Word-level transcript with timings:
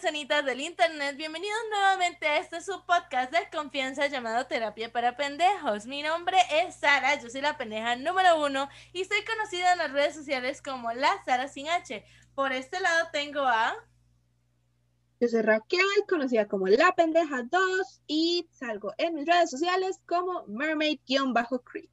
Personitas 0.00 0.44
del 0.44 0.60
internet, 0.60 1.16
bienvenidos 1.16 1.58
nuevamente 1.70 2.24
a 2.28 2.38
este 2.38 2.60
su 2.60 2.84
podcast 2.86 3.32
de 3.32 3.50
confianza 3.50 4.06
llamado 4.06 4.46
Terapia 4.46 4.92
para 4.92 5.16
Pendejos. 5.16 5.86
Mi 5.86 6.04
nombre 6.04 6.36
es 6.52 6.76
Sara, 6.76 7.20
yo 7.20 7.28
soy 7.28 7.40
la 7.40 7.58
pendeja 7.58 7.96
número 7.96 8.40
uno 8.46 8.68
y 8.92 9.04
soy 9.06 9.24
conocida 9.24 9.72
en 9.72 9.78
las 9.78 9.90
redes 9.90 10.14
sociales 10.14 10.62
como 10.62 10.92
la 10.92 11.10
Sara 11.24 11.48
sin 11.48 11.68
H. 11.68 12.04
Por 12.36 12.52
este 12.52 12.78
lado 12.78 13.08
tengo 13.12 13.40
a... 13.40 13.74
Yo 15.18 15.26
soy 15.26 15.42
Raquel, 15.42 15.80
conocida 16.08 16.46
como 16.46 16.68
La 16.68 16.92
Pendeja 16.92 17.42
2 17.50 18.02
y 18.06 18.48
salgo 18.52 18.94
en 18.98 19.16
mis 19.16 19.26
redes 19.26 19.50
sociales 19.50 19.98
como 20.06 20.46
Mermaid-Creek. 20.46 21.90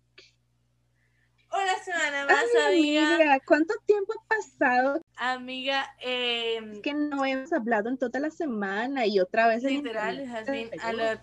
Una 1.52 1.84
semana 1.84 2.26
más, 2.26 2.46
Ay, 2.68 2.77
amiga. 2.77 3.16
amiga, 3.16 3.40
¿cuánto 3.48 3.74
tiempo 3.88 4.13
ha 4.13 4.27
pasado? 4.27 5.02
Amiga, 5.18 5.96
eh, 6.02 6.60
Es 6.74 6.80
que 6.80 6.94
no 6.94 7.26
hemos 7.26 7.54
hablado 7.54 7.90
en 7.90 7.98
toda 7.98 8.20
la 8.20 8.32
semana 8.32 9.05
y 9.05 9.20
otra 9.20 9.48
vez 9.48 9.63
literal, 9.63 10.18
pegó. 10.46 10.82
a 10.82 11.22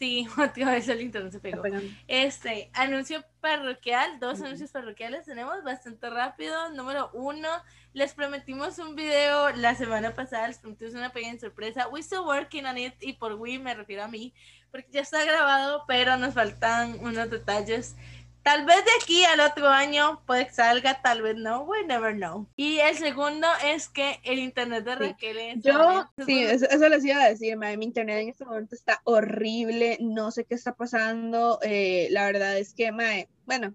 Sí, 0.00 0.26
otra 0.38 0.70
vez 0.70 0.88
el 0.88 1.02
internet 1.02 1.32
se 1.32 1.40
pegó. 1.40 1.62
Este, 2.08 2.70
anuncio 2.72 3.22
parroquial, 3.40 4.18
dos 4.20 4.40
anuncios 4.40 4.70
parroquiales 4.70 5.26
tenemos 5.26 5.62
bastante 5.62 6.08
rápido. 6.08 6.70
Número 6.70 7.10
uno, 7.12 7.48
les 7.92 8.14
prometimos 8.14 8.78
un 8.78 8.94
video 8.94 9.50
la 9.56 9.74
semana 9.74 10.14
pasada, 10.14 10.48
les 10.48 10.58
prometimos 10.58 10.94
una 10.94 11.12
pequeña 11.12 11.38
sorpresa. 11.38 11.88
We 11.88 12.02
still 12.02 12.20
working 12.20 12.64
on 12.64 12.78
it, 12.78 12.94
y 13.00 13.14
por 13.14 13.34
we 13.34 13.58
me 13.58 13.74
refiero 13.74 14.04
a 14.04 14.08
mí, 14.08 14.32
porque 14.70 14.88
ya 14.90 15.00
está 15.02 15.24
grabado, 15.24 15.84
pero 15.86 16.16
nos 16.16 16.34
faltan 16.34 16.98
unos 17.00 17.28
detalles. 17.28 17.96
Tal 18.42 18.64
vez 18.64 18.76
de 18.76 18.90
aquí 19.02 19.22
al 19.24 19.40
otro 19.40 19.68
año 19.68 20.22
puede 20.26 20.46
que 20.46 20.54
salga, 20.54 21.02
tal 21.02 21.20
vez 21.20 21.36
no, 21.36 21.62
we 21.64 21.84
never 21.84 22.14
know. 22.14 22.48
Y 22.56 22.78
el 22.78 22.96
segundo 22.96 23.46
es 23.64 23.88
que 23.88 24.18
el 24.24 24.38
internet 24.38 24.84
de 24.84 24.92
Sí. 24.96 24.98
Raquel 24.98 25.38
es 25.38 25.62
Yo, 25.62 26.10
sí, 26.26 26.42
eso, 26.44 26.66
eso 26.70 26.88
les 26.88 27.04
iba 27.04 27.22
a 27.22 27.28
decir, 27.28 27.56
madre, 27.56 27.76
mi 27.76 27.84
internet 27.84 28.20
en 28.22 28.28
este 28.30 28.44
momento 28.46 28.74
está 28.74 29.00
horrible, 29.04 29.98
no 30.00 30.30
sé 30.30 30.44
qué 30.44 30.54
está 30.54 30.74
pasando, 30.74 31.58
eh, 31.62 32.08
la 32.10 32.24
verdad 32.24 32.56
es 32.56 32.72
que, 32.72 32.92
madre, 32.92 33.28
bueno, 33.44 33.74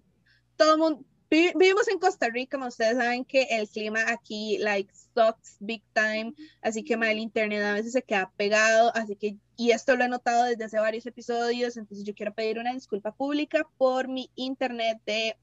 todo 0.55 0.73
el 0.73 0.79
mundo, 0.79 1.05
vi- 1.35 1.53
vivimos 1.55 1.87
en 1.87 1.99
Costa 1.99 2.29
Rica, 2.29 2.57
como 2.57 2.67
ustedes 2.67 2.97
saben 2.97 3.25
que 3.25 3.43
el 3.51 3.69
clima 3.69 4.09
aquí, 4.09 4.57
like, 4.59 4.93
sucks 5.13 5.57
big 5.59 5.83
time, 5.93 6.33
así 6.61 6.83
que, 6.83 6.97
madre, 6.97 7.13
el 7.13 7.19
internet 7.19 7.63
a 7.63 7.73
veces 7.73 7.93
se 7.93 8.03
queda 8.03 8.31
pegado, 8.37 8.91
así 8.95 9.15
que, 9.15 9.37
y 9.57 9.71
esto 9.71 9.95
lo 9.95 10.03
he 10.03 10.09
notado 10.09 10.45
desde 10.45 10.65
hace 10.65 10.79
varios 10.79 11.05
episodios, 11.05 11.77
entonces 11.77 12.05
yo 12.05 12.13
quiero 12.13 12.33
pedir 12.33 12.59
una 12.59 12.73
disculpa 12.73 13.13
pública 13.13 13.67
por 13.77 14.07
mi 14.07 14.29
internet 14.35 14.99
de, 15.05 15.37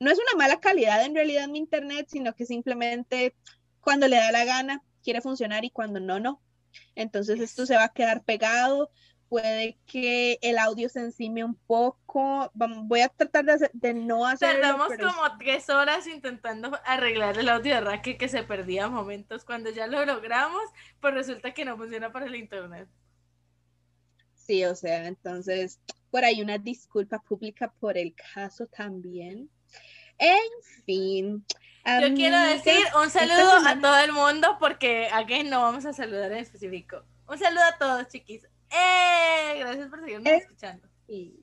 no 0.00 0.10
es 0.10 0.18
una 0.18 0.38
mala 0.38 0.60
calidad 0.60 1.04
en 1.04 1.14
realidad 1.14 1.48
mi 1.48 1.58
internet, 1.58 2.06
sino 2.10 2.34
que 2.34 2.46
simplemente 2.46 3.34
cuando 3.80 4.08
le 4.08 4.16
da 4.16 4.32
la 4.32 4.44
gana 4.44 4.82
quiere 5.02 5.20
funcionar 5.20 5.64
y 5.64 5.70
cuando 5.70 6.00
no, 6.00 6.18
no. 6.20 6.40
Entonces 6.94 7.40
esto 7.40 7.66
se 7.66 7.76
va 7.76 7.84
a 7.84 7.92
quedar 7.92 8.24
pegado, 8.24 8.90
puede 9.28 9.76
que 9.86 10.38
el 10.42 10.58
audio 10.58 10.88
se 10.88 11.00
encime 11.00 11.44
un 11.44 11.54
poco, 11.54 12.50
voy 12.54 13.00
a 13.00 13.08
tratar 13.08 13.44
de, 13.44 13.52
hacer- 13.52 13.70
de 13.72 13.94
no 13.94 14.26
hacerlo. 14.26 14.60
Tardamos 14.60 14.88
pero 14.88 15.08
como 15.08 15.38
tres 15.38 15.68
horas 15.70 16.06
intentando 16.06 16.78
arreglar 16.84 17.38
el 17.38 17.48
audio 17.48 17.74
de 17.74 17.80
Raquel 17.80 18.16
que 18.16 18.28
se 18.28 18.42
perdía 18.42 18.84
a 18.84 18.88
momentos. 18.88 19.44
Cuando 19.44 19.70
ya 19.70 19.86
lo 19.86 20.04
logramos, 20.04 20.62
pues 21.00 21.14
resulta 21.14 21.52
que 21.52 21.64
no 21.64 21.76
funciona 21.76 22.12
para 22.12 22.26
el 22.26 22.36
internet. 22.36 22.88
Sí, 24.34 24.64
o 24.64 24.74
sea, 24.74 25.06
entonces 25.06 25.80
por 26.10 26.24
ahí 26.24 26.42
una 26.42 26.58
disculpa 26.58 27.18
pública 27.18 27.72
por 27.80 27.98
el 27.98 28.14
caso 28.34 28.66
también. 28.66 29.50
En 30.18 30.84
fin. 30.84 31.44
Yo 32.00 32.14
quiero 32.14 32.38
decir 32.40 32.84
un 33.02 33.10
saludo 33.10 33.58
a 33.66 33.78
todo 33.80 33.98
el 33.98 34.12
mundo 34.12 34.56
porque 34.60 35.08
aquí 35.12 35.42
no 35.42 35.60
vamos 35.62 35.84
a 35.86 35.92
saludar 35.92 36.32
en 36.32 36.38
específico. 36.38 37.04
Un 37.26 37.38
saludo 37.38 37.62
a 37.64 37.78
todos, 37.78 38.08
chiquis. 38.08 38.46
¡Eh! 38.74 39.56
Gracias 39.58 39.88
por 39.88 40.00
seguirnos 40.00 40.26
Eh. 40.26 40.36
escuchando. 40.36 40.88
sí. 41.06 41.40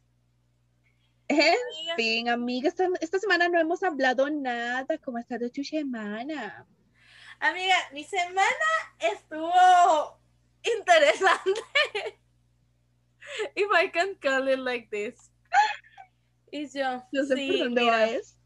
En 1.28 1.38
Amiga, 1.40 1.96
fin, 1.96 2.28
amigas, 2.30 2.74
esta, 2.74 2.90
esta 3.00 3.18
semana 3.19 3.47
no 3.47 3.58
hemos 3.58 3.81
hablado 3.84 4.30
nada. 4.30 4.97
¿Cómo 4.97 5.18
ha 5.18 5.22
estado 5.22 5.50
tu 5.50 5.64
semana? 5.64 6.68
Amiga, 7.40 7.75
mi 7.94 8.03
semana 8.03 8.44
estuvo 9.00 10.19
interesante. 10.62 11.62
If 13.56 13.68
I 13.74 13.90
can 13.92 14.16
call 14.16 14.50
it 14.50 14.59
like 14.59 14.90
this. 14.92 15.31
Y 16.52 16.68
yo, 16.68 17.02
No 17.13 17.24
sé 17.24 17.36
sí, 17.38 17.48
por 17.48 17.59
dónde 17.59 17.81
mira, 17.81 17.94
va 17.94 18.06
esto. 18.08 18.38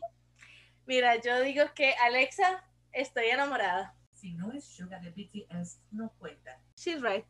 Mira, 0.85 1.16
yo 1.19 1.41
digo 1.41 1.63
que 1.73 1.96
Alexa, 1.96 2.63
estoy 2.91 3.25
enamorada. 3.29 3.96
Si 4.13 4.31
no 4.34 4.52
es 4.52 4.63
Sugar 4.63 5.02
de 5.02 5.09
BTS, 5.09 5.81
no 5.90 6.13
cuenta. 6.19 6.62
She's 6.75 7.02
right. 7.02 7.25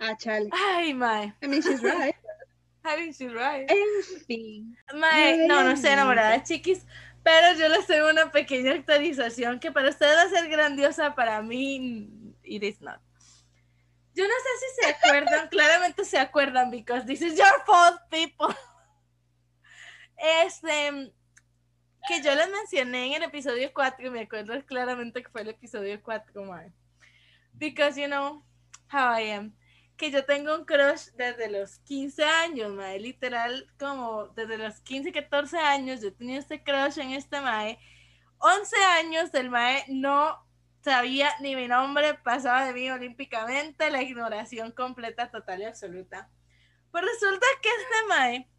Ah, 0.00 0.16
chale. 0.16 0.48
Ay, 0.52 0.94
mae. 0.94 1.32
I 1.42 1.46
mean, 1.46 1.62
she's 1.62 1.82
right. 1.82 2.14
I 2.84 2.96
mean, 2.96 3.12
she's 3.12 3.32
right. 3.32 3.70
En 3.70 4.02
fin. 4.26 4.76
Mae, 4.94 5.46
no, 5.46 5.62
no 5.62 5.72
estoy 5.72 5.90
enamorada, 5.90 6.42
chiquis. 6.42 6.86
Pero 7.22 7.52
yo 7.58 7.68
les 7.68 7.86
tengo 7.86 8.08
una 8.08 8.32
pequeña 8.32 8.72
actualización 8.72 9.60
que 9.60 9.70
para 9.70 9.90
ustedes 9.90 10.16
va 10.16 10.22
a 10.22 10.28
ser 10.30 10.48
grandiosa, 10.48 11.14
para 11.14 11.42
mí, 11.42 12.08
it 12.42 12.62
is 12.62 12.80
not. 12.80 12.98
Yo 14.14 14.24
no 14.24 14.34
sé 14.42 14.48
si 14.58 14.82
se 14.82 14.90
acuerdan, 14.90 15.48
claramente 15.50 16.04
se 16.04 16.18
acuerdan, 16.18 16.70
because 16.70 17.04
this 17.04 17.20
is 17.20 17.36
your 17.36 17.62
fault, 17.66 18.00
people. 18.10 18.56
Este, 20.44 21.12
que 22.08 22.22
yo 22.22 22.34
les 22.34 22.50
mencioné 22.50 23.08
en 23.08 23.22
el 23.22 23.22
episodio 23.24 23.70
4, 23.74 24.06
y 24.06 24.10
me 24.10 24.20
acuerdo 24.22 24.54
claramente 24.64 25.22
que 25.22 25.28
fue 25.28 25.42
el 25.42 25.48
episodio 25.48 26.00
4, 26.02 26.44
mae. 26.44 26.72
Because 27.52 28.00
you 28.00 28.08
know 28.08 28.42
how 28.88 29.12
I 29.14 29.30
am. 29.32 29.54
Que 30.00 30.10
yo 30.10 30.24
tengo 30.24 30.56
un 30.56 30.64
crush 30.64 31.10
desde 31.18 31.50
los 31.50 31.78
15 31.80 32.24
años, 32.24 32.72
mae. 32.72 32.98
Literal, 32.98 33.70
como 33.78 34.28
desde 34.28 34.56
los 34.56 34.80
15, 34.80 35.12
14 35.12 35.58
años, 35.58 36.00
yo 36.00 36.10
tenía 36.14 36.38
este 36.38 36.62
crush 36.62 36.98
en 37.00 37.10
este 37.10 37.38
mae. 37.42 37.78
11 38.38 38.76
años, 38.98 39.34
el 39.34 39.50
mae 39.50 39.84
no 39.88 40.42
sabía 40.82 41.28
ni 41.40 41.54
mi 41.54 41.68
nombre, 41.68 42.14
pasaba 42.14 42.64
de 42.64 42.72
mí 42.72 42.90
olímpicamente, 42.90 43.90
la 43.90 44.00
ignoración 44.00 44.72
completa, 44.72 45.30
total 45.30 45.60
y 45.60 45.64
absoluta. 45.64 46.30
Pues 46.90 47.04
resulta 47.04 47.46
que 47.60 47.68
este 47.68 48.08
mae, 48.08 48.50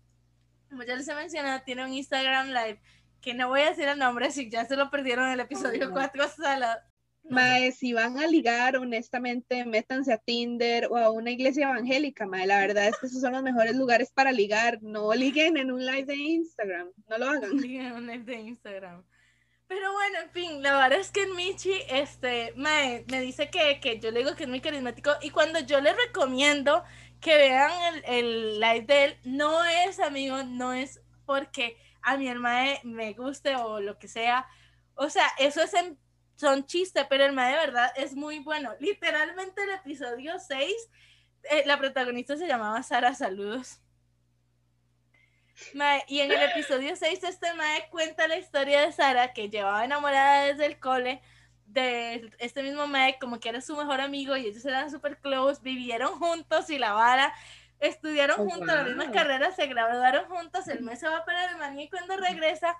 como 0.69 0.83
ya 0.83 0.95
les 0.95 1.07
he 1.07 1.15
mencionado, 1.15 1.63
tiene 1.63 1.83
un 1.83 1.93
Instagram 1.93 2.49
Live, 2.49 2.79
que 3.19 3.33
no 3.33 3.47
voy 3.47 3.61
a 3.61 3.69
decir 3.69 3.87
el 3.87 3.97
nombre 3.97 4.29
si 4.29 4.47
ya 4.47 4.65
se 4.65 4.75
lo 4.75 4.91
perdieron 4.91 5.25
en 5.25 5.31
el 5.31 5.39
episodio 5.39 5.87
no. 5.87 5.93
4, 5.93 6.27
sala. 6.37 6.85
Mae, 7.23 7.71
si 7.71 7.93
van 7.93 8.17
a 8.17 8.27
ligar, 8.27 8.75
honestamente, 8.77 9.63
métanse 9.65 10.11
a 10.11 10.17
Tinder 10.17 10.87
o 10.89 10.97
a 10.97 11.11
una 11.11 11.31
iglesia 11.31 11.69
evangélica, 11.69 12.25
mae. 12.25 12.47
La 12.47 12.59
verdad 12.59 12.87
es 12.87 12.97
que 12.97 13.07
esos 13.07 13.21
son 13.21 13.33
los 13.33 13.43
mejores 13.43 13.75
lugares 13.75 14.11
para 14.11 14.31
ligar. 14.31 14.81
No 14.81 15.13
liguen 15.13 15.57
en 15.57 15.71
un 15.71 15.85
live 15.85 16.05
de 16.05 16.15
Instagram. 16.15 16.89
No 17.07 17.17
lo 17.17 17.29
hagan. 17.29 17.57
Digan 17.57 17.93
un 17.93 18.07
live 18.07 18.23
de 18.23 18.35
Instagram. 18.35 19.03
Pero 19.67 19.93
bueno, 19.93 20.19
en 20.19 20.29
fin, 20.31 20.61
la 20.61 20.77
verdad 20.77 20.99
es 20.99 21.11
que 21.11 21.27
Michi 21.27 21.73
este, 21.89 22.53
me, 22.57 23.05
me 23.09 23.21
dice 23.21 23.49
que, 23.49 23.79
que 23.79 23.99
yo 23.99 24.11
le 24.11 24.19
digo 24.19 24.35
que 24.35 24.43
es 24.43 24.49
muy 24.49 24.59
carismático 24.59 25.11
y 25.21 25.29
cuando 25.29 25.61
yo 25.61 25.79
le 25.79 25.93
recomiendo 25.93 26.83
que 27.21 27.37
vean 27.37 27.71
el, 27.93 28.03
el 28.05 28.59
live 28.59 28.85
de 28.85 29.03
él, 29.05 29.17
no 29.23 29.63
es, 29.63 30.01
amigo, 30.01 30.43
no 30.43 30.73
es 30.73 30.99
porque 31.25 31.77
a 32.01 32.17
mi 32.17 32.27
hermana 32.27 32.79
me 32.83 33.13
guste 33.13 33.55
o 33.55 33.79
lo 33.79 33.97
que 33.97 34.09
sea. 34.09 34.45
O 34.95 35.09
sea, 35.09 35.25
eso 35.39 35.61
es 35.61 35.73
en, 35.73 35.97
son 36.41 36.65
chistes, 36.65 37.05
pero 37.07 37.23
el 37.23 37.33
mae 37.33 37.51
de 37.51 37.57
verdad 37.57 37.93
es 37.95 38.15
muy 38.15 38.39
bueno. 38.39 38.71
Literalmente 38.79 39.61
el 39.63 39.69
episodio 39.69 40.39
6, 40.39 40.73
eh, 41.43 41.63
la 41.67 41.77
protagonista 41.77 42.35
se 42.35 42.47
llamaba 42.47 42.81
Sara 42.81 43.13
Saludos. 43.13 43.79
Mae, 45.75 46.03
y 46.07 46.21
en 46.21 46.31
el 46.31 46.41
episodio 46.41 46.95
6 46.95 47.23
este 47.23 47.53
mae 47.53 47.87
cuenta 47.91 48.27
la 48.27 48.37
historia 48.37 48.81
de 48.81 48.91
Sara 48.91 49.33
que 49.33 49.49
llevaba 49.49 49.85
enamorada 49.85 50.45
desde 50.47 50.65
el 50.65 50.79
cole 50.79 51.21
de 51.67 52.31
este 52.39 52.63
mismo 52.63 52.87
mae 52.87 53.19
como 53.19 53.39
que 53.39 53.49
era 53.49 53.61
su 53.61 53.77
mejor 53.77 54.01
amigo 54.01 54.35
y 54.35 54.47
ellos 54.47 54.65
eran 54.65 54.89
super 54.89 55.19
close, 55.19 55.61
vivieron 55.61 56.17
juntos 56.17 56.71
y 56.71 56.79
la 56.79 56.93
vara, 56.93 57.31
estudiaron 57.79 58.37
Oh, 58.39 58.49
juntos 58.49 58.75
la 58.75 58.83
misma 58.83 59.05
wow. 59.05 59.13
carrera, 59.13 59.51
se 59.51 59.67
graduaron 59.67 60.25
juntos, 60.25 60.67
el 60.67 60.81
mes 60.81 60.99
se 60.99 61.07
va 61.07 61.23
para 61.23 61.43
Alemania 61.43 61.83
y 61.83 61.89
cuando 61.89 62.17
regresa 62.17 62.75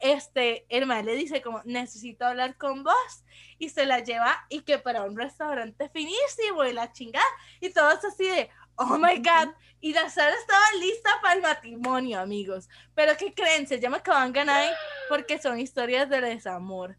este, 0.00 0.66
el 0.68 0.86
mae 0.86 1.02
le 1.02 1.14
dice 1.14 1.42
como, 1.42 1.62
necesito 1.64 2.26
hablar 2.26 2.56
con 2.56 2.84
vos, 2.84 3.24
y 3.58 3.68
se 3.68 3.86
la 3.86 4.00
lleva, 4.00 4.46
y 4.48 4.62
que 4.62 4.78
para 4.78 5.04
un 5.04 5.16
restaurante 5.16 5.88
finísimo, 5.88 6.64
y 6.64 6.72
la 6.72 6.92
chingada, 6.92 7.24
y 7.60 7.70
todo 7.70 7.90
es 7.90 8.04
así 8.04 8.28
de, 8.28 8.50
oh 8.76 8.98
my 8.98 9.16
god, 9.18 9.54
y 9.80 9.92
la 9.92 10.08
Sara 10.08 10.34
estaba 10.34 10.64
lista 10.80 11.10
para 11.22 11.34
el 11.34 11.42
matrimonio, 11.42 12.20
amigos, 12.20 12.68
pero 12.94 13.16
¿qué 13.16 13.34
creen? 13.34 13.66
Se 13.66 13.80
llama 13.80 14.02
Kabanganai 14.02 14.70
porque 15.08 15.38
son 15.38 15.60
historias 15.60 16.08
de 16.08 16.20
desamor. 16.20 16.96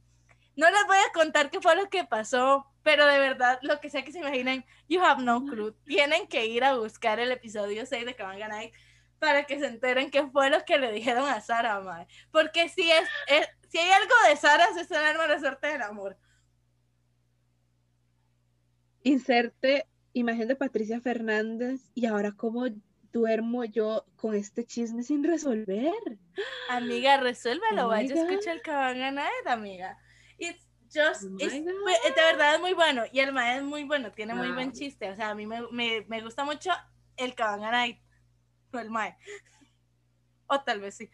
No 0.56 0.69
les 0.69 0.86
voy 0.88 0.97
a 0.97 1.12
contar 1.12 1.50
qué 1.50 1.59
fue 1.59 1.75
lo 1.75 1.89
que 1.89 2.06
pasó, 2.06 2.65
pero 2.81 3.06
de 3.07 3.19
verdad, 3.19 3.59
lo 3.62 3.81
que 3.81 3.89
sea 3.89 4.06
que 4.06 4.12
se 4.12 4.19
imaginen, 4.19 4.63
you 4.88 5.03
have 5.03 5.21
no 5.21 5.44
clue. 5.45 5.75
Tienen 5.86 6.27
que 6.27 6.45
ir 6.45 6.63
a 6.63 6.77
buscar 6.77 7.19
el 7.19 7.31
episodio 7.31 7.86
6 7.86 8.06
de 8.06 8.15
Kabanganai 8.15 8.71
para 9.20 9.46
que 9.46 9.60
se 9.60 9.68
enteren 9.68 10.12
qué 10.12 10.28
fue 10.28 10.50
lo 10.50 10.64
que 10.66 10.78
le 10.78 10.92
dijeron 10.92 11.28
a 11.28 11.42
Sara, 11.42 11.80
mae. 11.80 12.08
Porque 12.32 12.70
si 12.70 12.90
es, 12.92 13.08
es- 13.28 13.50
si 13.70 13.78
hay 13.80 13.92
algo 13.92 14.14
de 14.30 14.36
Sara, 14.38 14.68
es 14.80 14.90
el 14.92 14.98
arma 14.98 15.28
de 15.28 15.40
suerte 15.40 15.68
del 15.68 15.82
amor. 15.82 16.18
Inserte 19.04 19.88
imagen 20.14 20.48
de 20.48 20.56
Patricia 20.56 21.00
Fernández 21.02 21.92
y 21.94 22.06
ahora 22.06 22.32
cómo 22.32 22.66
duermo 23.12 23.64
yo 23.66 24.06
con 24.16 24.34
este 24.36 24.66
chisme 24.66 25.04
sin 25.04 25.24
resolver. 25.24 25.94
Amiga, 26.70 27.18
resuélvelo, 27.18 27.86
Oh 27.86 27.90
vaya, 27.90 28.14
escucha 28.14 28.52
el 28.52 28.62
Kabanganai, 28.62 29.30
amiga. 29.46 29.98
It's 30.38 30.68
just, 30.94 31.24
Oh 31.24 31.38
it's- 31.40 31.64
de 31.64 32.22
verdad 32.22 32.56
es 32.56 32.62
muy 32.62 32.74
bueno, 32.74 33.04
y 33.12 33.20
el 33.20 33.32
mae 33.32 33.58
es 33.58 33.64
muy 33.64 33.84
bueno, 33.84 34.12
tiene 34.12 34.34
muy 34.34 34.52
buen 34.52 34.70
Wow. 34.70 34.74
chiste, 34.78 35.10
o 35.12 35.16
sea, 35.16 35.30
a 35.30 35.36
mí 35.36 35.46
me, 35.46 35.62
me, 35.72 36.06
me 36.08 36.22
gusta 36.22 36.44
mucho 36.44 36.72
el 37.18 37.36
Kabanganai, 37.36 38.02
no 38.72 38.80
el 38.80 38.90
mae. 38.90 39.18
O 40.48 40.62
tal 40.62 40.80
vez 40.80 40.96
sí. 40.96 41.10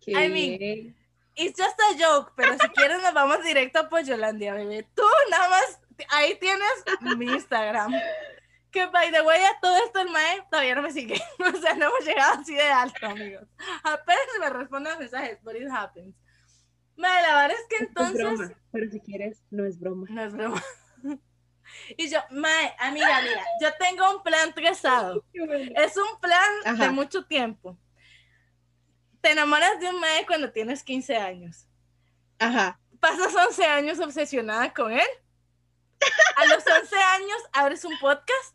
Qué 0.00 0.12
I 0.12 0.28
mean. 0.28 0.94
It's 1.34 1.58
just 1.58 1.78
a 1.80 1.96
joke, 1.98 2.32
pero 2.36 2.58
si 2.58 2.68
quieres 2.68 3.02
nos 3.02 3.12
vamos 3.12 3.42
directo 3.42 3.78
a 3.78 3.88
Pollolandia, 3.88 4.54
bebé. 4.54 4.86
Tú 4.94 5.02
nada 5.30 5.48
más, 5.48 5.80
ahí 6.10 6.38
tienes 6.38 6.84
mi 7.16 7.26
Instagram. 7.26 7.92
Que 8.70 8.86
by 8.86 9.10
the 9.12 9.22
way, 9.22 9.42
a 9.44 9.58
todo 9.60 9.76
esto 9.84 10.00
el 10.00 10.10
mae 10.10 10.42
todavía 10.50 10.74
no 10.74 10.82
me 10.82 10.92
sigue. 10.92 11.20
O 11.38 11.58
sea, 11.58 11.74
no 11.74 11.86
hemos 11.86 12.04
llegado 12.04 12.40
así 12.40 12.54
de 12.54 12.62
alto, 12.62 13.06
amigos. 13.06 13.46
Apenas 13.82 14.26
me 14.40 14.50
responden 14.50 14.92
los 14.92 15.00
mensajes, 15.00 15.38
but 15.42 15.56
it 15.56 15.68
happens. 15.70 16.14
Mae, 16.96 17.22
la 17.22 17.42
verdad 17.42 17.56
es 17.58 17.66
que 17.68 17.76
es 17.76 17.88
entonces. 17.88 18.16
broma, 18.16 18.52
pero 18.72 18.90
si 18.90 19.00
quieres, 19.00 19.42
no 19.50 19.64
es 19.66 19.78
broma. 19.78 20.06
No 20.10 20.22
es 20.22 20.32
broma. 20.32 20.62
Y 21.96 22.08
yo, 22.08 22.18
mae, 22.30 22.74
amiga, 22.78 23.18
amiga, 23.18 23.44
yo 23.60 23.68
tengo 23.78 24.10
un 24.16 24.22
plan 24.22 24.52
trazado. 24.54 25.24
Es 25.34 25.96
un 25.96 26.20
plan 26.20 26.78
de 26.78 26.90
mucho 26.90 27.24
tiempo. 27.24 27.78
Te 29.20 29.30
enamoras 29.32 29.80
de 29.80 29.88
un 29.88 30.00
mae 30.00 30.26
cuando 30.26 30.50
tienes 30.52 30.82
15 30.82 31.16
años. 31.16 31.66
Ajá. 32.38 32.78
pasas 33.00 33.34
11 33.34 33.64
años 33.64 33.98
obsesionada 33.98 34.72
con 34.72 34.92
él. 34.92 35.08
A 36.36 36.44
los 36.46 36.64
11 36.66 36.96
años 36.96 37.38
abres 37.52 37.84
un 37.84 37.98
podcast. 37.98 38.54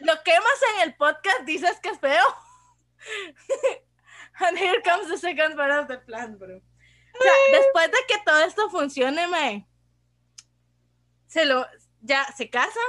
Lo 0.00 0.22
quemas 0.22 0.60
en 0.74 0.88
el 0.88 0.94
podcast, 0.94 1.40
dices 1.44 1.80
que 1.80 1.90
es 1.90 1.98
feo. 1.98 2.24
And 4.40 4.56
here 4.56 4.80
comes 4.82 5.08
the 5.08 5.18
second 5.18 5.56
part 5.56 5.72
of 5.72 5.88
the 5.88 5.98
plan, 5.98 6.38
bro. 6.38 6.56
O 6.56 7.22
sea, 7.22 7.32
después 7.50 7.90
de 7.90 7.98
que 8.06 8.18
todo 8.24 8.38
esto 8.44 8.70
funcione, 8.70 9.26
mae, 9.26 9.66
se 11.26 11.44
lo, 11.44 11.66
ya 12.00 12.24
se 12.36 12.50
casan. 12.50 12.82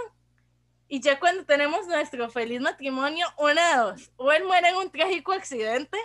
Y 0.87 1.01
ya 1.01 1.19
cuando 1.19 1.45
tenemos 1.45 1.87
nuestro 1.87 2.29
feliz 2.31 2.61
matrimonio, 2.61 3.27
una 3.37 3.69
de 3.69 3.77
dos. 3.77 4.11
O 4.15 4.31
él 4.31 4.43
muere 4.45 4.69
en 4.69 4.75
un 4.75 4.91
trágico 4.91 5.33
accidente, 5.33 5.97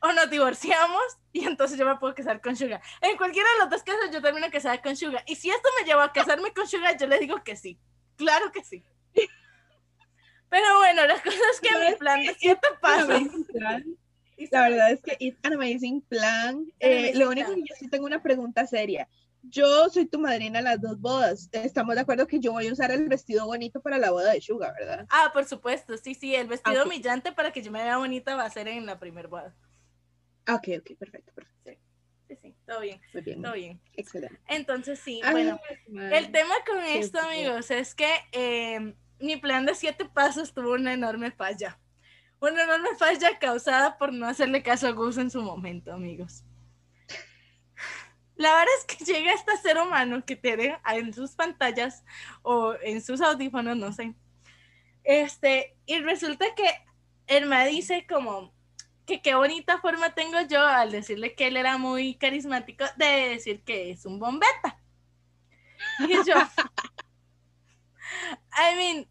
o 0.00 0.12
nos 0.12 0.30
divorciamos 0.30 1.02
y 1.32 1.44
entonces 1.44 1.78
yo 1.78 1.86
me 1.86 1.96
puedo 1.96 2.14
casar 2.14 2.40
con 2.40 2.56
Suga. 2.56 2.80
En 3.00 3.16
cualquiera 3.16 3.48
de 3.52 3.58
los 3.60 3.70
dos 3.70 3.82
casos 3.82 4.10
yo 4.12 4.22
termino 4.22 4.50
casada 4.50 4.80
con 4.80 4.96
Suga. 4.96 5.22
Y 5.26 5.36
si 5.36 5.50
esto 5.50 5.68
me 5.78 5.86
lleva 5.86 6.04
a 6.04 6.12
casarme 6.12 6.52
con 6.52 6.66
Suga, 6.66 6.96
yo 6.96 7.06
le 7.06 7.18
digo 7.18 7.42
que 7.44 7.56
sí. 7.56 7.78
Claro 8.16 8.52
que 8.52 8.64
sí. 8.64 8.84
Pero 10.48 10.78
bueno, 10.78 11.06
la 11.06 11.14
cosa 11.22 11.38
es 11.52 11.60
que 11.60 11.78
mi 11.78 11.96
plan 11.96 12.22
de 12.22 12.34
siete 12.34 12.68
pasos. 12.80 13.22
La 14.50 14.68
verdad 14.68 14.90
es 14.92 15.02
que 15.02 15.16
it's 15.18 15.38
an 15.44 15.54
amazing 15.54 16.02
plan. 16.02 16.66
Eh, 16.78 16.98
amazing 16.98 17.18
lo 17.18 17.28
único 17.28 17.48
plan. 17.48 17.62
que 17.62 17.68
yo 17.68 17.74
sí 17.78 17.88
tengo 17.88 18.06
una 18.06 18.22
pregunta 18.22 18.66
seria. 18.66 19.08
Yo 19.48 19.88
soy 19.90 20.06
tu 20.06 20.18
madrina 20.18 20.58
en 20.58 20.64
las 20.64 20.80
dos 20.80 21.00
bodas. 21.00 21.48
Estamos 21.52 21.94
de 21.94 22.00
acuerdo 22.00 22.26
que 22.26 22.40
yo 22.40 22.52
voy 22.52 22.66
a 22.66 22.72
usar 22.72 22.90
el 22.90 23.08
vestido 23.08 23.46
bonito 23.46 23.80
para 23.80 23.98
la 23.98 24.10
boda 24.10 24.32
de 24.32 24.40
Suga, 24.40 24.72
¿verdad? 24.78 25.06
Ah, 25.10 25.30
por 25.32 25.44
supuesto, 25.44 25.96
sí, 25.96 26.14
sí, 26.14 26.34
el 26.34 26.48
vestido 26.48 26.80
Ok. 26.80 26.86
humillante 26.86 27.32
para 27.32 27.52
que 27.52 27.62
yo 27.62 27.70
me 27.70 27.82
vea 27.82 27.98
bonita 27.98 28.34
va 28.34 28.44
a 28.44 28.50
ser 28.50 28.68
en 28.68 28.86
la 28.86 28.98
primer 28.98 29.28
boda. 29.28 29.54
Ok, 30.48 30.68
ok, 30.80 30.98
perfecto, 30.98 31.32
perfecto. 31.34 31.84
Sí, 32.28 32.36
sí, 32.42 32.56
todo 32.66 32.80
bien, 32.80 33.00
Muy 33.12 33.22
bien, 33.22 33.42
todo 33.42 33.52
bien. 33.52 33.80
excelente. 33.94 34.36
Entonces 34.48 34.98
sí, 34.98 35.20
Ay, 35.22 35.32
bueno, 35.32 35.60
man. 35.88 36.12
el 36.12 36.32
tema 36.32 36.54
con 36.66 36.82
esto, 36.82 37.20
amigos, 37.20 37.70
es 37.70 37.94
que 37.94 38.08
eh, 38.32 38.94
mi 39.20 39.36
plan 39.36 39.64
de 39.64 39.74
siete 39.74 40.06
pasos 40.06 40.52
tuvo 40.52 40.72
una 40.72 40.92
enorme 40.92 41.30
falla. 41.30 41.78
Una 42.40 42.64
enorme 42.64 42.88
falla 42.98 43.38
causada 43.38 43.96
por 43.96 44.12
no 44.12 44.26
hacerle 44.26 44.62
caso 44.62 44.88
a 44.88 44.90
Gus 44.90 45.18
en 45.18 45.30
su 45.30 45.40
momento, 45.40 45.92
amigos. 45.92 46.42
La 48.36 48.50
verdad 48.50 48.74
es 48.78 48.84
que 48.84 49.04
llega 49.12 49.32
este 49.32 49.56
ser 49.56 49.78
humano 49.78 50.24
que 50.24 50.36
tiene 50.36 50.78
en 50.92 51.12
sus 51.12 51.32
pantallas 51.32 52.04
o 52.42 52.74
en 52.82 53.02
sus 53.02 53.20
audífonos, 53.20 53.76
no 53.76 53.92
sé. 53.92 54.14
Este, 55.04 55.76
y 55.86 56.00
resulta 56.00 56.46
que 56.54 57.44
me 57.46 57.66
dice 57.68 58.06
como 58.08 58.52
que 59.06 59.22
qué 59.22 59.34
bonita 59.36 59.78
forma 59.78 60.14
tengo 60.14 60.40
yo 60.48 60.60
al 60.66 60.90
decirle 60.90 61.34
que 61.34 61.46
él 61.46 61.56
era 61.56 61.78
muy 61.78 62.16
carismático 62.16 62.84
de 62.96 63.28
decir 63.30 63.62
que 63.62 63.92
es 63.92 64.04
un 64.04 64.18
bombeta. 64.18 64.80
Y 66.00 66.14
yo, 66.26 66.34
I 68.56 68.74
mean, 68.76 69.08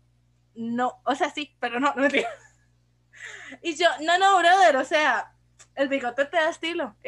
no, 0.56 1.02
o 1.06 1.16
sea, 1.16 1.30
sí, 1.30 1.56
pero 1.60 1.80
no, 1.80 1.94
no 1.96 2.02
mentira. 2.02 2.30
Y 3.62 3.76
yo, 3.76 3.88
no, 4.02 4.18
no, 4.18 4.38
brother, 4.38 4.76
o 4.78 4.84
sea, 4.84 5.34
el 5.76 5.88
bigote 5.88 6.26
te 6.26 6.38
da 6.38 6.50
estilo. 6.50 6.96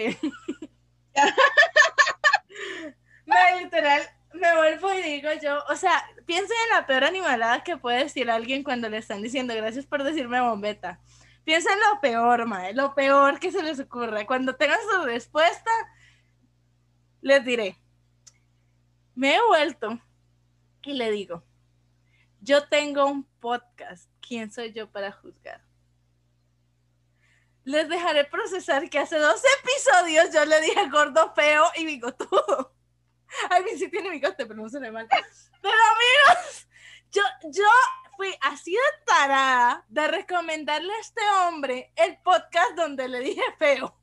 me 3.27 3.61
literal, 3.61 4.01
me 4.33 4.55
vuelvo 4.55 4.93
y 4.93 5.01
digo 5.01 5.29
yo, 5.41 5.59
o 5.69 5.75
sea, 5.75 6.03
piensen 6.25 6.57
en 6.63 6.77
la 6.77 6.87
peor 6.87 7.03
animalada 7.03 7.63
que 7.63 7.77
puede 7.77 7.99
decir 8.05 8.31
alguien 8.31 8.63
cuando 8.63 8.89
le 8.89 8.97
están 8.97 9.21
diciendo 9.21 9.53
gracias 9.53 9.85
por 9.85 10.03
decirme 10.03 10.41
bombeta. 10.41 10.99
Piensa 11.43 11.71
en 11.73 11.79
lo 11.79 12.01
peor, 12.01 12.45
mae, 12.45 12.73
lo 12.73 12.95
peor 12.95 13.39
que 13.39 13.51
se 13.51 13.63
les 13.63 13.79
ocurra. 13.79 14.25
Cuando 14.25 14.55
tengan 14.55 14.79
su 14.91 15.05
respuesta, 15.05 15.71
les 17.21 17.43
diré. 17.43 17.77
Me 19.15 19.35
he 19.35 19.41
vuelto 19.47 19.99
y 20.83 20.93
le 20.93 21.11
digo, 21.11 21.43
yo 22.41 22.67
tengo 22.67 23.05
un 23.05 23.23
podcast. 23.23 24.09
¿Quién 24.21 24.51
soy 24.51 24.73
yo 24.73 24.89
para 24.89 25.11
juzgar? 25.11 25.61
Les 27.63 27.89
dejaré 27.89 28.23
procesar 28.25 28.89
que 28.89 28.99
hace 28.99 29.17
dos 29.17 29.41
episodios 29.61 30.33
yo 30.33 30.45
le 30.45 30.61
dije 30.61 30.89
gordo, 30.89 31.33
feo 31.33 31.65
y 31.75 31.85
bigotudo. 31.85 32.76
Ay, 33.49 33.63
bien, 33.63 33.77
sí 33.77 33.89
tiene 33.89 34.09
bigote, 34.09 34.45
pero 34.45 34.61
no 34.61 34.69
se 34.69 34.79
le 34.79 34.91
mal. 34.91 35.07
Pero 35.61 35.75
amigos, 35.75 36.67
yo, 37.11 37.23
yo 37.51 37.67
fui 38.15 38.33
así 38.41 38.71
de 38.71 39.05
tarada 39.05 39.85
de 39.87 40.07
recomendarle 40.07 40.93
a 40.93 40.99
este 40.99 41.21
hombre 41.41 41.91
el 41.95 42.17
podcast 42.21 42.75
donde 42.75 43.07
le 43.07 43.19
dije 43.19 43.41
feo. 43.57 43.99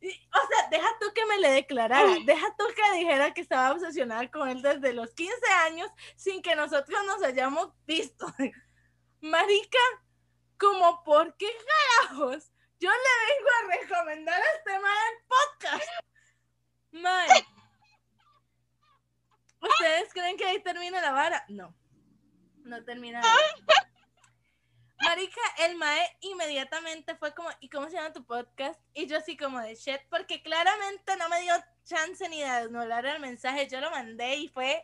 Y, 0.00 0.10
o 0.10 0.46
sea, 0.48 0.68
deja 0.70 0.86
tú 1.00 1.06
que 1.14 1.24
me 1.24 1.38
le 1.38 1.50
declarara, 1.50 2.14
deja 2.26 2.54
tú 2.58 2.64
que 2.76 2.98
dijera 2.98 3.32
que 3.32 3.40
estaba 3.40 3.72
obsesionada 3.72 4.30
con 4.30 4.48
él 4.48 4.60
desde 4.60 4.92
los 4.92 5.10
15 5.14 5.34
años 5.66 5.90
sin 6.16 6.42
que 6.42 6.54
nosotros 6.54 7.00
nos 7.06 7.22
hayamos 7.22 7.70
visto. 7.86 8.26
Marica, 9.20 9.78
como 10.58 11.02
por 11.04 11.34
qué 11.36 11.48
carajos 12.06 12.52
yo 12.78 12.90
le 12.90 13.34
vengo 13.34 13.48
a 13.48 13.80
recomendar 13.80 14.40
a 14.40 14.56
este 14.56 14.78
man 14.78 14.92
el 15.10 15.24
podcast. 15.26 15.84
Man. 16.92 17.53
¿Ustedes 19.68 20.12
creen 20.12 20.36
que 20.36 20.44
ahí 20.46 20.60
termina 20.62 21.00
la 21.00 21.12
vara? 21.12 21.44
No. 21.48 21.74
No 22.64 22.82
termina. 22.84 23.20
la 23.20 23.28
vara. 23.28 23.90
Marica, 25.02 25.40
el 25.58 25.76
mae 25.76 26.16
inmediatamente 26.20 27.14
fue 27.16 27.34
como, 27.34 27.50
¿y 27.60 27.68
cómo 27.68 27.86
se 27.90 27.96
llama 27.96 28.12
tu 28.12 28.24
podcast? 28.24 28.80
Y 28.94 29.06
yo 29.06 29.18
así 29.18 29.36
como 29.36 29.60
de 29.60 29.74
shit, 29.74 30.00
porque 30.08 30.42
claramente 30.42 31.16
no 31.16 31.28
me 31.28 31.40
dio 31.42 31.52
chance 31.84 32.26
ni 32.28 32.40
de 32.40 32.48
desmolar 32.48 33.04
el 33.04 33.20
mensaje, 33.20 33.68
yo 33.68 33.80
lo 33.80 33.90
mandé 33.90 34.36
y 34.36 34.48
fue, 34.48 34.82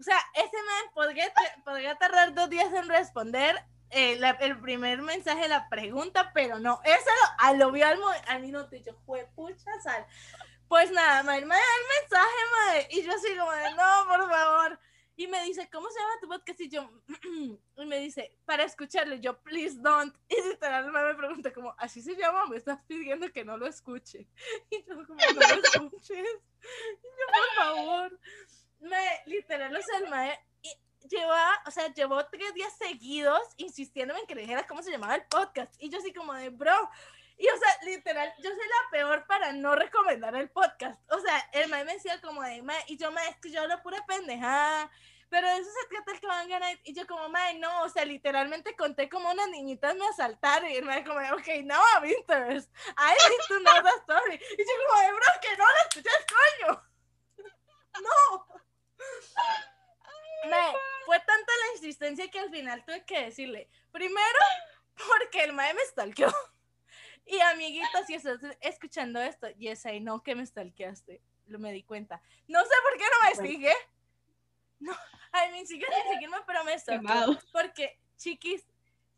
o 0.00 0.02
sea, 0.02 0.18
ese 0.34 0.56
mae 0.66 0.90
podría, 0.94 1.32
podría 1.64 1.94
tardar 1.96 2.34
dos 2.34 2.50
días 2.50 2.72
en 2.72 2.88
responder 2.88 3.62
eh, 3.90 4.16
la- 4.18 4.30
el 4.40 4.58
primer 4.58 5.00
mensaje, 5.02 5.46
la 5.48 5.68
pregunta, 5.68 6.32
pero 6.34 6.58
no, 6.58 6.80
eso 6.82 7.10
lo, 7.52 7.66
lo 7.66 7.70
vio 7.72 7.86
al, 7.86 8.00
al 8.26 8.40
minuto 8.40 8.74
y 8.74 8.82
yo, 8.82 8.94
fue 9.06 9.28
pucha 9.36 9.70
sal. 9.84 10.04
Pues 10.72 10.90
nada, 10.90 11.22
mae, 11.22 11.44
me 11.44 11.54
da 11.54 11.60
el 11.60 12.00
mensaje, 12.00 12.36
mae, 12.50 12.88
y 12.92 13.02
yo 13.02 13.12
así 13.12 13.36
como 13.36 13.52
de, 13.52 13.74
no, 13.74 14.06
por 14.08 14.26
favor. 14.30 14.80
Y 15.16 15.26
me 15.26 15.44
dice, 15.44 15.68
¿cómo 15.70 15.90
se 15.90 16.00
llama 16.00 16.20
tu 16.22 16.28
podcast? 16.28 16.60
Y 16.62 16.70
yo, 16.70 16.90
y 17.76 17.84
me 17.84 17.98
dice, 17.98 18.38
para 18.46 18.64
escucharlo. 18.64 19.16
Yo, 19.16 19.38
please 19.42 19.76
don't. 19.78 20.16
Y 20.30 20.48
literal 20.48 20.90
me 20.90 21.14
pregunta 21.14 21.52
como, 21.52 21.74
¿así 21.76 22.00
se 22.00 22.16
llama? 22.16 22.46
Me 22.46 22.56
estás 22.56 22.78
pidiendo 22.86 23.30
que 23.30 23.44
no 23.44 23.58
lo 23.58 23.66
escuche. 23.66 24.26
Y 24.70 24.82
yo, 24.84 25.06
como, 25.06 25.20
no 25.20 25.40
lo 25.40 25.62
escuches. 25.62 26.16
Y 26.16 27.06
yo, 27.18 27.26
por 27.34 27.64
favor. 27.66 28.20
Me, 28.80 29.20
literal, 29.26 29.76
o 29.76 29.82
sea, 29.82 29.98
el 29.98 30.08
mae 30.08 30.40
lleva, 31.06 31.62
o 31.66 31.70
sea, 31.70 31.92
llevó 31.92 32.24
tres 32.28 32.54
días 32.54 32.74
seguidos 32.78 33.42
insistiéndome 33.58 34.20
en 34.20 34.26
que 34.26 34.36
le 34.36 34.40
dijera 34.40 34.66
cómo 34.66 34.82
se 34.82 34.90
llamaba 34.90 35.16
el 35.16 35.26
podcast. 35.26 35.74
Y 35.80 35.90
yo 35.90 35.98
así 35.98 36.14
como 36.14 36.32
de, 36.32 36.48
bro. 36.48 36.88
Y, 37.36 37.46
o 37.48 37.56
sea, 37.58 37.68
literal, 38.12 38.34
yo 38.38 38.50
soy 38.50 38.68
la 38.68 38.90
peor 38.90 39.26
para 39.26 39.52
no 39.52 39.74
recomendar 39.74 40.34
el 40.36 40.50
podcast. 40.50 41.00
O 41.10 41.18
sea, 41.20 41.38
el 41.52 41.68
mae 41.70 41.84
me 41.84 41.94
decía 41.94 42.20
como 42.20 42.42
de, 42.42 42.62
mae, 42.62 42.82
y 42.86 42.96
yo, 42.96 43.10
mae, 43.10 43.28
es 43.30 43.36
que 43.36 43.50
yo 43.50 43.62
hablo 43.62 43.82
pura 43.82 44.04
pendejada. 44.06 44.90
Pero 45.28 45.48
de 45.48 45.56
eso 45.56 45.70
se 45.80 45.88
trata 45.88 46.12
el 46.12 46.20
que 46.20 46.26
van 46.26 46.44
a 46.44 46.48
ganar. 46.48 46.78
Y 46.84 46.94
yo 46.94 47.06
como, 47.06 47.28
mae, 47.30 47.58
no, 47.58 47.82
o 47.82 47.88
sea, 47.88 48.04
literalmente 48.04 48.76
conté 48.76 49.08
como 49.08 49.30
unas 49.30 49.48
niñitas 49.48 49.94
me 49.96 50.06
asaltaron. 50.06 50.70
Y 50.70 50.76
el 50.76 50.84
mae 50.84 51.04
como, 51.04 51.20
ok, 51.20 51.48
now 51.64 51.80
I'm 51.94 52.04
interested. 52.04 52.70
I 52.98 53.16
need 53.30 53.48
to 53.48 53.58
know 53.60 53.82
the 53.82 54.00
story. 54.00 54.34
Y 54.34 54.62
yo 54.62 54.72
como, 54.88 55.00
de, 55.00 55.12
bro, 55.12 55.26
que 55.40 55.56
no 55.56 55.64
la 55.64 55.80
escuchas, 55.88 56.26
coño. 56.28 56.82
No. 58.02 58.46
Mae, 60.48 60.74
fue 61.04 61.18
tanta 61.20 61.52
la 61.66 61.76
insistencia 61.76 62.30
que 62.30 62.38
al 62.38 62.50
final 62.50 62.82
tuve 62.86 63.04
que 63.04 63.24
decirle, 63.26 63.68
primero, 63.90 64.38
porque 64.96 65.44
el 65.44 65.52
mae 65.52 65.74
me 65.74 65.82
stalkeó. 65.82 66.32
Y 67.26 67.38
amiguitos, 67.40 68.06
si 68.06 68.14
estás 68.14 68.40
escuchando 68.60 69.20
esto, 69.20 69.48
yes, 69.50 69.84
I 69.86 70.00
know 70.00 70.22
que 70.22 70.34
me 70.34 70.44
stalkeaste. 70.44 71.20
Lo 71.46 71.58
me 71.58 71.72
di 71.72 71.82
cuenta. 71.82 72.20
No 72.48 72.60
sé 72.60 72.74
por 72.82 72.98
qué 72.98 73.04
no 73.04 73.42
me 73.42 73.48
sigue. 73.48 73.72
No, 74.80 74.92
I 74.92 75.52
mean, 75.52 75.66
sigue 75.66 75.86
sin 75.86 76.12
seguirme, 76.14 76.38
pero 76.46 76.64
me 76.64 76.78
stalkeó. 76.78 77.38
Porque, 77.52 78.00
chiquis, 78.16 78.66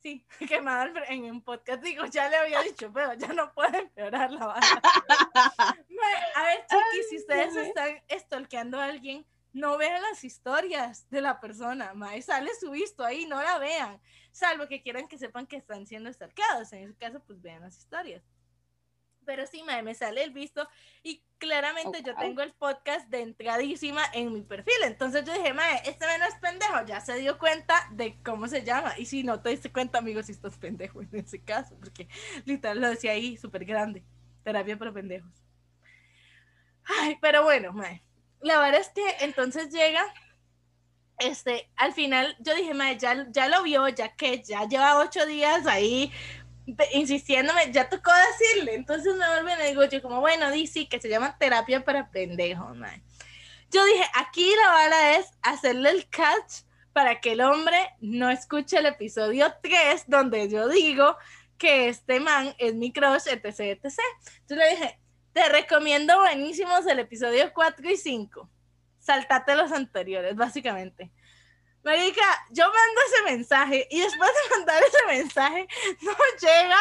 sí, 0.02 0.26
quemado 0.49 0.92
en 1.08 1.25
un 1.25 1.42
podcast. 1.42 1.82
Digo, 1.82 2.04
ya 2.06 2.28
le 2.28 2.37
había 2.37 2.61
dicho, 2.62 2.92
pero 2.92 3.14
ya 3.14 3.28
no 3.28 3.52
puede 3.54 3.78
empeorar 3.78 4.30
la 4.30 4.46
banda. 4.46 4.82
Mae, 5.88 6.32
A 6.34 6.42
ver, 6.44 6.66
chiquis, 6.66 7.08
si 7.08 7.16
ustedes 7.18 7.56
están 7.56 8.02
stalkeando 8.11 8.80
a 8.80 8.87
alguien, 8.87 9.26
no 9.54 9.78
vean 9.78 10.02
las 10.02 10.25
historias 10.25 11.08
de 11.11 11.20
la 11.20 11.40
persona, 11.40 11.94
mae, 11.94 12.20
sale 12.20 12.50
su 12.58 12.73
visto 12.73 13.04
ahí, 13.04 13.25
no 13.25 13.40
la 13.40 13.58
vean, 13.58 14.00
salvo 14.34 14.66
que 14.66 14.82
quieran 14.82 15.06
que 15.06 15.16
sepan 15.16 15.46
que 15.46 15.56
están 15.56 15.86
siendo 15.86 16.12
stalkeados, 16.12 16.72
en 16.72 16.82
ese 16.82 16.96
caso, 16.96 17.22
pues 17.24 17.40
vean 17.40 17.62
las 17.62 17.78
historias. 17.78 18.24
Pero 19.24 19.46
sí, 19.46 19.62
mae, 19.62 19.82
me 19.82 19.94
sale 19.94 20.24
el 20.24 20.32
visto 20.32 20.68
y 21.02 21.24
claramente 21.38 22.02
yo 22.02 22.12
Ok. 22.12 22.18
tengo 22.20 22.42
el 22.42 22.52
podcast 22.52 23.08
de 23.08 23.22
entradísima 23.22 24.02
en 24.12 24.32
mi 24.32 24.42
perfil, 24.42 24.74
entonces 24.82 25.24
yo 25.24 25.32
dije, 25.32 25.54
mae, 25.54 25.80
este 25.86 26.04
no 26.18 26.24
es 26.26 26.34
pendejo, 26.40 26.84
ya 26.84 27.00
se 27.00 27.14
dio 27.14 27.38
cuenta 27.38 27.88
de 27.92 28.20
cómo 28.22 28.48
se 28.48 28.64
llama, 28.64 28.98
y 28.98 29.06
si 29.06 29.22
no 29.22 29.40
te 29.40 29.50
diste 29.50 29.72
cuenta, 29.72 29.98
amigo, 29.98 30.22
si 30.22 30.32
estás 30.32 30.58
pendejo 30.58 31.00
en 31.00 31.08
ese 31.12 31.40
caso, 31.42 31.76
porque 31.78 32.08
literal 32.44 32.80
lo 32.80 32.90
decía 32.90 33.12
ahí, 33.12 33.36
súper 33.36 33.64
grande, 33.64 34.04
terapia 34.42 34.76
para 34.76 34.92
pendejos. 34.92 35.32
Ay, 36.84 37.16
pero 37.22 37.44
bueno, 37.44 37.72
mae. 37.72 38.02
La 38.40 38.58
verdad 38.58 38.80
es 38.80 38.90
que 38.90 39.24
entonces 39.24 39.70
llega, 39.72 40.04
este, 41.18 41.68
al 41.76 41.92
final 41.92 42.37
yo 42.40 42.54
dije, 42.54 42.75
mae, 42.75 42.99
ya, 42.99 43.26
ya 43.30 43.49
lo 43.49 43.62
vio, 43.62 43.88
ya 43.88 44.14
que 44.14 44.42
ya 44.42 44.66
lleva 44.66 44.99
ocho 44.99 45.25
días 45.26 45.66
ahí 45.66 46.12
insistiéndome, 46.92 47.73
ya 47.73 47.88
tocó 47.88 48.11
decirle. 48.38 48.75
Entonces 48.75 49.14
me 49.14 49.26
vuelven 49.28 49.59
y 49.61 49.68
digo 49.68 49.85
yo 49.85 50.02
como, 50.02 50.21
bueno, 50.21 50.50
di 50.50 50.66
sí, 50.66 50.87
que 50.87 51.00
se 51.00 51.09
llama 51.09 51.37
terapia 51.38 51.85
para 51.85 52.11
pendejos, 52.11 52.76
mae. 52.76 53.02
Yo 53.71 53.85
dije, 53.85 54.04
aquí 54.14 54.49
la 54.62 54.68
vara 54.68 55.16
es 55.16 55.30
hacerle 55.42 55.90
el 55.90 56.09
catch 56.09 56.62
para 56.92 57.21
que 57.21 57.33
el 57.33 57.40
hombre 57.40 57.76
no 58.00 58.30
escuche 58.30 58.78
el 58.78 58.87
episodio 58.87 59.52
3, 59.62 60.04
donde 60.06 60.49
yo 60.49 60.68
digo 60.68 61.16
que 61.59 61.88
este 61.88 62.21
man 62.21 62.54
es 62.59 62.75
mi 62.75 62.92
crush, 62.92 63.26
etc, 63.26 63.44
etc. 63.44 63.99
Entonces 64.42 64.56
le 64.56 64.71
dije, 64.71 64.99
te 65.33 65.49
recomiendo 65.49 66.18
buenísimos 66.21 66.87
el 66.87 67.00
episodio 67.00 67.52
4 67.52 67.90
y 67.90 67.97
5. 67.97 68.49
Saltate 69.04 69.54
los 69.54 69.70
anteriores, 69.70 70.34
básicamente. 70.34 71.12
Marica, 71.84 72.23
yo 72.50 72.64
mando 72.64 73.00
ese 73.06 73.37
mensaje 73.37 73.87
y 73.90 74.00
después 74.00 74.30
de 74.30 74.56
mandar 74.56 74.82
ese 74.82 75.06
mensaje 75.06 75.68
no 76.02 76.12
llega. 76.40 76.78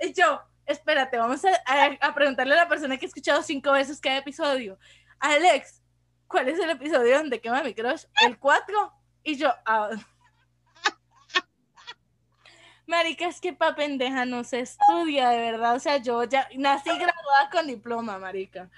Y 0.00 0.12
yo, 0.12 0.40
espérate, 0.64 1.18
vamos 1.18 1.42
a, 1.44 2.14
preguntarle 2.14 2.54
a 2.54 2.58
la 2.58 2.68
persona 2.68 2.96
que 2.96 3.06
ha 3.06 3.08
escuchado 3.08 3.42
cinco 3.42 3.72
veces 3.72 4.00
cada 4.00 4.18
episodio. 4.18 4.78
Alex, 5.18 5.82
¿cuál 6.28 6.48
es 6.48 6.60
el 6.60 6.70
episodio 6.70 7.18
donde 7.18 7.40
quema 7.40 7.64
mi 7.64 7.74
crush? 7.74 8.04
¿El 8.24 8.38
4? 8.38 8.92
Y 9.24 9.36
yo, 9.36 9.52
ah. 9.66 9.90
Marica, 12.86 13.26
es 13.26 13.40
que 13.40 13.52
pa' 13.52 13.74
pendeja 13.74 14.24
no 14.24 14.44
se 14.44 14.60
estudia, 14.60 15.30
de 15.30 15.40
verdad. 15.40 15.74
O 15.74 15.80
sea, 15.80 15.96
yo 15.96 16.22
ya 16.22 16.48
nací 16.56 16.90
graduada 16.90 17.50
con 17.50 17.66
diploma, 17.66 18.20
marica. 18.20 18.70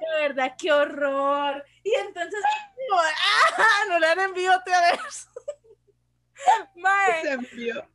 De 0.00 0.22
verdad, 0.22 0.54
qué 0.58 0.72
horror. 0.72 1.64
Y 1.82 1.94
entonces, 1.94 2.40
como, 2.88 3.00
¡ah! 3.00 3.84
No 3.88 3.98
le 3.98 4.06
han 4.06 4.20
enviado 4.20 4.58
otra 4.60 4.92
vez. 4.92 5.28
Mae, 6.74 7.22
Se 7.22 7.32
envió. 7.32 7.88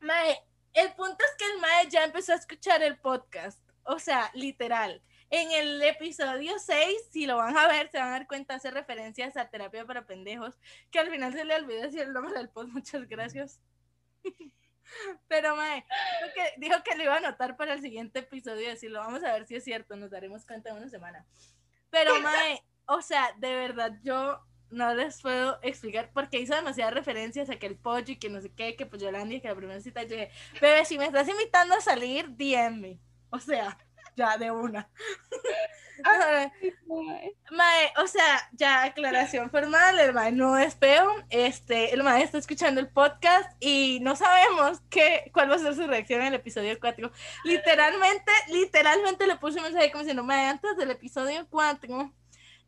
mae, 0.00 0.38
el 0.74 0.92
punto 0.94 1.24
es 1.24 1.34
que 1.38 1.50
el 1.52 1.60
mae 1.60 1.88
ya 1.88 2.04
empezó 2.04 2.32
a 2.32 2.36
escuchar 2.36 2.82
el 2.82 2.98
podcast. 2.98 3.60
O 3.84 3.98
sea, 3.98 4.30
literal. 4.34 5.02
En 5.30 5.50
el 5.50 5.82
episodio 5.82 6.58
6, 6.58 7.08
si 7.10 7.24
lo 7.26 7.38
van 7.38 7.56
a 7.56 7.66
ver, 7.66 7.90
se 7.90 7.98
van 7.98 8.08
a 8.08 8.12
dar 8.12 8.26
cuenta, 8.26 8.54
hace 8.56 8.70
referencias 8.70 9.36
a 9.38 9.48
terapia 9.48 9.86
para 9.86 10.06
pendejos, 10.06 10.58
que 10.90 10.98
al 10.98 11.10
final 11.10 11.32
se 11.32 11.44
le 11.46 11.54
olvidó 11.54 11.80
decir 11.82 12.02
el 12.02 12.12
nombre 12.12 12.34
del 12.34 12.50
post. 12.50 12.68
Muchas 12.70 13.08
gracias. 13.08 13.60
Pero 15.28 15.56
mae, 15.56 15.84
dijo 16.56 16.76
que, 16.84 16.96
lo 16.96 17.04
iba 17.04 17.14
a 17.14 17.18
anotar 17.18 17.56
para 17.56 17.74
el 17.74 17.80
siguiente 17.80 18.20
episodio 18.20 18.62
y 18.62 18.66
decirlo. 18.66 19.00
Vamos 19.00 19.24
a 19.24 19.32
ver 19.32 19.46
si 19.46 19.56
es 19.56 19.64
cierto, 19.64 19.96
nos 19.96 20.10
daremos 20.10 20.44
cuenta 20.44 20.70
en 20.70 20.76
una 20.76 20.88
semana. 20.88 21.24
Pero 21.90 22.20
mae, 22.20 22.62
o 22.86 23.02
sea, 23.02 23.32
de 23.38 23.54
verdad 23.54 23.92
yo 24.02 24.44
no 24.70 24.94
les 24.94 25.20
puedo 25.20 25.58
explicar 25.62 26.10
porque 26.14 26.40
hizo 26.40 26.54
demasiadas 26.54 26.94
referencias 26.94 27.50
a 27.50 27.56
que 27.56 27.66
el 27.66 27.76
pollo 27.76 28.12
y 28.12 28.16
que 28.16 28.30
no 28.30 28.40
sé 28.40 28.50
qué, 28.54 28.74
que 28.74 28.86
pues 28.86 29.02
Yolanda 29.02 29.34
y 29.34 29.40
que 29.40 29.48
la 29.48 29.54
primera 29.54 29.80
cita 29.80 30.02
yo 30.02 30.16
bebé, 30.60 30.84
si 30.86 30.98
me 30.98 31.04
estás 31.04 31.28
invitando 31.28 31.74
a 31.74 31.80
salir, 31.80 32.30
DM 32.36 32.80
me. 32.80 32.98
O 33.30 33.38
sea, 33.38 33.78
ya 34.16 34.36
de 34.38 34.50
una. 34.50 34.90
Mae, 37.50 37.92
o 38.02 38.06
sea, 38.06 38.48
ya 38.52 38.84
aclaración 38.84 39.50
formal, 39.50 39.98
el 39.98 40.12
mae 40.12 40.32
no 40.32 40.58
es 40.58 40.74
feo, 40.74 41.06
este, 41.30 41.92
el 41.94 42.02
mae 42.02 42.22
está 42.22 42.38
escuchando 42.38 42.80
el 42.80 42.88
podcast 42.88 43.50
y 43.60 43.98
no 44.00 44.16
sabemos 44.16 44.80
qué, 44.90 45.30
cuál 45.32 45.50
va 45.50 45.56
a 45.56 45.58
ser 45.58 45.74
su 45.74 45.86
reacción 45.86 46.20
en 46.20 46.28
el 46.28 46.34
episodio 46.34 46.78
4. 46.80 47.10
Literalmente, 47.44 48.32
literalmente 48.48 49.26
le 49.26 49.36
puse 49.36 49.58
un 49.58 49.64
mensaje 49.64 49.90
como 49.90 50.02
diciendo, 50.02 50.24
mae, 50.24 50.46
antes 50.46 50.76
del 50.76 50.90
episodio 50.90 51.46
4, 51.50 52.12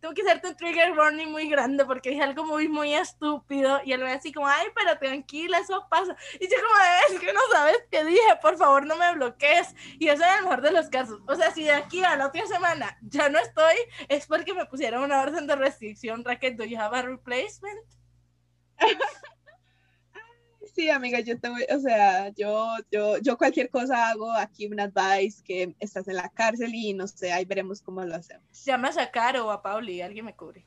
tengo 0.05 0.15
que 0.15 0.21
hacerte 0.21 0.49
un 0.49 0.57
trigger 0.57 0.93
warning 0.93 1.31
muy 1.31 1.49
grande 1.49 1.83
porque 1.87 2.11
dije 2.11 2.23
algo 2.23 2.45
muy, 2.45 2.69
muy 2.69 2.95
estúpido 2.95 3.81
y 3.87 3.93
él 3.93 4.03
me 4.03 4.13
así 4.13 4.35
como, 4.35 4.47
ay, 4.47 4.67
pero 4.75 4.99
tranquila, 4.99 5.59
eso 5.59 5.87
pasa. 5.89 6.15
Y 6.39 6.45
yo 6.47 6.57
como, 6.63 6.75
es 7.09 7.21
que 7.21 7.33
no 7.33 7.41
sabes 7.51 7.79
qué 7.91 8.05
dije, 8.05 8.21
por 8.43 8.59
favor 8.59 8.85
no 8.85 8.97
me 8.97 9.15
bloquees. 9.15 9.75
Y 9.99 10.09
eso 10.09 10.23
es 10.23 10.31
el 10.37 10.43
mejor 10.43 10.61
de 10.61 10.73
los 10.73 10.91
casos. 10.91 11.23
O 11.27 11.35
sea, 11.35 11.53
si 11.53 11.65
de 11.65 11.73
aquí 11.73 12.05
a 12.05 12.17
la 12.17 12.27
otra 12.27 12.47
semana 12.47 12.99
ya 13.01 13.31
no 13.31 13.39
estoy, 13.39 13.77
es 14.09 14.27
porque 14.27 14.53
me 14.53 14.67
pusieron 14.67 15.05
una 15.05 15.23
orden 15.23 15.47
de 15.47 15.57
restricción, 15.57 16.23
Raquel, 16.23 16.59
¿do 16.59 16.65
you 16.65 16.79
have 16.79 16.95
a 16.95 17.01
replacement? 17.01 17.87
Sí, 20.75 20.91
amiga, 20.91 21.21
yo 21.21 21.39
te 21.39 21.49
voy, 21.49 21.65
o 21.71 21.79
sea, 21.79 22.31
yo, 22.31 22.75
yo, 22.91 23.19
yo 23.19 23.39
cualquier 23.39 23.71
cosa 23.71 24.09
hago 24.09 24.33
aquí 24.33 24.67
un 24.67 24.81
advice 24.81 25.41
que 25.45 25.77
estás 25.79 26.09
en 26.09 26.17
la 26.17 26.29
cárcel 26.31 26.75
y 26.75 26.93
no 26.95 27.07
sé, 27.07 27.33
ahí 27.33 27.45
veremos 27.45 27.81
cómo 27.81 28.05
lo 28.05 28.17
hacemos. 28.17 28.65
Llamas 28.65 28.99
a 28.99 29.11
Caro 29.13 29.47
o 29.47 29.51
a 29.53 29.63
Pauli, 29.63 30.03
alguien 30.03 30.25
me 30.25 30.35
cubre. 30.35 30.67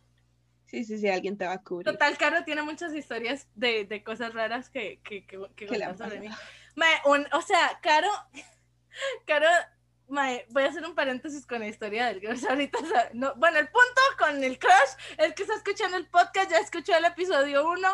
Sí, 0.66 0.86
sí, 0.86 0.98
sí, 0.98 1.10
alguien 1.10 1.38
te 1.38 1.46
va 1.46 1.54
a 1.54 1.62
cubrir. 1.62 1.86
Total, 1.92 2.18
Caro 2.18 2.44
tiene 2.46 2.62
muchas 2.62 2.94
historias 2.96 3.48
de, 3.56 3.84
de 3.86 4.04
cosas 4.04 4.34
raras 4.34 4.70
que, 4.70 5.02
que, 5.04 5.26
que, 5.26 5.40
que 5.56 5.66
¿Qué 5.66 5.78
le 5.78 5.86
contar 5.86 5.90
han 5.90 5.98
sobre 5.98 6.20
mí. 6.22 6.30
un- 7.06 7.28
o 7.34 7.42
sea, 7.42 7.80
Caro, 7.82 8.10
Caro, 9.28 9.48
mae, 10.08 10.46
voy 10.50 10.64
a 10.64 10.70
hacer 10.70 10.86
un 10.86 10.96
paréntesis 10.96 11.46
con 11.46 11.60
la 11.60 11.68
historia 11.68 12.08
del 12.08 12.22
crush 12.22 12.46
ahorita. 12.46 12.80
no, 13.14 13.34
bueno, 13.36 13.60
el 13.60 13.68
punto 13.68 14.02
con 14.18 14.44
el 14.44 14.58
crush, 14.60 15.16
el 15.18 15.34
que 15.34 15.44
está 15.44 15.56
escuchando 15.56 15.98
el 15.98 16.08
podcast 16.08 16.52
ya 16.52 16.58
escuchó 16.58 16.96
el 16.96 17.06
episodio 17.06 17.68
1, 17.70 17.88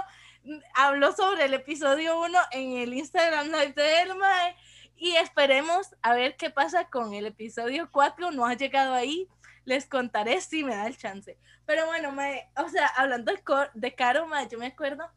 habló 0.75 1.12
sobre 1.13 1.46
el 1.46 1.53
episodio 1.53 2.20
1 2.22 2.39
en 2.51 2.77
el 2.77 2.93
Instagram 2.93 3.50
de 3.50 4.01
él, 4.01 4.15
mae, 4.15 4.55
y 4.96 5.15
esperemos 5.15 5.96
a 6.01 6.13
ver 6.13 6.36
qué 6.38 6.50
pasa 6.50 6.89
con 6.89 7.13
el 7.13 7.25
episodio 7.25 7.89
4, 7.91 8.32
no 8.32 8.46
ha 8.46 8.53
llegado 8.53 8.93
ahí, 8.93 9.27
les 9.65 9.88
contaré 9.88 10.41
si 10.41 10.63
me 10.63 10.75
da 10.75 10.88
el 10.88 10.98
chance. 10.98 11.38
Pero 11.65 11.86
bueno, 11.86 12.12
mae, 12.12 12.50
o 12.58 12.70
sea, 12.70 12.88
hablando 12.88 13.32
de, 13.32 13.41
de 13.74 13.96
Caro, 13.96 14.27
mae, 14.27 14.48
yo 14.50 14.60
me 14.60 14.67
acuerdo 14.67 15.10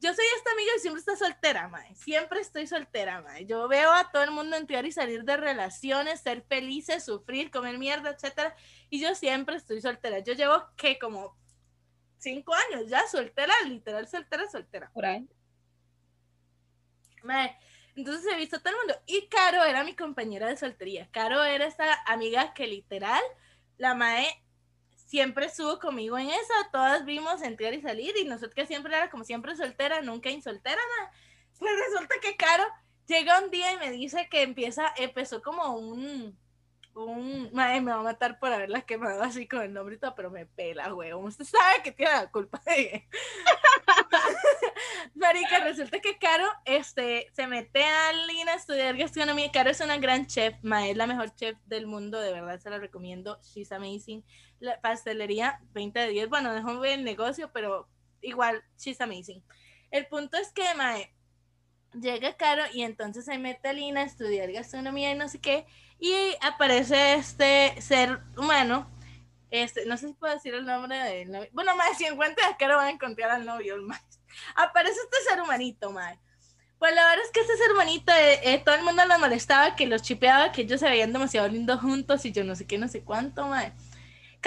yo 0.00 0.12
soy 0.14 0.24
esta 0.36 0.50
amiga 0.52 0.72
que 0.74 0.80
siempre 0.80 1.00
está 1.00 1.16
soltera, 1.16 1.68
mae. 1.68 1.94
Siempre 1.94 2.40
estoy 2.40 2.66
soltera, 2.66 3.22
mae. 3.22 3.46
Yo 3.46 3.66
veo 3.66 3.92
a 3.92 4.10
todo 4.10 4.22
el 4.22 4.30
mundo 4.30 4.56
entrar 4.56 4.84
y 4.84 4.92
salir 4.92 5.24
de 5.24 5.36
relaciones, 5.36 6.20
ser 6.20 6.42
felices, 6.42 7.04
sufrir, 7.04 7.50
comer 7.50 7.78
mierda, 7.78 8.10
etcétera. 8.10 8.54
Y 8.90 9.00
yo 9.00 9.14
siempre 9.14 9.56
estoy 9.56 9.80
soltera. 9.80 10.18
Yo 10.18 10.34
llevo 10.34 10.64
que 10.76 10.98
como 10.98 11.36
cinco 12.18 12.54
años, 12.54 12.90
ya 12.90 13.06
soltera, 13.08 13.54
literal 13.66 14.06
soltera, 14.06 14.48
soltera. 14.48 14.90
Por 14.92 15.06
ahí. 15.06 15.28
Mae, 17.22 17.56
entonces 17.96 18.22
se 18.22 18.36
visto 18.36 18.60
todo 18.60 18.70
el 18.70 18.78
mundo. 18.78 18.94
Y 19.06 19.28
Caro 19.28 19.64
era 19.64 19.82
mi 19.82 19.96
compañera 19.96 20.46
de 20.46 20.56
soltería. 20.58 21.08
Caro 21.10 21.42
era 21.42 21.66
esta 21.66 22.02
amiga 22.06 22.52
que 22.52 22.66
literal, 22.66 23.22
la 23.78 23.94
Mae 23.94 24.45
siempre 25.06 25.46
estuvo 25.46 25.78
conmigo 25.78 26.18
en 26.18 26.28
eso. 26.28 26.52
Todas 26.70 27.04
vimos 27.04 27.40
entrar 27.42 27.72
y 27.72 27.80
salir. 27.80 28.14
Y 28.18 28.24
nosotros 28.24 28.68
siempre 28.68 28.94
era 28.94 29.08
como 29.08 29.24
siempre 29.24 29.56
soltera, 29.56 30.02
nunca 30.02 30.30
insoltera, 30.30 30.80
mae. 30.98 31.08
Pues 31.58 31.72
resulta 31.88 32.14
que 32.20 32.36
Caro 32.36 32.64
llega 33.06 33.40
un 33.40 33.50
día 33.50 33.72
y 33.72 33.78
me 33.78 33.90
dice 33.90 34.28
que 34.30 34.42
empieza, 34.42 34.92
empezó 34.98 35.40
como 35.40 35.74
un. 35.74 36.38
Un, 36.92 37.50
mae, 37.52 37.80
me 37.80 37.92
va 37.92 38.00
a 38.00 38.02
matar 38.02 38.38
por 38.38 38.52
haberla 38.52 38.82
quemado 38.82 39.22
así 39.22 39.46
con 39.46 39.62
el 39.62 39.72
nombre 39.72 39.96
y 39.96 39.98
todo, 39.98 40.14
pero 40.14 40.30
me 40.30 40.44
pela, 40.46 40.94
huevón. 40.94 41.26
Usted 41.26 41.44
sabe 41.44 41.82
que 41.82 41.92
tiene 41.92 42.12
la 42.12 42.30
culpa 42.30 42.60
de, 42.64 43.06
Marica, 45.14 45.60
resulta 45.64 46.00
que 46.00 46.18
Caro 46.18 46.46
este, 46.64 47.30
se 47.32 47.46
mete 47.46 47.84
a 47.84 48.12
Lina 48.12 48.52
a 48.52 48.56
estudiar 48.56 48.96
gastronomía. 48.96 49.50
Caro 49.50 49.70
es 49.70 49.80
una 49.80 49.98
gran 49.98 50.26
chef, 50.26 50.54
ma, 50.62 50.88
es 50.88 50.96
la 50.96 51.06
mejor 51.06 51.34
chef 51.34 51.56
del 51.66 51.86
mundo, 51.86 52.20
de 52.20 52.32
verdad 52.32 52.58
se 52.60 52.70
la 52.70 52.78
recomiendo. 52.78 53.38
She's 53.42 53.72
amazing. 53.72 54.24
La 54.60 54.80
pastelería 54.80 55.60
20 55.72 55.98
de 55.98 56.08
10. 56.08 56.28
Bueno, 56.28 56.54
dejó 56.54 56.84
el 56.84 57.04
negocio, 57.04 57.50
pero 57.52 57.88
igual, 58.22 58.62
she's 58.78 59.00
amazing. 59.00 59.42
El 59.90 60.06
punto 60.06 60.36
es 60.36 60.52
que, 60.52 60.74
mae, 60.74 61.12
llega 61.92 62.36
Caro 62.36 62.64
y 62.72 62.82
entonces 62.82 63.24
se 63.24 63.38
mete 63.38 63.68
a 63.68 63.72
Lina 63.72 64.02
a 64.02 64.04
estudiar 64.04 64.50
gastronomía 64.52 65.12
y 65.12 65.18
no 65.18 65.28
sé 65.28 65.40
qué. 65.40 65.66
Y 65.98 66.14
aparece 66.40 67.14
este 67.14 67.80
ser 67.80 68.20
humano 68.36 68.90
este, 69.50 69.86
no 69.86 69.96
sé 69.96 70.08
si 70.08 70.12
puedo 70.14 70.34
decir 70.34 70.54
el 70.54 70.66
nombre 70.66 70.96
del 70.96 71.30
novio. 71.30 71.48
Bueno, 71.52 71.76
más 71.76 71.96
si 71.96 72.04
encuentran 72.04 72.52
a 72.52 72.56
Caro 72.56 72.76
van 72.76 72.88
a 72.88 72.90
encontrar 72.90 73.30
al 73.30 73.46
novio, 73.46 73.76
más. 73.82 74.02
Aparece 74.54 74.98
este 75.04 75.30
ser 75.30 75.40
humanito, 75.40 75.90
mae. 75.92 76.18
Pues 76.78 76.94
la 76.94 77.06
verdad 77.08 77.24
es 77.24 77.30
que 77.30 77.40
este 77.40 77.56
ser 77.56 77.72
humanito, 77.72 78.12
eh, 78.12 78.40
eh, 78.42 78.62
todo 78.62 78.74
el 78.74 78.82
mundo 78.82 79.04
lo 79.06 79.18
molestaba, 79.18 79.74
que 79.76 79.86
los 79.86 80.02
chipeaba, 80.02 80.52
que 80.52 80.62
ellos 80.62 80.80
se 80.80 80.88
veían 80.88 81.12
demasiado 81.12 81.48
lindos 81.48 81.80
juntos 81.80 82.24
y 82.26 82.32
yo 82.32 82.44
no 82.44 82.54
sé 82.54 82.66
qué, 82.66 82.76
no 82.76 82.88
sé 82.88 83.02
cuánto, 83.02 83.46
mae. 83.46 83.72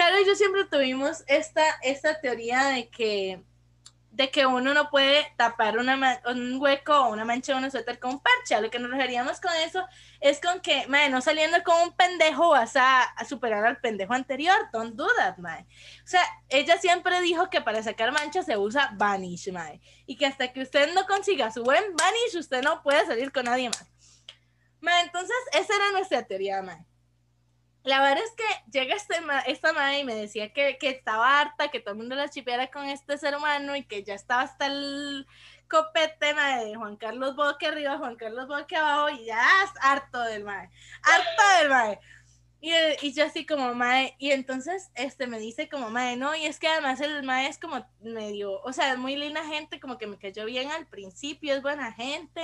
Caro 0.00 0.18
y 0.18 0.24
yo 0.24 0.34
siempre 0.34 0.64
tuvimos 0.64 1.24
esta, 1.26 1.62
esta 1.82 2.22
teoría 2.22 2.68
de 2.68 2.88
que 2.88 3.44
de 4.12 4.30
que 4.30 4.46
uno 4.46 4.72
no 4.72 4.88
puede 4.88 5.26
tapar 5.36 5.76
un 5.76 6.58
hueco 6.58 6.98
o 6.98 7.12
una 7.12 7.26
mancha 7.26 7.52
de 7.52 7.58
una 7.58 7.70
suéter 7.70 7.98
con 7.98 8.12
un 8.12 8.20
parche. 8.20 8.54
A 8.54 8.62
lo 8.62 8.70
que 8.70 8.78
nos 8.78 8.90
referíamos 8.90 9.42
con 9.42 9.52
eso 9.56 9.84
es 10.20 10.40
con 10.40 10.60
que, 10.60 10.86
mae, 10.86 11.10
no 11.10 11.20
saliendo 11.20 11.62
con 11.62 11.82
un 11.82 11.92
pendejo 11.94 12.48
vas 12.48 12.76
a, 12.76 13.02
a 13.02 13.24
superar 13.26 13.66
al 13.66 13.76
pendejo 13.76 14.14
anterior. 14.14 14.56
Don't 14.72 14.94
do 14.94 15.06
that, 15.18 15.36
mae. 15.36 15.66
O 16.02 16.06
sea, 16.06 16.22
ella 16.48 16.78
siempre 16.78 17.20
dijo 17.20 17.50
que 17.50 17.60
para 17.60 17.82
sacar 17.82 18.10
manchas 18.10 18.46
se 18.46 18.56
usa 18.56 18.94
Vanish, 18.94 19.52
mae. 19.52 19.82
Y 20.06 20.16
que 20.16 20.24
hasta 20.24 20.50
que 20.50 20.62
usted 20.62 20.94
no 20.94 21.04
consiga 21.04 21.52
su 21.52 21.62
buen 21.62 21.84
Vanish, 21.94 22.38
usted 22.38 22.62
no 22.62 22.82
puede 22.82 23.04
salir 23.04 23.32
con 23.32 23.44
nadie 23.44 23.68
más. 23.68 23.84
Mae, 24.80 25.02
entonces, 25.02 25.36
esa 25.52 25.76
era 25.76 25.92
nuestra 25.92 26.22
teoría, 26.22 26.62
mae. 26.62 26.89
La 27.82 28.00
verdad 28.02 28.22
es 28.22 28.32
que 28.36 28.44
llega 28.70 28.94
este 28.94 29.20
ma- 29.22 29.40
esta 29.40 29.72
madre 29.72 30.00
y 30.00 30.04
me 30.04 30.14
decía 30.14 30.52
que, 30.52 30.76
que 30.78 30.90
estaba 30.90 31.40
harta, 31.40 31.70
que 31.70 31.80
todo 31.80 31.92
el 31.92 31.98
mundo 31.98 32.14
la 32.14 32.28
chipeara 32.28 32.70
con 32.70 32.84
este 32.86 33.16
ser 33.18 33.34
humano 33.36 33.74
y 33.74 33.84
que 33.86 34.02
ya 34.04 34.14
estaba 34.14 34.42
hasta 34.42 34.66
el 34.66 35.26
copete 35.68 36.34
mae, 36.34 36.64
de 36.66 36.74
Juan 36.76 36.96
Carlos 36.96 37.36
Boque 37.36 37.66
arriba, 37.66 37.96
Juan 37.98 38.16
Carlos 38.16 38.48
Boque 38.48 38.76
abajo 38.76 39.08
y 39.10 39.24
ya 39.26 39.42
harto 39.80 40.20
del 40.22 40.44
mae, 40.44 40.68
harto 41.02 41.42
del 41.60 41.70
mae. 41.70 42.00
Y, 42.62 42.72
y 43.00 43.14
yo 43.14 43.24
así 43.24 43.46
como 43.46 43.72
mae, 43.74 44.14
y 44.18 44.32
entonces 44.32 44.90
este 44.94 45.26
me 45.26 45.38
dice 45.38 45.68
como 45.70 45.88
mae, 45.90 46.16
no, 46.16 46.34
y 46.36 46.44
es 46.44 46.58
que 46.58 46.68
además 46.68 47.00
el 47.00 47.22
mae 47.22 47.46
es 47.48 47.58
como 47.58 47.86
medio, 48.02 48.60
o 48.62 48.72
sea, 48.74 48.92
es 48.92 48.98
muy 48.98 49.16
linda 49.16 49.44
gente, 49.46 49.80
como 49.80 49.96
que 49.96 50.06
me 50.06 50.18
cayó 50.18 50.44
bien 50.44 50.70
al 50.70 50.86
principio, 50.86 51.54
es 51.54 51.62
buena 51.62 51.92
gente, 51.92 52.42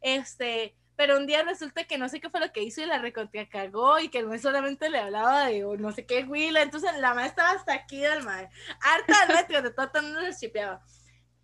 este, 0.00 0.74
pero 1.00 1.16
un 1.16 1.26
día 1.26 1.42
resulta 1.42 1.84
que 1.84 1.96
no 1.96 2.10
sé 2.10 2.20
qué 2.20 2.28
fue 2.28 2.40
lo 2.40 2.52
que 2.52 2.62
hizo 2.62 2.82
y 2.82 2.84
la 2.84 2.98
recontra 2.98 3.48
cagó 3.48 3.98
y 4.00 4.10
que 4.10 4.22
no 4.22 4.38
solamente 4.38 4.90
le 4.90 4.98
hablaba 4.98 5.46
de 5.46 5.64
o 5.64 5.74
no 5.78 5.92
sé 5.92 6.04
qué 6.04 6.24
huila, 6.24 6.60
entonces 6.60 6.90
la 6.98 7.14
madre 7.14 7.28
estaba 7.30 7.52
hasta 7.52 7.72
aquí 7.72 8.00
del 8.00 8.22
madre, 8.22 8.50
harta 8.82 9.14
del 9.26 9.34
metro, 9.34 9.62
de 9.62 9.70
todo 9.70 9.88
el 9.94 10.02
mundo 10.02 10.20
le 10.20 10.36
chipeaba. 10.36 10.84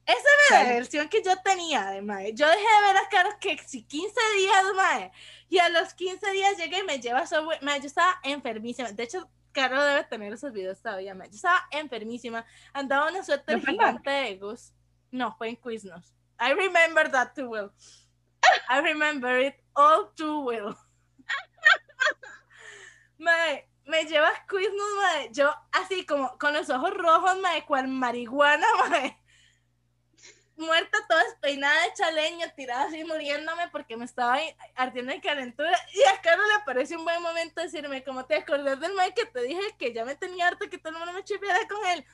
Esa 0.04 0.28
era 0.50 0.62
la 0.62 0.72
versión 0.74 1.08
que 1.08 1.22
yo 1.22 1.32
tenía 1.42 1.86
de 1.86 2.02
mae. 2.02 2.34
Yo 2.34 2.46
dejé 2.46 2.60
de 2.60 2.86
ver 2.86 2.96
a 2.98 3.08
Caro 3.08 3.30
que 3.40 3.56
si 3.66 3.82
15 3.84 4.14
días, 4.36 4.64
mae, 4.74 5.10
y 5.48 5.58
a 5.58 5.70
los 5.70 5.94
15 5.94 6.32
días 6.32 6.58
llega 6.58 6.78
y 6.78 6.82
me 6.82 7.00
lleva 7.00 7.24
abue- 7.24 7.58
mae, 7.62 7.80
yo 7.80 7.86
estaba 7.86 8.20
enfermísima, 8.24 8.92
de 8.92 9.04
hecho, 9.04 9.26
Caro 9.52 9.82
debe 9.82 10.04
tener 10.04 10.34
esos 10.34 10.52
videos 10.52 10.82
todavía, 10.82 11.14
mae. 11.14 11.30
Yo 11.30 11.36
estaba 11.36 11.66
enfermísima, 11.70 12.44
andaba 12.74 13.08
una 13.08 13.24
suéter 13.24 13.56
¿No 13.58 13.64
gigante 13.64 14.10
de 14.10 14.36
Gus. 14.36 14.74
No, 15.10 15.34
fue 15.38 15.48
en 15.48 15.56
Quiznos. 15.56 16.12
I 16.38 16.52
remember 16.52 17.10
that 17.10 17.32
too 17.34 17.48
well. 17.48 17.72
I 18.68 18.80
remember 18.80 19.38
it 19.38 19.54
all 19.74 20.10
too 20.16 20.40
well. 20.40 20.76
Mae, 23.18 23.68
me 23.86 24.04
lleva 24.04 24.28
a 24.28 24.46
Quiznos, 24.46 24.96
mae. 24.98 25.30
Yo 25.32 25.52
así 25.72 26.04
como 26.04 26.36
con 26.38 26.52
los 26.52 26.68
ojos 26.70 26.92
rojos, 26.92 27.38
mae, 27.40 27.64
cual 27.64 27.88
marihuana, 27.88 28.66
mae. 28.88 29.16
Muerta, 30.56 30.98
toda 31.06 31.22
despeinada 31.24 31.82
de 31.82 31.92
chaleño, 31.92 32.46
tirada 32.56 32.86
así 32.86 33.04
muriéndome 33.04 33.68
porque 33.68 33.96
me 33.96 34.06
estaba 34.06 34.38
ardiendo 34.74 35.12
de 35.12 35.20
calentura. 35.20 35.78
Y 35.92 36.02
a 36.04 36.20
Caro 36.22 36.42
le 36.42 36.64
parece 36.64 36.96
un 36.96 37.04
buen 37.04 37.22
momento 37.22 37.60
decirme, 37.60 38.02
como 38.02 38.24
te 38.24 38.36
acordás 38.36 38.80
del 38.80 38.94
mae 38.94 39.12
que 39.12 39.26
te 39.26 39.42
dije 39.42 39.76
que 39.78 39.92
ya 39.92 40.06
me 40.06 40.14
tenía 40.14 40.48
harto 40.48 40.70
que 40.70 40.78
todo 40.78 40.94
el 40.94 40.98
mundo 40.98 41.12
me 41.12 41.24
chipeara 41.24 41.68
con 41.68 41.84
él. 41.86 42.06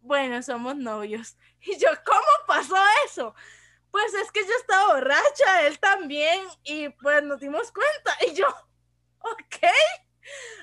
Bueno, 0.00 0.42
somos 0.42 0.76
novios. 0.76 1.36
Y 1.62 1.78
yo, 1.78 1.88
¿cómo 2.06 2.26
pasó 2.46 2.74
eso? 3.04 3.34
Pues 3.90 4.14
es 4.14 4.30
que 4.30 4.40
yo 4.40 4.52
estaba 4.60 4.94
borracha, 4.94 5.66
él 5.66 5.78
también, 5.78 6.40
y 6.64 6.88
pues 6.90 7.22
nos 7.22 7.40
dimos 7.40 7.72
cuenta. 7.72 8.16
Y 8.26 8.34
yo, 8.34 8.46
ok. 9.18 9.66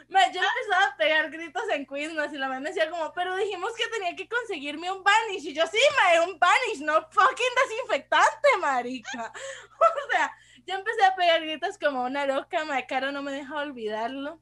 Ma, 0.10 0.32
yo 0.32 0.40
empezaba 0.40 0.86
a 0.86 0.98
pegar 0.98 1.30
gritos 1.30 1.63
en 1.70 1.86
Quiznos 1.86 2.32
y 2.32 2.38
la 2.38 2.48
mamá 2.48 2.62
me 2.62 2.70
decía 2.70 2.90
como, 2.90 3.12
pero 3.12 3.36
dijimos 3.36 3.74
que 3.76 3.88
tenía 3.88 4.16
que 4.16 4.30
conseguirme 4.30 4.90
un 4.92 5.04
Vanish. 5.04 5.46
Y 5.46 5.54
yo, 5.54 5.66
sí, 5.68 5.80
ma, 5.96 6.24
un 6.26 6.40
Vanish, 6.40 6.80
no 6.82 6.94
fucking 7.12 7.56
desinfectante, 7.63 8.58
marica. 8.60 9.34
O 9.80 10.12
sea, 10.12 10.36
yo 10.66 10.76
empecé 10.76 11.04
a 11.04 11.16
pegar 11.16 11.42
gritos 11.42 11.78
como 11.78 12.04
una 12.04 12.26
loca, 12.26 12.63
ma, 12.66 12.82
Caro 12.84 13.12
no 13.12 13.22
me 13.22 13.32
deja 13.32 13.56
olvidarlo. 13.56 14.40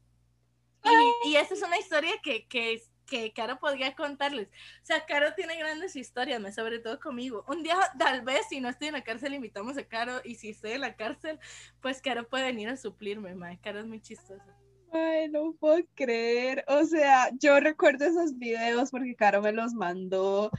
Y, 0.83 1.29
y 1.29 1.37
esa 1.37 1.55
es 1.55 1.61
una 1.63 1.79
historia 1.79 2.11
que, 2.21 2.47
que, 2.47 2.83
que 3.05 3.33
Caro 3.33 3.59
podría 3.59 3.95
contarles. 3.95 4.47
O 4.47 4.85
sea, 4.85 5.05
Caro 5.05 5.33
tiene 5.35 5.57
grandes 5.57 5.95
historias, 5.95 6.39
ma, 6.39 6.51
sobre 6.51 6.79
todo 6.79 6.99
conmigo. 6.99 7.45
Un 7.47 7.63
día, 7.63 7.77
tal 7.97 8.21
vez, 8.21 8.47
si 8.49 8.59
no 8.59 8.69
estoy 8.69 8.87
en 8.87 8.93
la 8.93 9.03
cárcel, 9.03 9.33
invitamos 9.33 9.77
a 9.77 9.83
Caro. 9.83 10.21
Y 10.23 10.35
si 10.35 10.49
estoy 10.49 10.71
en 10.71 10.81
la 10.81 10.95
cárcel, 10.95 11.39
pues 11.81 12.01
Caro 12.01 12.27
puede 12.27 12.45
venir 12.45 12.69
a 12.69 12.77
suplirme, 12.77 13.35
ma. 13.35 13.57
Caro 13.61 13.79
es 13.79 13.85
muy 13.85 14.01
chistosa. 14.01 14.55
Ay, 14.91 15.27
no 15.29 15.53
puedo 15.59 15.83
creer. 15.93 16.63
O 16.67 16.85
sea, 16.85 17.29
yo 17.39 17.59
recuerdo 17.59 18.05
esos 18.05 18.37
videos 18.37 18.91
porque 18.91 19.15
Caro 19.15 19.41
me 19.41 19.51
los 19.51 19.73
mandó. 19.73 20.51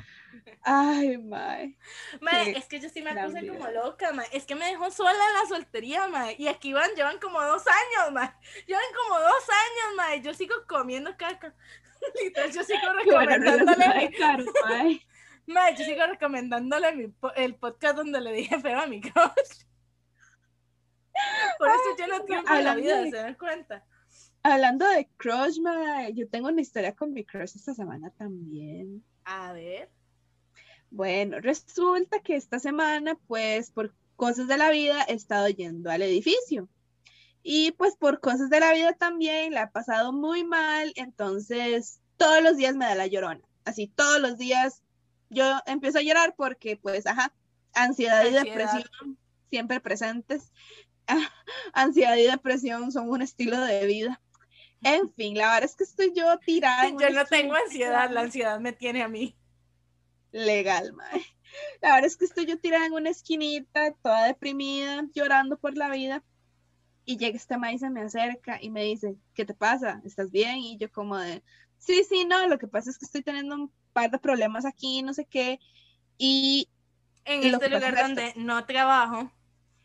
Ay, 0.63 1.17
mae. 1.19 1.77
Mae, 2.21 2.51
es 2.51 2.67
que 2.67 2.81
yo 2.81 2.89
sí 2.89 3.01
me 3.01 3.15
puse 3.15 3.47
como 3.47 3.69
loca, 3.69 4.13
mae. 4.13 4.27
Es 4.33 4.45
que 4.45 4.55
me 4.55 4.67
dejó 4.67 4.91
sola 4.91 5.11
en 5.11 5.35
la 5.43 5.49
soltería, 5.49 6.09
mae. 6.09 6.37
Y 6.39 6.49
aquí 6.49 6.73
van, 6.73 6.91
llevan 6.95 7.19
como 7.19 7.43
dos 7.43 7.65
años, 7.67 8.13
mae. 8.13 8.31
Llevan 8.67 8.83
como 8.95 9.21
dos 9.21 9.49
años, 9.49 9.97
mae. 9.97 10.21
Yo 10.21 10.35
sigo 10.35 10.55
comiendo 10.69 11.17
caca. 11.17 11.55
Literal, 12.23 12.53
yo 12.53 12.65
sigo 12.65 12.93
recomendándole, 13.05 14.11
mae, 15.47 15.77
yo 15.77 15.85
sigo 15.85 16.07
recomendándole 16.07 16.93
mi 16.95 17.15
el 17.37 17.55
podcast 17.55 17.97
donde 17.97 18.21
le 18.21 18.33
dije 18.33 18.61
feo 18.61 18.81
a 18.81 18.87
mi 18.87 19.01
crush. 19.01 19.65
Por 21.59 21.69
eso 21.69 21.97
yo 21.99 22.07
no 22.09 22.55
en 22.57 22.65
la 22.65 22.75
vida, 22.75 23.01
de- 23.01 23.11
¿se 23.11 23.17
dan 23.17 23.35
cuenta? 23.35 23.85
Hablando 24.43 24.89
de 24.89 25.09
crush, 25.17 25.59
yo 26.15 26.29
tengo 26.29 26.49
una 26.49 26.61
historia 26.61 26.95
con 26.95 27.13
mi 27.13 27.25
crush 27.25 27.57
esta 27.57 27.75
semana 27.75 28.11
también. 28.11 29.03
A 29.25 29.53
ver. 29.53 29.91
Bueno, 30.91 31.41
resulta 31.41 32.21
que 32.21 32.37
esta 32.37 32.59
semana, 32.59 33.17
pues 33.27 33.71
por 33.71 33.93
cosas 34.15 34.47
de 34.47 34.57
la 34.57 34.71
vida, 34.71 35.05
he 35.09 35.15
estado 35.15 35.49
yendo 35.49 35.91
al 35.91 36.03
edificio. 36.03 36.69
Y 37.49 37.71
pues 37.71 37.95
por 37.95 38.19
cosas 38.19 38.51
de 38.51 38.59
la 38.59 38.73
vida 38.73 38.93
también 38.95 39.55
la 39.55 39.63
he 39.63 39.69
pasado 39.69 40.13
muy 40.13 40.43
mal, 40.43 40.93
entonces 40.97 42.01
todos 42.17 42.43
los 42.43 42.57
días 42.57 42.75
me 42.75 42.87
da 42.87 42.97
la 42.97 43.07
llorona. 43.07 43.41
Así 43.65 43.87
todos 43.87 44.21
los 44.21 44.37
días 44.37 44.83
yo 45.31 45.61
empiezo 45.65 46.01
a 46.01 46.03
llorar 46.03 46.35
porque 46.37 46.77
pues, 46.77 47.07
ajá, 47.07 47.33
ansiedad 47.73 48.25
y 48.25 48.37
Ansiedad. 48.37 48.45
depresión 48.47 49.19
siempre 49.49 49.79
presentes. 49.79 50.51
Ansiedad 51.73 52.17
y 52.17 52.25
depresión 52.25 52.91
son 52.91 53.11
un 53.11 53.23
estilo 53.23 53.61
de 53.61 53.87
vida. 53.87 54.21
En 54.83 55.09
fin, 55.13 55.39
la 55.39 55.53
verdad 55.53 55.71
es 55.71 55.77
que 55.77 55.85
estoy 55.85 56.13
yo 56.17 56.37
tirada. 56.41 56.89
Yo 56.89 57.11
no 57.11 57.27
tengo 57.27 57.55
ansiedad, 57.55 58.11
la 58.11 58.23
ansiedad 58.23 58.59
me 58.59 58.73
tiene 58.73 59.05
a 59.05 59.09
mí. 59.09 59.37
legal, 60.33 60.95
mae. 60.95 61.25
La 61.81 61.95
verdad 61.95 62.07
es 62.07 62.17
que 62.17 62.25
estoy 62.25 62.47
yo 62.47 62.59
tirada 62.59 62.87
en 62.87 62.93
una 62.93 63.11
esquinita, 63.11 63.93
toda 64.03 64.27
deprimida, 64.27 65.05
llorando 65.15 65.57
por 65.57 65.77
la 65.77 65.91
vida. 65.91 66.25
Y 67.07 67.17
llega 67.17 67.37
este 67.37 67.57
mae 67.57 67.75
y 67.75 67.79
se 67.79 67.89
me 67.89 68.03
acerca 68.03 68.59
y 68.61 68.69
me 68.69 68.83
dice, 68.83 69.17
¿qué 69.33 69.47
te 69.47 69.55
pasa? 69.55 70.03
¿Estás 70.05 70.31
bien? 70.31 70.59
Y 70.59 70.77
yo 70.77 70.91
como 70.91 71.17
de, 71.17 71.43
sí, 71.79 72.03
sí, 72.07 72.27
no, 72.27 72.47
lo 72.49 72.59
que 72.59 72.67
pasa 72.67 72.91
es 72.91 72.99
que 72.99 73.07
estoy 73.07 73.23
teniendo 73.23 73.55
un 73.55 73.73
par 73.93 74.11
de 74.11 74.19
problemas 74.19 74.67
aquí, 74.67 75.03
no 75.03 75.15
sé 75.15 75.25
qué, 75.25 75.61
y 76.19 76.69
En 77.25 77.45
este 77.45 77.71
lugar 77.71 77.95
es 77.95 78.03
donde 78.03 78.35
no 78.37 78.65
trabajo. 78.67 79.33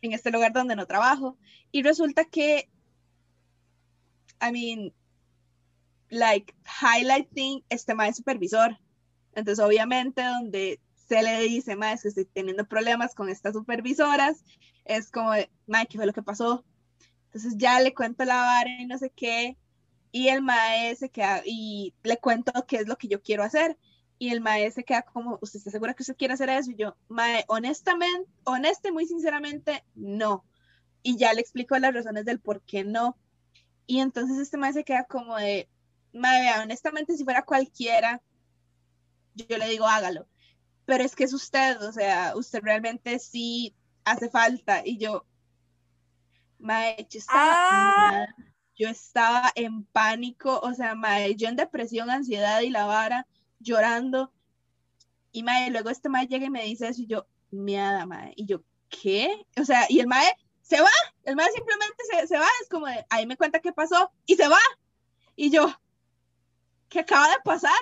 en 0.02 0.14
este 0.14 0.32
lugar 0.32 0.52
donde 0.52 0.76
no 0.76 0.88
trabajo. 0.88 1.38
Y 1.72 1.84
resulta 1.84 2.26
que, 2.26 2.70
I 4.42 4.52
mean, 4.52 4.94
like, 6.10 6.54
highlighting 6.82 7.64
este 7.70 7.94
mae 7.94 8.14
supervisor. 8.14 8.78
Entonces, 9.34 9.64
obviamente, 9.64 10.24
donde 10.24 10.82
se 10.96 11.22
le 11.22 11.40
dice, 11.42 11.78
es 11.80 12.02
que 12.02 12.08
estoy 12.08 12.26
teniendo 12.26 12.66
problemas 12.66 13.14
con 13.14 13.30
estas 13.30 13.54
supervisoras, 13.54 14.44
es 14.86 15.12
como, 15.12 15.32
mae, 15.68 15.86
¿qué 15.88 15.98
fue 15.98 16.06
lo 16.06 16.14
que 16.14 16.24
pasó? 16.24 16.66
Entonces, 17.34 17.56
ya 17.58 17.80
le 17.80 17.94
cuento 17.94 18.26
la 18.26 18.36
vara 18.36 18.70
y 18.70 18.86
no 18.86 18.98
sé 18.98 19.10
qué. 19.10 19.58
Y 20.12 20.28
el 20.28 20.42
mae 20.42 20.94
se 20.98 21.10
queda, 21.10 21.42
y 21.46 21.94
le 22.04 22.18
cuento 22.18 22.52
qué 22.68 22.78
es 22.78 22.88
lo 22.88 22.98
que 22.98 23.08
yo 23.08 23.22
quiero 23.22 23.44
hacer. 23.44 23.78
Y 24.20 24.32
el 24.32 24.42
mae 24.42 24.70
se 24.72 24.84
queda 24.84 25.04
como, 25.04 25.40
¿usted 25.42 25.60
está 25.60 25.72
segura 25.72 25.94
que 25.94 26.04
usted 26.04 26.18
quiere 26.18 26.34
hacer 26.34 26.50
eso? 26.50 26.72
Y 26.72 26.76
yo, 26.76 26.98
mae, 27.08 27.46
honestamente, 27.48 28.30
honesta 28.44 28.92
muy 28.92 29.06
sinceramente, 29.06 29.84
no. 29.96 30.46
Y 31.02 31.18
ya 31.18 31.34
le 31.34 31.42
explico 31.42 31.78
las 31.80 31.94
razones 31.94 32.26
del 32.26 32.42
por 32.42 32.62
qué 32.64 32.84
no. 32.84 33.18
Y 33.88 34.00
entonces 34.00 34.38
este 34.38 34.58
mae 34.58 34.74
se 34.74 34.84
queda 34.84 35.06
como 35.06 35.38
de, 35.38 35.70
mae, 36.14 36.60
honestamente, 36.62 37.16
si 37.16 37.24
fuera 37.24 37.44
cualquiera, 37.44 38.22
yo 39.36 39.58
le 39.58 39.70
digo, 39.70 39.88
hágalo. 39.88 40.28
Pero 40.86 41.04
es 41.04 41.16
que 41.16 41.24
es 41.24 41.34
usted, 41.34 41.82
o 41.82 41.94
sea, 41.94 42.34
usted 42.36 42.62
realmente 42.62 43.18
sí 43.20 43.74
hace 44.04 44.30
falta. 44.30 44.82
Y 44.86 44.98
yo, 44.98 45.26
mae, 46.62 47.08
yo 47.10 47.20
estaba, 47.20 48.20
Ah. 48.24 48.28
yo 48.76 48.90
estaba 48.90 49.52
en 49.56 49.84
pánico, 49.86 50.60
o 50.62 50.74
sea, 50.74 50.96
mae, 50.96 51.36
yo 51.36 51.48
en 51.48 51.56
depresión, 51.56 52.10
ansiedad 52.10 52.62
y 52.62 52.70
la 52.70 52.86
vara, 52.86 53.28
llorando. 53.60 54.32
Y 55.32 55.44
mae, 55.44 55.70
luego 55.72 55.90
este 55.90 56.10
mae 56.10 56.28
llega 56.28 56.46
y 56.46 56.50
me 56.50 56.64
dice 56.64 56.88
eso 56.88 57.02
y 57.02 57.08
yo, 57.08 57.28
miada, 57.52 58.06
mae. 58.06 58.34
Y 58.36 58.46
yo, 58.46 58.64
¿qué? 58.90 59.46
O 59.60 59.66
sea, 59.66 59.86
y 59.90 60.00
el 60.00 60.08
mae 60.08 60.36
se 60.62 60.80
va, 60.82 60.90
el 61.24 61.36
mae 61.36 61.52
simplemente 61.52 61.98
se, 62.12 62.28
se 62.28 62.38
va, 62.38 62.48
es 62.62 62.70
como 62.70 62.88
de, 62.88 63.06
ahí 63.10 63.26
me 63.26 63.38
cuenta 63.38 63.60
qué 63.60 63.74
pasó 63.74 64.12
y 64.26 64.36
se 64.36 64.48
va. 64.48 64.60
Y 65.36 65.50
yo, 65.52 65.68
¿qué 66.90 67.00
acaba 67.02 67.28
de 67.30 67.38
pasar? 67.44 67.80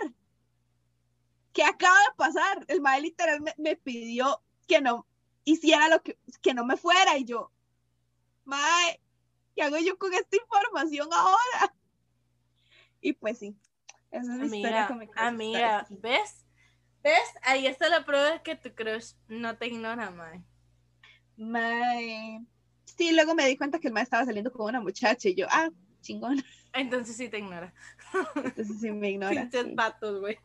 ¿Qué 1.53 1.63
acaba 1.63 1.97
de 1.99 2.15
pasar? 2.15 2.65
El 2.67 2.81
mae 2.81 3.01
literal 3.01 3.41
me, 3.41 3.53
me 3.57 3.75
pidió 3.75 4.41
que 4.67 4.81
no 4.81 5.05
hiciera 5.43 5.89
lo 5.89 6.01
que, 6.03 6.17
que 6.41 6.53
no 6.53 6.63
me 6.65 6.77
fuera 6.77 7.17
y 7.17 7.25
yo, 7.25 7.51
mae, 8.45 9.01
¿qué 9.55 9.63
hago 9.63 9.77
yo 9.77 9.97
con 9.97 10.13
esta 10.13 10.35
información 10.35 11.09
ahora? 11.11 11.75
Y 13.01 13.13
pues 13.13 13.39
sí, 13.39 13.55
esa 14.11 14.33
es 14.33 14.49
mi 14.49 14.57
historia 14.57 14.89
mi 14.89 15.07
crush 15.07 15.23
amiga. 15.23 15.87
¿ves? 15.89 16.45
¿Ves? 17.03 17.33
Ahí 17.43 17.67
está 17.67 17.89
la 17.89 18.05
prueba 18.05 18.31
de 18.31 18.41
que 18.41 18.55
tu 18.55 18.73
crush 18.73 19.13
no 19.27 19.57
te 19.57 19.67
ignora, 19.67 20.11
mae. 20.11 20.43
Mae. 21.37 22.45
Sí, 22.97 23.13
luego 23.13 23.35
me 23.35 23.47
di 23.47 23.55
cuenta 23.55 23.79
que 23.79 23.87
el 23.87 23.93
mae 23.93 24.03
estaba 24.03 24.25
saliendo 24.25 24.51
con 24.51 24.67
una 24.67 24.81
muchacha 24.81 25.29
y 25.29 25.35
yo, 25.35 25.47
ah, 25.49 25.69
chingón. 26.01 26.43
Entonces 26.73 27.15
sí 27.15 27.29
te 27.29 27.39
ignora. 27.39 27.73
Entonces 28.35 28.79
sí 28.81 28.91
me 28.91 29.09
ignora. 29.11 29.41
Pinches 29.43 29.65
sí. 29.65 29.73
vatos, 29.75 30.19
güey. 30.19 30.37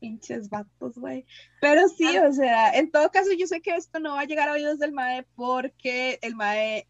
Pinches 0.00 0.48
vatos, 0.48 0.96
güey. 0.96 1.26
Pero 1.60 1.88
sí, 1.88 2.16
o 2.18 2.32
sea, 2.32 2.70
en 2.72 2.90
todo 2.90 3.10
caso, 3.10 3.32
yo 3.32 3.46
sé 3.46 3.60
que 3.60 3.74
esto 3.74 4.00
no 4.00 4.14
va 4.14 4.20
a 4.20 4.26
llegar 4.26 4.48
a 4.48 4.52
oídos 4.52 4.78
del 4.78 4.92
mae 4.92 5.24
porque 5.34 6.18
el 6.22 6.34
mae 6.34 6.86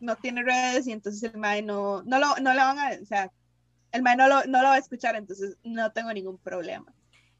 no 0.00 0.16
tiene 0.16 0.42
redes 0.42 0.86
y 0.86 0.92
entonces 0.92 1.22
el 1.22 1.38
mae 1.38 1.62
no, 1.62 2.02
no 2.02 2.18
lo, 2.18 2.36
no 2.36 2.54
van 2.54 2.78
a, 2.78 2.90
o 3.00 3.04
sea, 3.04 3.30
el 3.92 4.02
mae 4.02 4.16
no 4.16 4.28
lo, 4.28 4.44
no 4.44 4.62
lo 4.62 4.68
va 4.68 4.74
a 4.74 4.78
escuchar, 4.78 5.16
entonces 5.16 5.56
no 5.62 5.92
tengo 5.92 6.12
ningún 6.12 6.38
problema. 6.38 6.92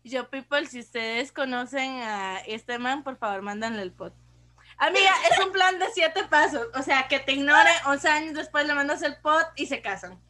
Yo, 0.04 0.30
people, 0.30 0.66
si 0.66 0.80
ustedes 0.80 1.32
conocen 1.32 1.90
a 2.00 2.38
este 2.46 2.78
man, 2.78 3.04
por 3.04 3.18
favor, 3.18 3.42
mándanle 3.42 3.82
el 3.82 3.92
pod. 3.92 4.12
Amiga, 4.78 5.12
es 5.30 5.44
un 5.44 5.52
plan 5.52 5.78
de 5.78 5.86
siete 5.92 6.24
pasos. 6.24 6.68
O 6.74 6.82
sea, 6.82 7.08
que 7.08 7.18
te 7.18 7.32
ignore 7.32 7.70
11 7.86 8.08
años 8.08 8.34
después 8.34 8.66
le 8.66 8.74
mandas 8.74 9.02
el 9.02 9.16
pod 9.20 9.42
y 9.56 9.66
se 9.66 9.82
casan. 9.82 10.20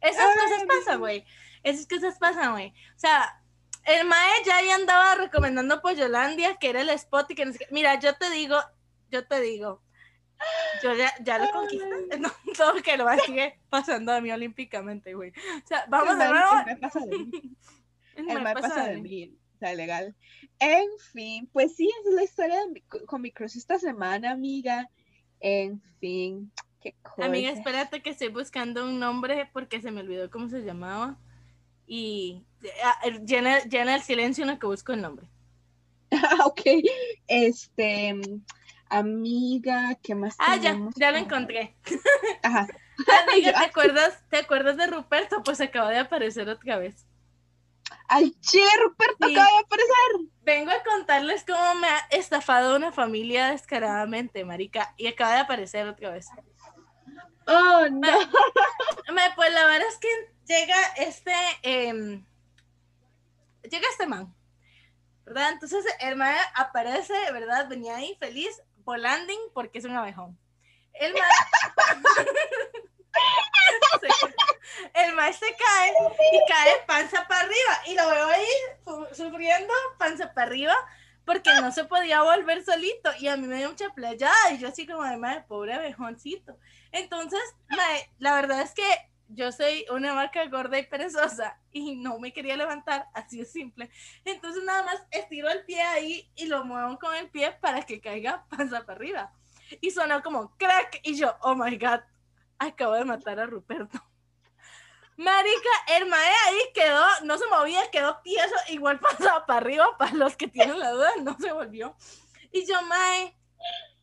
Esas 0.00 0.26
Ay, 0.26 0.38
cosas 0.38 0.64
pasan, 0.66 0.98
güey. 0.98 1.24
Esas 1.62 1.86
cosas 1.86 2.18
pasan, 2.18 2.52
güey. 2.52 2.68
O 2.68 2.98
sea, 2.98 3.40
el 3.84 4.06
mae 4.06 4.44
ya 4.44 4.56
ahí 4.56 4.70
andaba 4.70 5.14
recomendando 5.14 5.80
Pollolandia, 5.80 6.56
que 6.56 6.70
era 6.70 6.80
el 6.80 6.90
spot 6.90 7.30
y 7.30 7.34
que 7.36 7.44
no 7.44 7.52
sé 7.52 7.60
qué. 7.60 7.68
Mira, 7.70 7.98
yo 8.00 8.14
te 8.16 8.30
digo, 8.30 8.58
yo 9.10 9.26
te 9.26 9.40
digo, 9.40 9.80
yo 10.82 10.94
ya, 10.94 11.12
ya 11.22 11.38
lo 11.38 11.50
conquisté. 11.50 12.18
No, 12.18 12.30
todo 12.56 12.74
que 12.82 12.96
lo 12.96 13.04
va 13.04 13.12
a 13.14 13.18
sigue 13.18 13.58
pasando 13.70 14.12
a 14.12 14.20
mí 14.20 14.30
olímpicamente, 14.30 15.14
güey. 15.14 15.30
O 15.30 15.66
sea, 15.66 15.84
vamos 15.88 16.14
el 16.14 16.22
el 16.22 16.28
mae 16.28 16.76
pasa 16.76 17.00
de 17.00 17.18
mí. 17.18 17.30
El 18.16 18.28
El 18.28 18.42
pasa 18.42 18.84
de 18.88 18.96
mí. 18.96 19.02
mí, 19.08 19.36
o 19.54 19.58
sea, 19.58 19.74
legal. 19.74 20.14
En 20.58 20.86
fin, 21.12 21.48
pues 21.52 21.74
sí, 21.76 21.88
es 22.06 22.12
la 22.14 22.22
historia 22.24 22.60
de 22.60 22.68
mi- 22.68 22.80
con 22.82 23.22
mi 23.22 23.30
crush 23.32 23.56
esta 23.56 23.78
semana, 23.78 24.32
amiga. 24.32 24.88
En 25.40 25.80
fin, 25.98 26.52
qué 26.82 26.94
cosa. 27.02 27.24
Amiga, 27.24 27.50
espérate 27.50 28.02
que 28.02 28.10
estoy 28.10 28.28
buscando 28.28 28.84
un 28.84 28.98
nombre 28.98 29.48
porque 29.52 29.80
se 29.80 29.90
me 29.90 30.00
olvidó 30.02 30.30
cómo 30.30 30.48
se 30.50 30.62
llamaba. 30.62 31.16
Y 31.86 32.44
ah, 32.84 32.98
el- 33.04 33.24
llena, 33.24 33.60
llena 33.64 33.94
el 33.94 34.02
silencio 34.02 34.44
en 34.44 34.50
lo 34.50 34.58
que 34.58 34.66
busco 34.66 34.92
el 34.92 35.00
nombre. 35.02 35.26
Ah, 36.12 36.44
ok. 36.46 36.60
Este, 37.26 38.14
amiga, 38.98 39.96
¿qué 40.02 40.14
más 40.14 40.36
Ah, 40.38 40.56
ya, 40.56 40.72
tenemos 40.72 40.94
ya 40.96 41.10
lo 41.10 41.18
encontré. 41.18 41.76
Ajá. 42.42 42.66
Amiga, 43.28 43.52
¿te 43.58 43.64
acuerdas, 43.64 44.22
¿te 44.28 44.36
acuerdas 44.38 44.76
de 44.76 44.86
Ruperto? 44.86 45.42
Pues 45.42 45.60
acaba 45.60 45.90
de 45.90 45.98
aparecer 45.98 46.48
otra 46.48 46.78
vez. 46.78 47.06
Al 48.08 48.38
chile, 48.40 48.68
Ruperto 48.82 49.26
Sí. 49.26 49.32
acaba 49.36 49.50
de 49.50 49.58
aparecer. 49.64 50.32
Vengo 50.42 50.70
a 50.70 50.82
contarles 50.82 51.44
cómo 51.44 51.74
me 51.76 51.86
ha 51.88 51.98
estafado 52.10 52.76
una 52.76 52.92
familia 52.92 53.50
descaradamente, 53.50 54.44
marica, 54.44 54.94
y 54.96 55.06
acaba 55.06 55.34
de 55.34 55.40
aparecer 55.40 55.88
otra 55.88 56.10
vez. 56.10 56.28
Oh, 57.46 57.86
no. 57.90 58.18
Ma, 59.12 59.22
Pues 59.34 59.52
la 59.52 59.66
verdad 59.66 59.88
es 59.88 59.98
que 59.98 60.08
llega 60.46 60.76
este, 60.96 61.32
em, 61.62 62.24
llega 63.62 63.88
este 63.90 64.06
man, 64.06 64.34
¿verdad? 65.24 65.50
Entonces 65.52 65.84
el 66.00 66.16
man 66.16 66.34
aparece, 66.54 67.14
¿verdad? 67.32 67.68
Venía 67.68 67.96
ahí 67.96 68.16
feliz, 68.20 68.60
volanding, 68.84 69.40
porque 69.54 69.78
es 69.78 69.84
un 69.84 69.96
abejón. 69.96 70.38
El 70.94 71.12
man, 71.14 71.22
se- 74.00 74.34
el 74.94 75.34
se 75.34 75.56
cae 75.56 75.92
y 76.32 76.48
cae 76.48 76.82
panza 76.86 77.26
para 77.26 77.40
arriba 77.40 77.82
y 77.86 77.94
lo 77.94 78.08
veo 78.08 78.26
ahí 78.28 78.46
su- 78.84 79.08
sufriendo 79.14 79.72
panza 79.98 80.32
para 80.32 80.46
arriba 80.48 80.74
porque 81.24 81.50
no 81.60 81.70
se 81.70 81.84
podía 81.84 82.22
volver 82.22 82.64
solito 82.64 83.10
y 83.18 83.28
a 83.28 83.36
mí 83.36 83.46
me 83.46 83.56
dio 83.58 83.70
mucha 83.70 83.90
playada 83.90 84.50
y 84.52 84.58
yo 84.58 84.68
así 84.68 84.86
como 84.86 85.04
de 85.04 85.16
madre, 85.16 85.44
pobre 85.46 85.72
abejoncito. 85.74 86.56
Entonces, 86.90 87.40
mae, 87.68 88.10
la 88.18 88.34
verdad 88.34 88.60
es 88.60 88.74
que 88.74 88.82
yo 89.34 89.50
soy 89.52 89.86
una 89.90 90.14
vaca 90.14 90.46
gorda 90.46 90.78
y 90.78 90.86
perezosa 90.86 91.58
y 91.70 91.96
no 91.96 92.18
me 92.18 92.32
quería 92.32 92.56
levantar, 92.56 93.08
así 93.14 93.38
de 93.38 93.44
simple. 93.44 93.90
Entonces 94.24 94.62
nada 94.64 94.82
más 94.82 95.02
estiro 95.10 95.48
el 95.48 95.64
pie 95.64 95.82
ahí 95.82 96.30
y 96.36 96.46
lo 96.46 96.64
muevo 96.64 96.98
con 96.98 97.14
el 97.14 97.30
pie 97.30 97.52
para 97.60 97.82
que 97.82 98.00
caiga 98.00 98.46
panza 98.48 98.84
para 98.84 98.96
arriba. 98.96 99.32
Y 99.80 99.90
sonó 99.90 100.22
como 100.22 100.54
crack 100.56 101.00
y 101.02 101.16
yo, 101.16 101.34
oh 101.40 101.54
my 101.54 101.76
god, 101.78 102.00
acabo 102.58 102.94
de 102.94 103.04
matar 103.04 103.40
a 103.40 103.46
Ruperto. 103.46 103.98
Marica, 105.16 105.70
el 105.88 106.06
mae 106.06 106.32
ahí 106.46 106.58
quedó, 106.74 107.04
no 107.24 107.38
se 107.38 107.46
movía, 107.46 107.90
quedó 107.90 108.18
tieso, 108.22 108.54
igual 108.68 108.98
pasaba 108.98 109.46
para 109.46 109.60
arriba, 109.60 109.96
para 109.98 110.12
los 110.14 110.36
que 110.36 110.48
tienen 110.48 110.78
la 110.78 110.90
duda, 110.90 111.10
no 111.22 111.36
se 111.38 111.52
volvió. 111.52 111.96
Y 112.50 112.66
yo, 112.66 112.80
mae, 112.82 113.36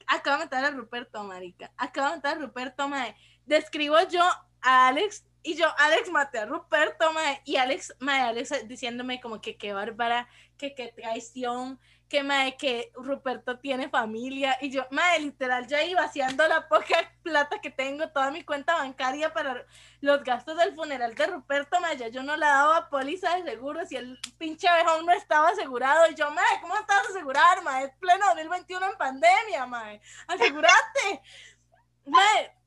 acabo 0.07 0.37
de 0.37 0.45
matar 0.45 0.65
a 0.65 0.71
Ruperto, 0.71 1.23
marica. 1.23 1.71
Acabo 1.77 2.09
de 2.09 2.15
matar 2.15 2.37
a 2.37 2.39
Ruperto, 2.39 2.87
mae. 2.87 3.15
Describo 3.45 3.99
yo 4.09 4.23
a 4.61 4.87
Alex 4.87 5.23
y 5.41 5.55
yo, 5.55 5.67
Alex 5.77 6.11
maté 6.11 6.39
a 6.39 6.45
Ruperto, 6.45 7.13
mae. 7.13 7.41
Y 7.45 7.55
Alex, 7.55 7.95
mae, 7.99 8.21
Alex 8.21 8.67
diciéndome 8.67 9.21
como 9.21 9.39
que 9.41 9.57
qué 9.57 9.73
bárbara, 9.73 10.27
que 10.57 10.75
qué 10.75 10.91
traición, 10.93 11.79
que 12.09 12.23
mae, 12.23 12.57
que 12.57 12.91
Ruperto 12.93 13.57
tiene 13.59 13.87
familia. 13.89 14.57
Y 14.59 14.69
yo, 14.69 14.85
mae, 14.91 15.19
literal, 15.21 15.65
ya 15.67 15.81
iba 15.83 16.01
vaciando 16.01 16.45
la 16.47 16.67
poca 16.67 17.13
plata 17.23 17.59
que 17.61 17.69
tengo, 17.69 18.09
toda 18.09 18.31
mi 18.31 18.43
cuenta 18.43 18.75
bancaria 18.75 19.33
para 19.33 19.65
los 20.01 20.23
gastos 20.23 20.57
del 20.57 20.75
funeral 20.75 21.15
de 21.15 21.27
Ruperto, 21.27 21.79
mae. 21.79 21.97
Ya 21.97 22.09
yo 22.09 22.21
no 22.21 22.35
le 22.35 22.45
daba 22.45 22.89
póliza 22.89 23.35
de 23.37 23.49
seguros 23.49 23.89
y 23.93 23.95
el 23.95 24.19
pinche 24.37 24.67
abejón 24.67 25.05
no 25.05 25.13
estaba 25.13 25.49
asegurado. 25.49 26.11
Y 26.11 26.15
yo, 26.15 26.29
mae, 26.31 26.61
¿cómo 26.61 26.75
estás 26.75 27.09
asegurado, 27.09 27.61
mae? 27.61 27.85
Es 27.85 27.95
pleno 27.95 28.25
2021 28.27 28.91
en 28.91 28.97
pandemia, 28.97 29.65
mae. 29.67 30.01
Asegúrate. 30.27 31.21
mae, 32.05 32.58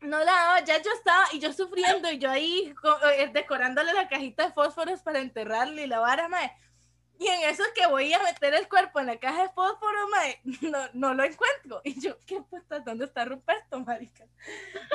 no 0.00 0.18
la 0.18 0.32
daba, 0.32 0.60
ya 0.60 0.80
yo 0.82 0.90
estaba 0.92 1.24
y 1.32 1.38
yo 1.38 1.52
sufriendo 1.52 2.10
y 2.10 2.18
yo 2.18 2.30
ahí 2.30 2.74
eh, 3.14 3.30
decorándole 3.32 3.92
la 3.92 4.08
cajita 4.08 4.46
de 4.46 4.52
fósforos 4.52 5.02
para 5.02 5.20
enterrarle 5.20 5.84
y 5.84 5.86
la 5.86 6.00
vara, 6.00 6.28
mae. 6.28 6.52
Y 7.18 7.28
en 7.28 7.48
eso 7.48 7.62
que 7.74 7.86
voy 7.86 8.12
a 8.12 8.22
meter 8.22 8.52
el 8.54 8.68
cuerpo 8.68 9.00
en 9.00 9.06
la 9.06 9.18
caja 9.18 9.42
de 9.42 9.48
fósforo, 9.50 10.08
mae, 10.08 10.40
no, 10.62 10.78
no 10.92 11.14
lo 11.14 11.24
encuentro. 11.24 11.80
Y 11.84 12.00
yo, 12.00 12.18
¿qué 12.26 12.40
puta? 12.42 12.80
¿Dónde 12.80 13.06
está 13.06 13.24
Ruperto, 13.24 13.80
marica? 13.80 14.24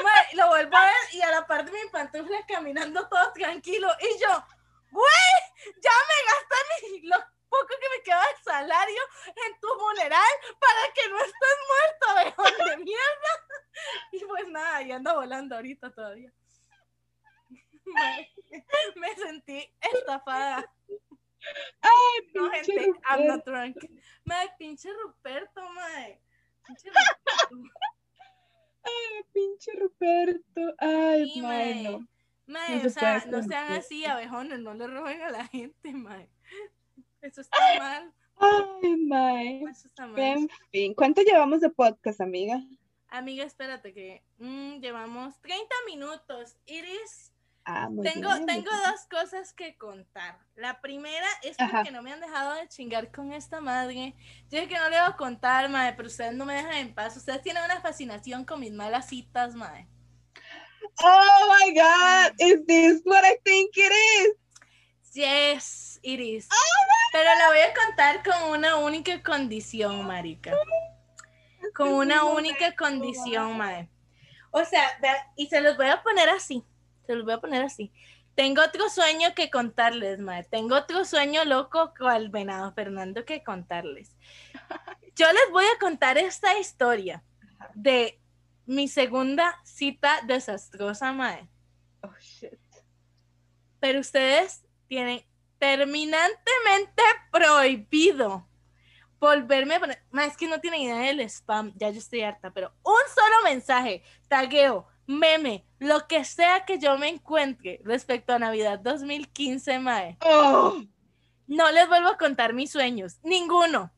Mae, 0.04 0.36
lo 0.36 0.48
vuelvo 0.50 0.78
a 0.78 0.86
ver 0.86 1.14
y 1.14 1.22
a 1.22 1.32
la 1.32 1.48
parte 1.48 1.72
de 1.72 1.84
mi 1.84 1.90
pantufla 1.90 2.46
caminando 2.48 3.08
todo 3.08 3.34
tranquilo. 3.34 3.88
Y 4.00 4.22
yo, 4.22 4.44
güey, 4.92 5.74
ya 5.82 5.92
me 6.10 6.32
gasté 6.32 6.92
mi, 6.92 7.08
lo 7.08 7.18
poco 7.52 7.68
que 7.68 7.90
me 7.98 8.04
queda 8.04 8.22
de 8.22 8.44
salario 8.44 9.02
en 9.28 9.60
tu 9.60 9.68
funeral 9.80 10.34
para 10.60 10.94
que 10.96 11.10
no 11.10 11.18
estés 11.20 11.58
muerto, 11.70 12.06
abejón 12.48 12.68
de 12.70 12.78
mierda. 12.86 13.34
Y 14.14 14.20
pues 14.26 14.48
nada, 14.48 14.82
y 14.82 14.92
ando 14.92 15.16
volando 15.16 15.56
ahorita 15.56 15.92
todavía. 15.94 16.32
Me, 18.96 19.16
sentí 19.16 19.74
estafada. 19.82 20.66
No, 22.34 22.50
pinche 22.52 22.74
gente, 22.80 23.00
I'm 23.10 23.26
not 23.28 23.46
Ruperto. 23.46 23.52
drunk. 23.52 23.78
Mae, 24.26 24.50
pinche 24.58 24.90
Ruperto, 24.94 25.70
mae. 25.70 26.22
Pinche 26.66 26.90
Ruperto. 26.90 27.64
Ay, 28.84 29.24
pinche 29.34 29.72
Ruperto. 29.74 30.62
Ay, 30.78 31.32
Sí, 31.34 31.42
mae, 31.42 31.74
mae. 31.74 31.84
no. 31.84 32.08
Mae, 32.48 32.76
No 32.76 32.82
se 32.82 32.88
o 32.88 32.90
sea, 32.92 33.14
no 33.26 33.42
sean 33.44 33.64
Ruperto. 33.68 33.74
así, 33.74 34.06
abejones, 34.06 34.60
no 34.60 34.74
le 34.74 34.88
roben 34.88 35.22
a 35.24 35.30
la 35.32 35.48
gente, 35.48 35.94
mae. 35.94 36.30
Eso 37.22 37.42
está 37.42 37.58
mal, 37.78 38.14
Ay, 38.38 38.96
mae. 39.08 39.64
eso 39.70 39.88
está 39.88 40.08
mal. 40.08 40.20
En 40.20 40.50
fin, 40.72 40.94
¿cuánto 40.96 41.22
llevamos 41.22 41.62
de 41.62 41.70
podcast, 41.70 42.22
amiga? 42.22 42.62
Amiga, 43.10 43.44
espérate 43.44 43.94
que 43.94 44.24
mm, 44.40 44.80
llevamos 44.80 45.40
30 45.42 45.68
minutos. 45.88 46.56
Iris, 46.66 47.32
Ah, 47.64 47.88
tengo, 48.02 48.30
bien, 48.34 48.46
tengo 48.48 48.72
bien. 48.72 48.84
dos 48.92 49.02
cosas 49.08 49.54
que 49.54 49.78
contar. 49.78 50.40
La 50.56 50.82
primera 50.82 51.28
es 51.44 51.60
Ajá. 51.60 51.78
porque 51.78 51.92
no 51.92 52.02
me 52.02 52.12
han 52.12 52.20
dejado 52.20 52.56
de 52.56 52.68
chingar 52.68 53.12
con 53.12 53.32
esta 53.34 53.62
madre. 53.62 54.16
Yo 54.50 54.68
que 54.68 54.74
no 54.80 54.90
le 54.90 54.96
iba 54.96 55.06
a 55.06 55.16
contar, 55.16 55.70
madre, 55.70 55.94
pero 55.96 56.08
ustedes 56.08 56.34
no 56.34 56.46
me 56.46 56.56
dejan 56.56 56.74
en 56.78 56.96
paz. 56.96 57.16
Ustedes 57.18 57.44
tienen 57.44 57.64
una 57.64 57.80
fascinación 57.80 58.46
con 58.46 58.62
mis 58.62 58.72
malas 58.74 59.10
citas, 59.10 59.54
madre. 59.54 59.88
Oh 61.04 61.56
my 61.60 61.72
God, 61.74 62.34
is 62.40 62.66
this 62.66 63.02
what 63.06 63.24
I 63.24 63.38
think 63.44 63.78
it 63.78 63.92
is? 64.22 64.36
Yes, 65.14 66.00
Iris. 66.02 66.48
Pero 67.12 67.30
la 67.40 67.48
voy 67.50 67.60
a 67.60 67.74
contar 67.74 68.24
con 68.24 68.52
una 68.52 68.78
única 68.78 69.22
condición, 69.22 70.06
marica. 70.06 70.54
Con 71.76 71.90
una 71.90 72.24
un 72.24 72.38
única 72.38 72.76
condición, 72.76 73.58
madre. 73.58 73.90
O 74.52 74.64
sea, 74.64 74.98
vea, 75.02 75.32
y 75.36 75.48
se 75.48 75.62
los 75.62 75.76
voy 75.78 75.88
a 75.88 76.02
poner 76.02 76.30
así. 76.30 76.64
Se 77.06 77.16
los 77.16 77.26
voy 77.26 77.34
a 77.34 77.40
poner 77.40 77.64
así. 77.64 77.92
Tengo 78.36 78.64
otro 78.64 78.90
sueño 78.90 79.34
que 79.36 79.50
contarles, 79.50 80.20
madre. 80.20 80.48
Tengo 80.50 80.76
otro 80.76 81.04
sueño 81.04 81.44
loco 81.44 81.94
cual 81.98 82.30
venado 82.30 82.74
Fernando 82.74 83.26
que 83.26 83.44
contarles. 83.44 84.16
Yo 85.16 85.28
les 85.32 85.52
voy 85.52 85.66
a 85.66 85.80
contar 85.80 86.18
esta 86.18 86.58
historia 86.58 87.24
de 87.74 88.20
mi 88.66 88.88
segunda 88.88 89.60
cita 89.66 90.22
desastrosa, 90.26 91.12
madre 91.12 91.48
Oh 92.02 92.14
shit. 92.20 92.58
pero 93.80 94.00
ustedes 94.00 94.64
tienen 94.92 95.24
terminantemente 95.58 97.02
prohibido 97.32 98.46
volverme 99.22 99.76
a 99.76 99.80
poner, 99.80 100.04
Ma, 100.12 100.26
es 100.26 100.36
que 100.36 100.50
no 100.50 100.60
tienen 100.60 100.82
idea 100.82 100.98
del 100.98 101.22
spam, 101.22 101.72
ya 101.78 101.90
yo 101.92 102.00
estoy 102.00 102.24
harta, 102.24 102.52
pero 102.52 102.74
un 102.84 103.00
solo 103.16 103.36
mensaje, 103.46 104.04
tagueo, 104.28 104.86
meme, 105.08 105.66
lo 105.80 106.08
que 106.08 106.26
sea 106.26 106.66
que 106.66 106.78
yo 106.78 106.98
me 106.98 107.08
encuentre 107.08 107.80
respecto 107.86 108.34
a 108.34 108.40
Navidad 108.40 108.80
2015, 108.80 109.80
mae, 109.80 110.18
Oh, 110.26 110.84
no 111.48 111.72
les 111.72 111.88
vuelvo 111.88 112.10
a 112.10 112.18
contar 112.18 112.52
mis 112.54 112.72
sueños, 112.72 113.20
ninguno. 113.24 113.94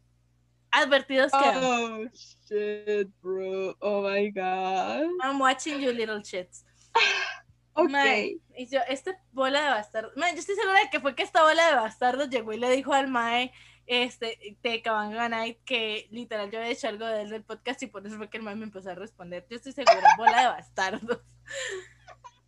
Advertidos 0.69 1.31
quedan. 1.31 1.63
oh 1.63 2.05
shit, 2.13 3.07
bro. 3.19 3.75
Oh 3.79 4.03
my 4.07 4.29
God. 4.29 5.07
I'm 5.23 5.39
watching 5.39 5.79
you 5.81 5.91
little 5.91 6.21
shits. 6.21 6.63
Ok. 7.73 7.89
Mae, 7.89 8.37
y 8.55 8.67
yo, 8.67 8.79
esta 8.87 9.19
bola 9.31 9.63
de 9.63 9.69
bastardos, 9.69 10.13
yo 10.15 10.23
estoy 10.23 10.55
segura 10.55 10.79
de 10.79 10.89
que 10.91 10.99
fue 10.99 11.15
que 11.15 11.23
esta 11.23 11.41
bola 11.41 11.67
de 11.67 11.75
bastardos 11.75 12.29
llegó 12.29 12.53
y 12.53 12.59
le 12.59 12.69
dijo 12.69 12.93
al 12.93 13.07
mae, 13.07 13.51
este, 13.85 14.57
de 14.61 14.81
Kabanga 14.81 15.27
Night, 15.27 15.59
que 15.65 16.07
literal 16.11 16.51
yo 16.51 16.59
había 16.59 16.71
hecho 16.71 16.87
algo 16.87 17.05
de 17.05 17.23
él 17.23 17.29
del 17.29 17.43
podcast 17.43 17.81
y 17.83 17.87
por 17.87 18.05
eso 18.05 18.17
fue 18.17 18.29
que 18.29 18.37
el 18.37 18.43
mae 18.43 18.55
me 18.55 18.65
empezó 18.65 18.91
a 18.91 18.95
responder. 18.95 19.45
Yo 19.49 19.57
estoy 19.57 19.71
segura, 19.71 20.07
bola 20.17 20.41
de 20.41 20.47
bastardos. 20.47 21.21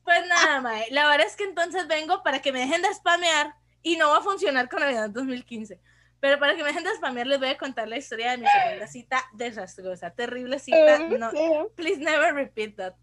Pues 0.03 0.27
nada, 0.27 0.61
mae, 0.61 0.87
la 0.91 1.07
verdad 1.07 1.25
es 1.25 1.35
que 1.35 1.43
entonces 1.45 1.87
vengo 1.87 2.21
para 2.21 2.41
que 2.41 2.51
me 2.51 2.59
dejen 2.59 2.83
de 2.83 2.93
spamear 2.93 3.55
y 3.81 3.97
no 3.97 4.09
va 4.09 4.19
a 4.19 4.21
funcionar 4.21 4.69
con 4.69 4.81
Navidad 4.81 5.09
2015. 5.09 5.81
Pero 6.19 6.39
para 6.39 6.55
que 6.55 6.61
me 6.61 6.69
dejen 6.69 6.83
de 6.83 6.95
spamear 6.95 7.27
les 7.27 7.39
voy 7.39 7.49
a 7.49 7.57
contar 7.57 7.87
la 7.87 7.97
historia 7.97 8.31
de 8.31 8.37
mi 8.37 8.47
segunda 8.47 8.87
cita 8.87 9.23
desastrosa, 9.33 10.11
terrible 10.11 10.59
cita, 10.59 10.99
no. 10.99 11.31
Please 11.75 11.97
never 11.97 12.33
repeat 12.33 12.77
that. 12.77 12.93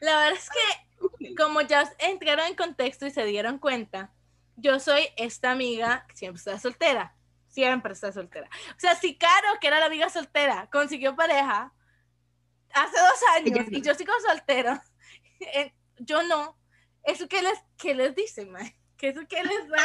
La 0.00 0.16
verdad 0.18 0.38
es 0.38 0.50
que, 0.50 1.34
como 1.34 1.60
ya 1.62 1.90
entraron 1.98 2.46
en 2.46 2.54
contexto 2.54 3.06
y 3.06 3.10
se 3.10 3.24
dieron 3.24 3.58
cuenta, 3.58 4.12
yo 4.56 4.80
soy 4.80 5.08
esta 5.16 5.50
amiga 5.52 6.06
que 6.08 6.16
siempre 6.16 6.38
está 6.38 6.58
soltera. 6.58 7.14
Siempre 7.48 7.92
está 7.92 8.12
soltera. 8.12 8.48
O 8.76 8.80
sea, 8.80 8.94
si 8.94 9.16
Caro, 9.16 9.48
que 9.60 9.68
era 9.68 9.80
la 9.80 9.86
amiga 9.86 10.08
soltera, 10.08 10.68
consiguió 10.70 11.16
pareja 11.16 11.72
hace 12.74 12.98
dos 12.98 13.20
años 13.36 13.66
y 13.70 13.80
yo 13.80 13.94
sigo 13.94 14.12
soltera, 14.26 14.84
yo 15.98 16.22
no. 16.24 16.58
¿Eso 17.02 17.28
qué 17.28 17.40
les, 17.40 17.58
qué 17.78 17.94
les 17.94 18.14
dice, 18.14 18.44
Mae? 18.44 18.76
¿Qué 18.96 19.08
eso 19.08 19.20
qué 19.28 19.42
les 19.42 19.68
da 19.68 19.78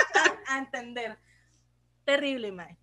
a, 0.47 0.56
a 0.56 0.58
entender? 0.58 1.17
Terrible, 2.04 2.52
Mae. 2.52 2.78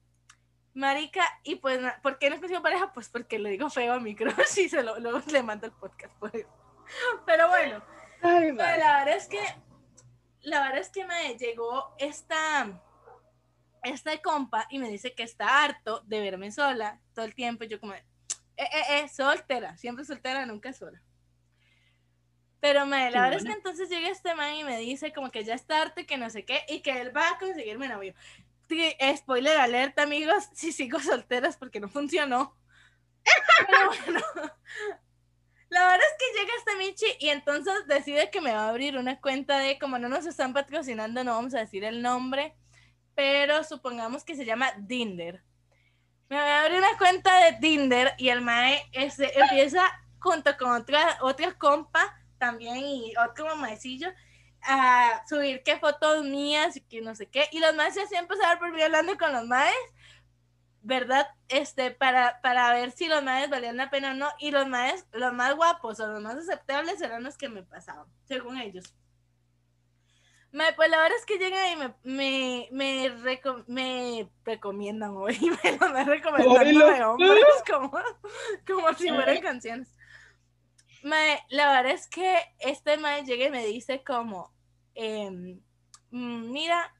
Marica, 0.74 1.24
y 1.42 1.56
pues, 1.56 1.80
¿por 2.02 2.18
qué 2.18 2.30
no 2.30 2.36
consiguió 2.36 2.62
pareja? 2.62 2.92
Pues 2.92 3.08
porque 3.08 3.38
le 3.38 3.50
digo 3.50 3.68
feo 3.68 3.94
a 3.94 4.00
mi 4.00 4.14
crush 4.14 4.34
y 4.58 4.68
se 4.68 4.82
lo, 4.82 4.98
luego 5.00 5.20
le 5.30 5.42
mando 5.42 5.66
el 5.66 5.72
podcast 5.72 6.14
por 6.18 6.34
eso. 6.34 6.48
Pero 7.27 7.48
bueno, 7.48 7.83
Ay, 8.22 8.53
la 8.53 8.66
verdad 8.98 9.16
es 9.16 9.29
que, 9.29 9.40
la 10.42 10.61
verdad 10.62 10.79
es 10.79 10.90
que 10.90 11.07
me 11.07 11.37
llegó 11.37 11.94
esta, 11.98 12.81
esta 13.83 14.16
compa 14.18 14.66
y 14.70 14.79
me 14.79 14.90
dice 14.90 15.14
que 15.14 15.22
está 15.22 15.64
harto 15.64 16.03
de 16.07 16.20
verme 16.20 16.51
sola 16.51 17.01
todo 17.14 17.24
el 17.24 17.35
tiempo. 17.35 17.64
Y 17.64 17.68
yo 17.68 17.81
como, 17.81 17.94
eh, 17.94 18.05
eh, 18.57 18.66
eh, 18.90 19.09
soltera, 19.09 19.77
siempre 19.77 20.05
soltera, 20.05 20.46
nunca 20.46 20.72
sola. 20.72 21.01
Pero 22.61 22.87
me, 22.87 23.11
la 23.11 23.11
Qué 23.11 23.20
verdad 23.20 23.38
es 23.38 23.44
que 23.44 23.53
entonces 23.53 23.88
llega 23.88 24.09
este 24.09 24.35
man 24.35 24.55
y 24.57 24.64
me 24.64 24.79
dice 24.79 25.12
como 25.12 25.31
que 25.31 25.44
ya 25.44 25.55
está 25.55 25.81
harto 25.81 26.01
y 26.01 26.07
que 26.07 26.18
no 26.18 26.29
sé 26.29 26.44
qué, 26.44 26.64
y 26.68 26.81
que 26.81 27.01
él 27.01 27.16
va 27.16 27.31
a 27.31 27.38
conseguirme 27.38 27.88
novio. 27.88 28.14
Sí, 28.68 28.96
spoiler 29.16 29.57
alerta, 29.59 30.03
amigos, 30.03 30.48
si 30.55 30.72
sigo 30.72 30.98
soltera 31.01 31.48
es 31.48 31.57
porque 31.57 31.81
no 31.81 31.88
funcionó. 31.88 32.57
Pero 33.66 33.87
bueno, 33.87 34.20
la 35.70 35.83
verdad 35.85 36.00
es 36.00 36.16
que 36.18 36.38
llega 36.38 36.52
este 36.59 36.76
Michi 36.76 37.26
y 37.26 37.28
entonces 37.28 37.74
decide 37.87 38.31
que 38.31 38.40
me 38.40 38.52
va 38.52 38.66
a 38.66 38.68
abrir 38.70 38.96
una 38.96 39.20
cuenta 39.20 39.59
de, 39.59 39.78
como 39.78 39.98
no 39.98 40.09
nos 40.09 40.26
están 40.26 40.52
patrocinando, 40.52 41.22
no 41.24 41.35
vamos 41.35 41.54
a 41.54 41.61
decir 41.61 41.85
el 41.85 42.00
nombre, 42.00 42.54
pero 43.14 43.62
supongamos 43.64 44.24
que 44.24 44.37
se 44.37 44.44
llama 44.44 44.72
Tinder. 44.87 45.42
Me 46.28 46.37
va 46.37 46.61
a 46.61 46.62
abrir 46.62 46.78
una 46.78 46.96
cuenta 46.98 47.44
de 47.44 47.54
Tinder 47.54 48.14
y 48.18 48.28
el 48.28 48.40
mae 48.40 48.83
este, 48.92 49.38
empieza 49.38 49.83
junto 50.18 50.57
con 50.57 50.70
otra, 50.70 51.18
otra 51.22 51.52
compa 51.59 52.18
también 52.38 52.78
y 52.78 53.14
otro 53.16 53.54
maecillo 53.57 54.09
a 54.62 55.22
subir 55.28 55.62
qué 55.64 55.78
fotos 55.78 56.24
mías 56.24 56.76
y 56.76 56.81
que 56.81 57.00
no 57.00 57.14
sé 57.14 57.26
qué. 57.26 57.48
Y 57.52 57.61
los 57.61 57.74
maes 57.74 57.94
se 57.94 58.02
hacían 58.02 58.26
pasar 58.26 58.59
por 58.59 58.72
mí 58.72 58.83
hablando 58.83 59.16
con 59.16 59.33
los 59.33 59.44
maes, 59.46 59.74
¿verdad? 60.82 61.26
Este, 61.48 61.90
para, 61.90 62.40
para 62.42 62.72
ver 62.72 62.90
si 62.92 63.08
los 63.08 63.22
maes 63.22 63.50
valían 63.50 63.76
la 63.76 63.90
pena 63.90 64.12
o 64.12 64.14
no. 64.14 64.28
Y 64.38 64.50
los 64.50 64.66
maes, 64.68 65.06
los 65.12 65.32
más 65.32 65.54
guapos 65.56 66.00
o 66.00 66.06
los 66.06 66.22
más 66.22 66.36
aceptables 66.36 67.00
eran 67.00 67.22
los 67.22 67.36
que 67.36 67.48
me 67.48 67.62
pasaban, 67.62 68.06
según 68.24 68.58
ellos. 68.58 68.94
Me, 70.50 70.72
pues 70.72 70.88
la 70.90 70.98
verdad 70.98 71.18
es 71.18 71.26
que 71.26 71.36
llegan 71.36 71.72
y 71.72 71.76
me, 71.76 71.94
me, 72.04 72.68
me, 72.72 73.10
reco- 73.22 73.64
me 73.66 74.30
recomiendan 74.44 75.10
hoy, 75.14 75.38
me 75.62 75.72
lo 75.72 75.88
me 75.90 76.04
recomendando 76.04 76.86
de 76.86 77.04
hombres 77.04 77.44
como, 77.70 77.92
como 78.66 78.94
si 78.94 79.08
fueran 79.10 79.40
canciones. 79.42 79.94
Me, 81.02 81.38
la 81.50 81.70
verdad 81.72 81.92
es 81.92 82.08
que 82.08 82.38
este 82.60 82.96
mae 82.96 83.24
llega 83.24 83.46
y 83.46 83.50
me 83.50 83.66
dice 83.66 84.02
como, 84.02 84.52
mm, 84.96 86.50
mira, 86.50 86.94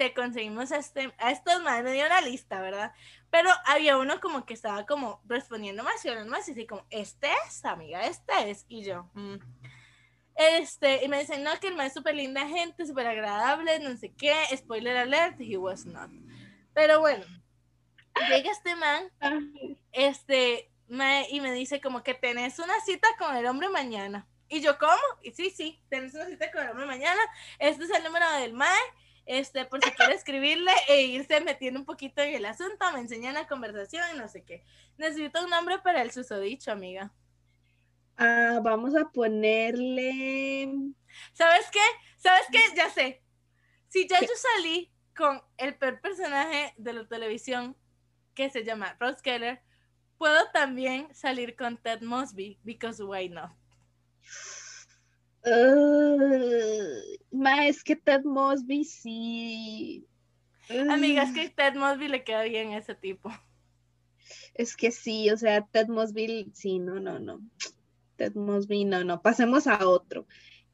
te 0.00 0.14
conseguimos 0.14 0.72
a, 0.72 0.78
este, 0.78 1.12
a 1.18 1.30
estos 1.30 1.62
más, 1.62 1.82
me 1.84 1.92
dio 1.92 2.06
una 2.06 2.22
lista, 2.22 2.58
¿verdad? 2.62 2.94
Pero 3.30 3.50
había 3.66 3.98
uno 3.98 4.18
como 4.18 4.46
que 4.46 4.54
estaba 4.54 4.86
como 4.86 5.20
respondiendo 5.26 5.84
más 5.84 6.02
y 6.02 6.08
hablando 6.08 6.30
más 6.30 6.48
y 6.48 6.52
así 6.52 6.66
como, 6.66 6.86
este 6.88 7.28
es, 7.46 7.62
amiga, 7.66 8.06
este 8.06 8.32
es. 8.50 8.64
Y 8.66 8.82
yo, 8.82 9.10
"Mm". 9.12 9.34
este, 10.36 11.04
y 11.04 11.08
me 11.08 11.18
dicen, 11.18 11.42
no, 11.44 11.50
que 11.60 11.66
el 11.68 11.74
mae 11.76 11.88
es 11.88 11.92
súper 11.92 12.14
linda 12.14 12.48
gente, 12.48 12.86
súper 12.86 13.08
agradable, 13.08 13.78
no 13.80 13.94
sé 13.94 14.10
qué, 14.14 14.32
spoiler 14.56 14.96
alert, 14.96 15.38
he 15.38 15.58
was 15.58 15.84
not. 15.84 16.10
Pero 16.72 17.00
bueno, 17.00 17.26
llega 18.30 18.50
este 18.50 18.74
man 18.76 19.12
este, 19.92 20.70
me, 20.88 21.26
y 21.28 21.42
me 21.42 21.52
dice 21.52 21.82
como 21.82 22.02
que 22.02 22.14
tenés 22.14 22.58
una 22.58 22.80
cita 22.86 23.06
con 23.18 23.36
el 23.36 23.44
hombre 23.44 23.68
mañana. 23.68 24.26
Y 24.48 24.62
yo, 24.62 24.78
¿cómo? 24.78 24.96
Y 25.22 25.32
sí, 25.32 25.50
sí, 25.50 25.78
tenés 25.90 26.14
una 26.14 26.24
cita 26.24 26.50
con 26.50 26.62
el 26.62 26.70
hombre 26.70 26.86
mañana. 26.86 27.20
Este 27.58 27.84
es 27.84 27.90
el 27.90 28.02
número 28.02 28.28
del 28.38 28.54
MAE. 28.54 28.80
Este, 29.32 29.64
por 29.64 29.80
si 29.80 29.92
quiere 29.92 30.14
escribirle 30.14 30.72
e 30.88 31.02
irse 31.02 31.40
metiendo 31.40 31.78
un 31.78 31.86
poquito 31.86 32.20
en 32.20 32.34
el 32.34 32.44
asunto, 32.44 32.90
me 32.92 32.98
enseñan 32.98 33.34
la 33.34 33.46
conversación 33.46 34.02
y 34.12 34.18
no 34.18 34.26
sé 34.26 34.42
qué. 34.42 34.64
Necesito 34.98 35.44
un 35.44 35.50
nombre 35.50 35.78
para 35.78 36.02
el 36.02 36.10
susodicho, 36.10 36.72
amiga. 36.72 37.12
Ah, 38.16 38.58
vamos 38.60 38.96
a 38.96 39.08
ponerle. 39.08 40.68
¿Sabes 41.32 41.70
qué? 41.70 41.78
¿Sabes 42.16 42.42
qué? 42.50 42.58
Ya 42.74 42.90
sé. 42.90 43.22
Si 43.86 44.08
ya 44.08 44.18
¿Qué? 44.18 44.26
yo 44.26 44.32
salí 44.34 44.92
con 45.16 45.40
el 45.58 45.76
peor 45.76 46.00
personaje 46.00 46.74
de 46.76 46.92
la 46.92 47.06
televisión 47.06 47.76
que 48.34 48.50
se 48.50 48.64
llama 48.64 48.96
Ross 48.98 49.22
Keller, 49.22 49.62
puedo 50.18 50.50
también 50.50 51.14
salir 51.14 51.54
con 51.54 51.76
Ted 51.76 52.00
Mosby, 52.02 52.58
because 52.64 53.00
why 53.00 53.28
not? 53.28 53.52
Uh, 55.44 57.16
ma, 57.30 57.66
es 57.66 57.82
que 57.82 57.96
Ted 57.96 58.24
Mosby 58.24 58.84
sí. 58.84 60.06
Amiga, 60.90 61.22
es 61.22 61.30
Uh, 61.30 61.34
que 61.34 61.48
Ted 61.48 61.74
Mosby 61.74 62.08
le 62.08 62.24
queda 62.24 62.42
bien 62.42 62.72
a 62.72 62.78
ese 62.78 62.94
tipo. 62.94 63.30
Es 64.54 64.76
que 64.76 64.90
sí, 64.90 65.30
o 65.30 65.36
sea, 65.36 65.62
Ted 65.66 65.88
Mosby, 65.88 66.50
sí, 66.54 66.78
no, 66.78 67.00
no, 67.00 67.18
no. 67.18 67.40
Ted 68.16 68.34
Mosby, 68.34 68.84
no, 68.84 69.02
no. 69.02 69.22
Pasemos 69.22 69.66
a 69.66 69.86
otro. 69.88 70.26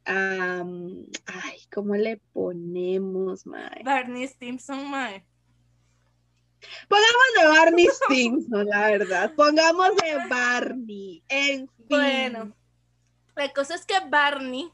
Ay, 0.05 1.59
¿cómo 1.73 1.97
le 1.97 2.19
ponemos, 2.33 3.47
mae? 3.47 3.83
Barney 3.85 4.27
Stinson, 4.27 4.91
mae. 4.91 5.25
Pongamos 6.89 7.27
de 7.39 7.49
Barney 7.49 7.87
Stinson, 7.93 8.67
la 8.67 8.91
verdad. 8.91 9.35
Pongamos 9.35 9.97
de 9.97 10.17
Barney. 10.29 11.23
En 11.29 11.69
fin. 11.69 11.87
Bueno, 11.89 12.57
la 13.37 13.53
cosa 13.53 13.75
es 13.77 13.87
que 13.87 14.01
Barney 14.09 14.73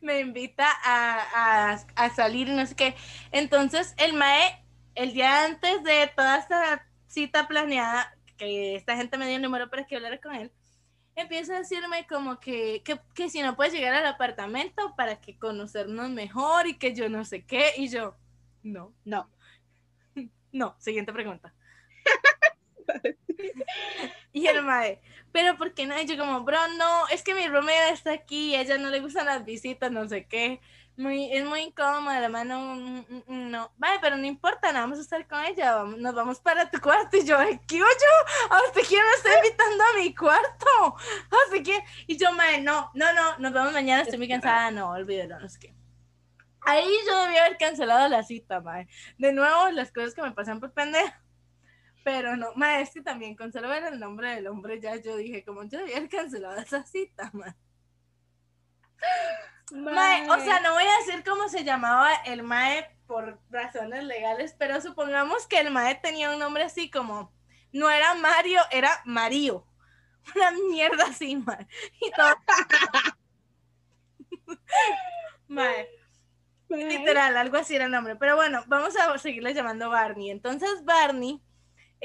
me 0.00 0.20
invita 0.20 0.66
a, 0.84 1.72
a- 1.72 1.86
a 1.96 2.10
salir 2.14 2.48
no 2.48 2.64
sé 2.66 2.74
qué. 2.76 2.94
Entonces, 3.32 3.94
el 3.98 4.12
Mae, 4.14 4.62
el 4.94 5.12
día 5.12 5.44
antes 5.44 5.82
de 5.84 6.10
toda 6.16 6.38
esta 6.38 6.86
cita 7.06 7.48
planeada, 7.48 8.16
que 8.36 8.76
esta 8.76 8.96
gente 8.96 9.18
me 9.18 9.26
dio 9.26 9.36
el 9.36 9.42
número 9.42 9.70
para 9.70 9.84
que 9.86 9.96
hablara 9.96 10.20
con 10.20 10.34
él, 10.34 10.52
empieza 11.16 11.54
a 11.56 11.58
decirme 11.60 12.06
como 12.08 12.40
que, 12.40 12.82
que, 12.84 13.00
que 13.14 13.30
si 13.30 13.42
no 13.42 13.56
puedes 13.56 13.72
llegar 13.74 13.94
al 13.94 14.06
apartamento 14.06 14.94
para 14.96 15.20
que 15.20 15.38
conocernos 15.38 16.10
mejor 16.10 16.66
y 16.68 16.78
que 16.78 16.94
yo 16.94 17.08
no 17.08 17.24
sé 17.24 17.44
qué. 17.44 17.72
Y 17.76 17.88
yo, 17.88 18.16
no, 18.62 18.94
No. 19.04 19.30
no, 20.52 20.76
siguiente 20.78 21.12
pregunta. 21.12 21.54
y 24.32 24.46
el 24.46 24.62
mae, 24.62 25.00
pero 25.32 25.56
¿por 25.56 25.74
qué 25.74 25.86
no? 25.86 26.00
Y 26.00 26.06
yo 26.06 26.16
como, 26.16 26.40
bro, 26.42 26.58
no, 26.78 27.06
es 27.08 27.22
que 27.22 27.34
mi 27.34 27.46
roommate 27.48 27.90
está 27.92 28.12
aquí, 28.12 28.54
a 28.54 28.62
ella 28.62 28.78
no 28.78 28.90
le 28.90 29.00
gustan 29.00 29.26
las 29.26 29.44
visitas, 29.44 29.90
no 29.90 30.08
sé 30.08 30.26
qué. 30.26 30.60
Muy, 30.96 31.32
es 31.32 31.44
muy 31.44 31.60
incómoda, 31.62 32.20
la 32.20 32.28
mano, 32.28 32.76
mm, 32.76 32.98
mm, 33.08 33.22
mm, 33.26 33.50
no. 33.50 33.72
Vale, 33.78 33.98
pero 34.00 34.16
no 34.16 34.26
importa, 34.26 34.72
no 34.72 34.78
vamos 34.78 34.98
a 34.98 35.02
estar 35.02 35.26
con 35.26 35.44
ella, 35.44 35.74
vamos- 35.74 35.98
nos 35.98 36.14
vamos 36.14 36.38
para 36.40 36.70
tu 36.70 36.80
cuarto. 36.80 37.16
Y 37.16 37.24
yo, 37.26 37.36
"Ay, 37.36 37.58
¿qué 37.66 37.78
yo? 37.78 37.84
¿A 38.50 38.62
usted 38.68 38.82
quién 38.88 39.02
me 39.04 39.10
está 39.16 39.34
invitando 39.36 39.82
a 39.84 39.98
mi 39.98 40.14
cuarto? 40.14 40.96
Así 41.48 41.64
que, 41.64 41.82
y 42.06 42.16
yo, 42.16 42.30
mae, 42.32 42.60
no, 42.60 42.92
no, 42.94 43.12
no, 43.12 43.38
nos 43.38 43.52
vemos 43.52 43.72
mañana, 43.72 44.02
estoy 44.02 44.18
muy 44.18 44.28
cansada, 44.28 44.70
no, 44.70 44.90
olvídalo, 44.90 45.40
no 45.40 45.48
sé 45.48 45.58
qué. 45.58 45.74
Ahí 46.60 46.88
yo 47.06 47.22
debía 47.24 47.44
haber 47.44 47.58
cancelado 47.58 48.08
la 48.08 48.22
cita, 48.22 48.60
mae. 48.60 48.86
De 49.18 49.32
nuevo, 49.32 49.70
las 49.70 49.90
cosas 49.92 50.14
que 50.14 50.22
me 50.22 50.32
pasan 50.32 50.60
por 50.60 50.72
pendeja. 50.72 51.23
Pero 52.04 52.36
no, 52.36 52.52
mae, 52.54 52.82
es 52.82 52.90
que 52.90 53.00
también 53.00 53.34
con 53.34 53.50
solo 53.50 53.68
ver 53.68 53.82
el 53.84 53.98
nombre 53.98 54.34
del 54.34 54.46
hombre 54.46 54.78
ya 54.78 54.96
yo 54.96 55.16
dije, 55.16 55.42
como 55.42 55.64
yo 55.64 55.80
haber 55.80 56.08
cancelado 56.08 56.56
esa 56.58 56.84
cita, 56.84 57.30
mae. 57.32 57.54
Mae, 59.72 60.28
o 60.30 60.38
sea, 60.40 60.60
no 60.60 60.74
voy 60.74 60.84
a 60.84 60.98
decir 61.04 61.24
cómo 61.24 61.48
se 61.48 61.64
llamaba 61.64 62.12
el 62.26 62.42
Mae 62.42 62.94
por 63.06 63.40
razones 63.50 64.04
legales, 64.04 64.54
pero 64.58 64.80
supongamos 64.80 65.46
que 65.46 65.58
el 65.58 65.70
Mae 65.70 65.94
tenía 65.94 66.30
un 66.30 66.38
nombre 66.38 66.64
así 66.64 66.90
como, 66.90 67.32
no 67.72 67.90
era 67.90 68.14
Mario, 68.14 68.60
era 68.70 69.00
Mario. 69.06 69.66
Una 70.36 70.50
mierda 70.68 71.04
así, 71.04 71.36
Mae. 71.36 71.66
Y 72.00 72.10
todo. 72.10 72.36
Mae, 75.48 75.88
Mae. 76.68 76.84
literal, 76.84 77.36
algo 77.36 77.56
así 77.56 77.74
era 77.74 77.86
el 77.86 77.90
nombre. 77.90 78.16
Pero 78.16 78.36
bueno, 78.36 78.62
vamos 78.66 78.94
a 78.96 79.16
seguirle 79.18 79.54
llamando 79.54 79.88
Barney. 79.88 80.30
Entonces, 80.30 80.84
Barney, 80.84 81.42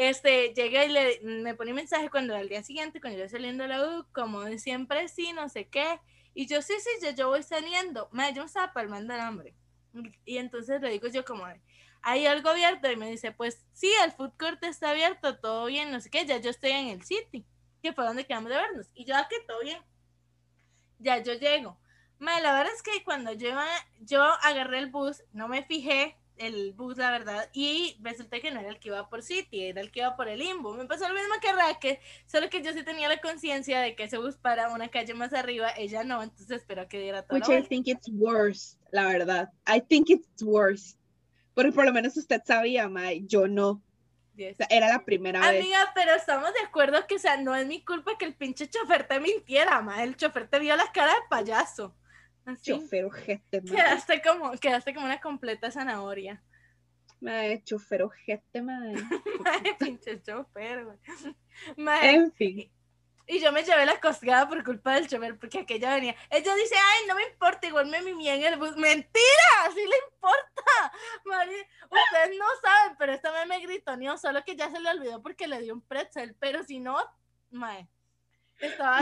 este, 0.02 0.54
llega 0.54 0.86
y 0.86 0.90
le, 0.94 1.20
me 1.24 1.56
pone 1.56 1.72
un 1.72 1.76
mensaje 1.76 2.10
cuando 2.10 2.34
al 2.34 2.48
día 2.48 2.64
siguiente, 2.64 3.02
cuando 3.02 3.20
yo 3.20 3.28
saliendo 3.28 3.64
de 3.64 3.68
la 3.68 3.84
U, 3.86 4.06
como 4.14 4.48
siempre 4.58 5.10
sí, 5.10 5.34
no 5.34 5.50
sé 5.50 5.68
qué. 5.68 6.00
Y 6.34 6.48
yo, 6.48 6.62
sí, 6.62 6.74
sí, 6.80 6.90
yo, 7.06 7.12
yo 7.12 7.28
voy 7.28 7.44
saliendo. 7.44 8.08
Mae, 8.14 8.34
yo 8.34 8.44
me 8.44 8.46
estaba 8.46 8.72
palmando 8.72 9.14
el 9.14 9.20
hambre. 9.20 9.56
Y 10.24 10.38
entonces 10.38 10.80
le 10.82 10.92
digo 10.92 11.10
yo 11.10 11.26
como, 11.26 11.46
¿hay 12.02 12.26
algo 12.28 12.50
abierto? 12.50 12.90
Y 12.90 12.96
me 12.96 13.12
dice, 13.12 13.34
pues 13.34 13.66
sí, 13.74 13.92
el 14.06 14.14
food 14.14 14.32
court 14.40 14.64
está 14.64 14.92
abierto, 14.92 15.38
todo 15.38 15.66
bien, 15.66 15.92
no 15.92 16.00
sé 16.00 16.10
qué, 16.10 16.26
ya 16.26 16.38
yo 16.38 16.50
estoy 16.50 16.72
en 16.72 16.88
el 16.88 17.04
city, 17.04 17.46
que 17.84 17.92
fue 17.92 18.06
donde 18.06 18.26
quedamos 18.26 18.52
de 18.52 18.56
vernos. 18.56 18.88
Y 18.94 19.04
yo, 19.04 19.18
ah, 19.18 19.28
que 19.30 19.42
todo 19.46 19.60
bien. 19.60 19.82
Ya 21.00 21.22
yo 21.22 21.34
llego. 21.34 21.78
Mae, 22.20 22.42
la 22.42 22.54
verdad 22.54 22.72
es 22.74 22.84
que 22.84 23.04
cuando 23.04 23.34
yo, 23.34 23.50
yo 24.00 24.24
agarré 24.24 24.80
el 24.80 24.88
bus, 24.88 25.24
no 25.34 25.50
me 25.50 25.66
fijé 25.66 26.16
el 26.40 26.74
bus, 26.74 26.98
la 26.98 27.12
verdad, 27.12 27.50
y 27.54 27.98
resulta 28.02 28.40
que 28.40 28.50
no 28.50 28.60
era 28.60 28.70
el 28.70 28.80
que 28.80 28.88
iba 28.88 29.10
por 29.10 29.22
City, 29.22 29.66
era 29.66 29.82
el 29.82 29.92
que 29.92 30.00
iba 30.00 30.16
por 30.16 30.28
el 30.28 30.40
Limbo. 30.40 30.74
Me 30.74 30.86
pasó 30.86 31.08
lo 31.08 31.14
mismo 31.14 31.36
que 31.42 31.52
Raquel, 31.52 32.00
solo 32.26 32.50
que 32.50 32.62
yo 32.64 32.74
sí 32.74 32.84
tenía 32.84 33.08
la 33.08 33.20
conciencia 33.20 33.82
de 33.82 33.96
que 33.96 34.04
ese 34.04 34.18
bus 34.18 34.38
para 34.38 34.70
una 34.70 34.88
calle 34.88 35.14
más 35.14 35.34
arriba, 35.34 35.70
ella 35.78 36.04
no, 36.04 36.24
entonces 36.24 36.50
espero 36.50 36.88
que 36.88 37.00
diera 37.00 37.24
todo. 37.24 37.38
Which 37.38 37.50
I 37.50 37.62
think 37.62 37.88
it's 37.88 38.10
worse, 38.12 38.78
la 38.92 39.08
verdad. 39.08 39.50
I 39.68 39.82
think 39.82 40.10
it's 40.10 40.42
worse. 40.42 40.96
Porque 41.54 41.72
por 41.72 41.86
lo 41.86 41.94
menos 41.94 42.16
usted 42.16 42.42
sabía, 42.46 42.88
Mae, 42.88 43.26
yo 43.26 43.48
no. 43.48 43.84
O 44.40 44.56
sea, 44.56 44.68
era 44.70 44.88
la 44.88 45.04
primera 45.04 45.42
vez. 45.42 45.62
Amiga, 45.62 45.92
pero 45.94 46.14
estamos 46.14 46.54
de 46.54 46.62
acuerdo 46.62 47.06
que, 47.08 47.16
o 47.16 47.20
sea, 47.20 47.36
no 47.36 47.54
es 47.54 47.68
mi 47.68 47.84
culpa 47.84 48.18
que 48.18 48.24
el 48.24 48.34
pinche 48.34 48.70
chofer 48.70 49.06
te 49.06 49.20
mintiera, 49.20 49.82
ma. 49.82 50.02
El 50.02 50.16
chofer 50.16 50.48
te 50.48 50.60
vio 50.60 50.78
la 50.78 50.90
cara 50.94 51.14
de 51.14 51.20
payaso. 51.30 51.94
Así. 52.50 52.72
Chofer 52.72 53.06
ojete, 53.06 53.62
mae. 53.62 53.76
Quedaste 53.76 54.22
como, 54.22 54.52
quedaste 54.54 54.94
como 54.94 55.06
una 55.06 55.20
completa 55.20 55.72
zanahoria. 55.72 56.42
Mae, 57.22 57.64
chofer 57.64 58.04
ojete, 58.04 58.62
mae. 58.62 58.94
Mae, 59.46 59.76
pinche 59.78 60.22
chofer, 60.22 60.86
güey. 60.86 60.98
En 62.02 62.32
fin. 62.32 62.72
Y 63.32 63.40
yo 63.40 63.52
me 63.52 63.64
llevé 63.64 63.86
la 63.86 64.00
cosgada 64.00 64.50
por 64.50 64.64
culpa 64.64 64.96
del 64.96 65.08
chofer, 65.08 65.38
porque 65.38 65.60
aquella 65.60 65.94
venía. 65.94 66.16
Ella 66.32 66.56
dice, 66.56 66.76
ay, 66.76 67.08
no 67.08 67.14
me 67.14 67.24
importa, 67.24 67.68
igual 67.68 67.86
me 67.86 68.02
mimí 68.02 68.28
en 68.28 68.44
el 68.44 68.58
bus. 68.58 68.76
¡Mentira! 68.76 69.70
¡Sí 69.72 69.82
le 69.82 69.98
importa! 70.12 70.92
Ustedes 71.84 72.38
no 72.40 72.46
saben, 72.62 72.96
pero 72.98 73.14
esta 73.14 73.32
vez 73.32 73.46
me 73.48 73.60
gritoneó, 73.60 74.18
solo 74.18 74.44
que 74.44 74.56
ya 74.56 74.72
se 74.72 74.80
le 74.80 74.90
olvidó 74.90 75.22
porque 75.22 75.48
le 75.48 75.62
dio 75.62 75.76
un 75.76 75.82
pretzel, 75.82 76.36
pero 76.40 76.64
si 76.64 76.80
no, 76.80 76.98
mae. 77.52 77.88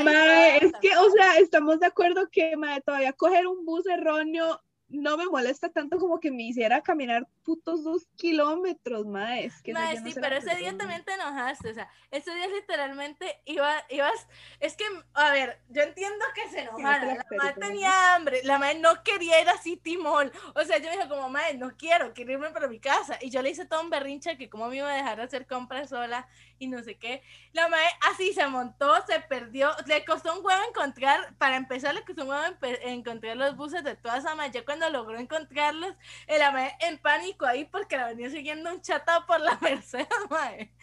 Mae, 0.03 0.57
es 0.57 0.71
que, 0.81 0.95
o 0.97 1.09
sea, 1.11 1.37
estamos 1.37 1.79
de 1.79 1.87
acuerdo 1.87 2.29
que, 2.31 2.55
mae, 2.57 2.81
todavía 2.81 3.13
coger 3.13 3.47
un 3.47 3.65
bus 3.65 3.85
erróneo 3.87 4.61
no 4.89 5.17
me 5.17 5.25
molesta 5.25 5.69
tanto 5.69 5.97
como 5.97 6.19
que 6.19 6.31
me 6.31 6.43
hiciera 6.43 6.81
caminar 6.81 7.27
putos 7.43 7.83
dos 7.83 8.07
kilómetros, 8.15 9.05
mae. 9.05 9.45
Es 9.45 9.61
que 9.61 9.73
no, 9.73 9.79
Mae, 9.79 9.95
yo 9.95 10.01
no 10.01 10.07
sí, 10.07 10.15
pero 10.19 10.37
ese 10.37 10.55
día 10.55 10.77
también 10.77 11.03
te 11.03 11.13
enojaste, 11.13 11.71
o 11.71 11.73
sea, 11.73 11.89
ese 12.11 12.33
día 12.33 12.47
literalmente 12.47 13.41
iba, 13.45 13.83
ibas, 13.89 14.27
es 14.59 14.75
que, 14.75 14.85
a 15.13 15.31
ver, 15.31 15.59
yo 15.69 15.81
entiendo 15.81 16.23
que 16.33 16.49
se 16.49 16.61
enojara, 16.61 17.05
la 17.05 17.25
la 17.29 17.37
madre 17.37 17.55
tenía 17.59 18.15
hambre, 18.15 18.41
la 18.43 18.57
madre 18.57 18.79
no 18.79 19.03
quería 19.03 19.41
ir 19.41 19.49
a 19.49 19.57
City 19.57 19.97
Mall, 19.97 20.31
o 20.55 20.63
sea, 20.63 20.77
yo 20.77 20.89
me 20.89 20.97
dije 20.97 21.09
como, 21.09 21.29
madre, 21.29 21.57
no 21.57 21.75
quiero, 21.77 22.13
quiero 22.13 22.33
irme 22.33 22.49
para 22.51 22.67
mi 22.67 22.79
casa, 22.79 23.17
y 23.21 23.29
yo 23.29 23.41
le 23.41 23.49
hice 23.49 23.65
todo 23.65 23.81
un 23.81 23.89
berrinche 23.89 24.37
que 24.37 24.49
cómo 24.49 24.67
me 24.67 24.77
iba 24.77 24.91
a 24.91 24.95
dejar 24.95 25.19
hacer 25.19 25.47
compras 25.47 25.89
sola, 25.89 26.27
y 26.59 26.67
no 26.67 26.81
sé 26.83 26.97
qué, 26.97 27.21
la 27.53 27.67
madre 27.67 27.85
así 28.11 28.33
se 28.33 28.47
montó, 28.47 28.93
se 29.07 29.19
perdió, 29.21 29.71
le 29.85 30.03
costó 30.05 30.37
un 30.37 30.45
huevo 30.45 30.61
encontrar, 30.69 31.35
para 31.37 31.55
empezar 31.57 31.93
le 31.95 32.03
costó 32.03 32.23
un 32.23 32.29
huevo 32.29 32.43
encontrar 32.83 33.37
los 33.37 33.55
buses 33.55 33.83
de 33.83 33.95
toda 33.95 34.17
esa 34.17 34.35
madre, 34.35 34.51
ya 34.53 34.65
cuando 34.65 34.89
logró 34.89 35.17
encontrarlos, 35.19 35.95
el 36.27 36.39
madre 36.41 36.75
en 36.81 36.97
pánico 36.99 37.45
ahí 37.45 37.65
porque 37.65 37.97
la 37.97 38.07
venía 38.07 38.29
siguiendo 38.29 38.71
un 38.71 38.81
chatado 38.81 39.25
por 39.25 39.39
la 39.41 39.57
Mercedes, 39.61 40.07
madre. 40.29 40.73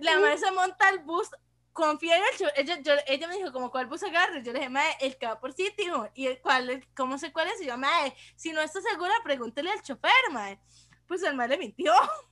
La 0.00 0.18
madre 0.18 0.38
se 0.38 0.50
monta 0.52 0.88
al 0.88 1.00
bus, 1.00 1.28
confía 1.72 2.16
en 2.16 2.22
el 2.32 2.38
cho- 2.38 2.54
ella, 2.56 2.78
yo- 2.80 2.94
ella 3.06 3.28
me 3.28 3.36
dijo 3.36 3.52
como 3.52 3.70
cuál 3.70 3.86
bus 3.86 4.02
agarre, 4.02 4.42
yo 4.42 4.52
le 4.52 4.58
dije, 4.60 4.70
madre, 4.70 4.96
el 5.00 5.16
que 5.18 5.26
va 5.26 5.40
por 5.40 5.52
City, 5.52 5.84
y 6.14 6.26
el 6.26 6.40
cuál, 6.40 6.86
cómo 6.96 7.18
sé 7.18 7.32
cuál 7.32 7.48
es, 7.48 7.60
y 7.60 7.66
yo, 7.66 7.76
madre, 7.76 8.14
si 8.36 8.52
no 8.52 8.60
está 8.60 8.80
segura, 8.80 9.12
pregúntele 9.24 9.70
al 9.70 9.82
chofer, 9.82 10.12
madre. 10.32 10.60
Pues 11.06 11.22
el 11.24 11.34
madre 11.34 11.56
le 11.56 11.58
mintió. 11.58 11.92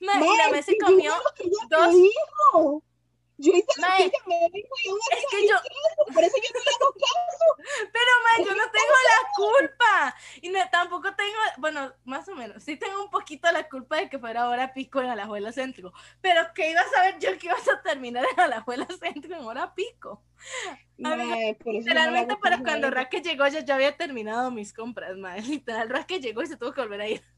Madre 0.00 0.62
se 0.62 0.76
comió 0.78 1.12
dos- 1.68 1.94
dijo. 1.94 2.82
Yo 3.36 3.52
hice 3.52 3.66
lo 3.78 3.88
Mae, 3.88 3.98
que 3.98 4.04
ella 4.04 4.18
me 4.26 4.50
dijo 4.52 4.74
y 4.84 4.88
aún 4.90 4.98
así 5.12 5.24
es 5.24 5.26
que 5.30 5.48
yo, 5.48 5.56
por 6.14 6.22
eso 6.22 6.36
yo 6.36 6.50
no 6.54 6.60
le 6.60 6.70
hago 6.70 6.92
caso. 6.92 7.44
Pero, 7.92 8.10
ma, 8.22 8.44
yo 8.44 8.54
no 8.54 8.70
tengo 8.70 8.94
la 8.94 9.28
culpa. 9.34 10.16
Y 10.40 10.48
no, 10.50 10.60
tampoco 10.70 11.14
tengo, 11.16 11.36
bueno, 11.58 11.92
más 12.04 12.28
o 12.28 12.36
menos, 12.36 12.62
sí 12.62 12.76
tengo 12.76 13.02
un 13.02 13.10
poquito 13.10 13.50
la 13.50 13.68
culpa 13.68 13.96
de 13.96 14.08
que 14.08 14.20
fuera 14.20 14.48
hora 14.48 14.72
pico 14.72 15.00
en 15.00 15.08
Alajuela. 15.08 15.52
Pero 16.20 16.54
que 16.54 16.70
iba 16.70 16.80
a 16.80 16.88
saber 16.90 17.18
yo 17.18 17.36
que 17.36 17.46
ibas 17.46 17.68
a 17.68 17.82
terminar 17.82 18.24
en 18.32 18.38
Alajuela 18.38 18.86
Centro 19.00 19.36
en 19.36 19.44
hora 19.44 19.74
pico. 19.74 20.22
Amiga, 21.02 21.36
no 21.64 21.72
Literalmente 21.72 22.36
para 22.36 22.56
a 22.56 22.62
cuando 22.62 22.86
ella. 22.86 22.94
Raque 22.94 23.20
llegó, 23.20 23.48
yo 23.48 23.60
ya 23.60 23.74
había 23.74 23.96
terminado 23.96 24.52
mis 24.52 24.72
compras, 24.72 25.16
ma. 25.16 25.36
Literal, 25.38 25.88
Raque 25.88 26.20
llegó 26.20 26.42
y 26.42 26.46
se 26.46 26.56
tuvo 26.56 26.72
que 26.72 26.82
volver 26.82 27.00
a 27.00 27.08
ir. 27.08 27.33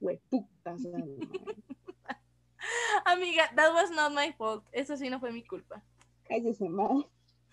Hueputa, 0.00 0.74
o 0.74 0.78
sea, 0.78 0.98
mae. 0.98 1.18
Amiga, 3.06 3.50
that 3.54 3.72
was 3.72 3.90
not 3.90 4.12
my 4.12 4.32
fault. 4.32 4.64
Eso 4.72 4.96
sí 4.96 5.08
no 5.10 5.20
fue 5.20 5.32
mi 5.32 5.44
culpa. 5.44 5.82
Cállese, 6.28 6.68
mae. 6.68 7.04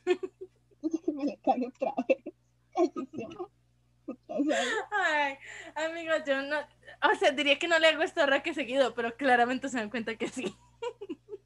me 1.14 1.26
le 1.26 1.40
cae 1.44 1.68
otra 1.68 1.94
vez. 2.08 2.34
Cállese, 2.74 3.28
sea, 4.46 4.60
Ay, 4.92 5.38
amigo, 5.76 6.14
yo 6.26 6.42
no, 6.42 6.60
o 6.60 7.16
sea, 7.20 7.32
diría 7.32 7.60
que 7.60 7.68
no 7.68 7.78
le 7.80 7.88
hago 7.88 8.04
esto 8.04 8.22
que 8.44 8.54
seguido, 8.54 8.94
pero 8.94 9.16
claramente 9.18 9.68
se 9.70 9.78
dan 9.78 9.90
cuenta 9.90 10.16
que 10.16 10.30
sí. 10.30 10.56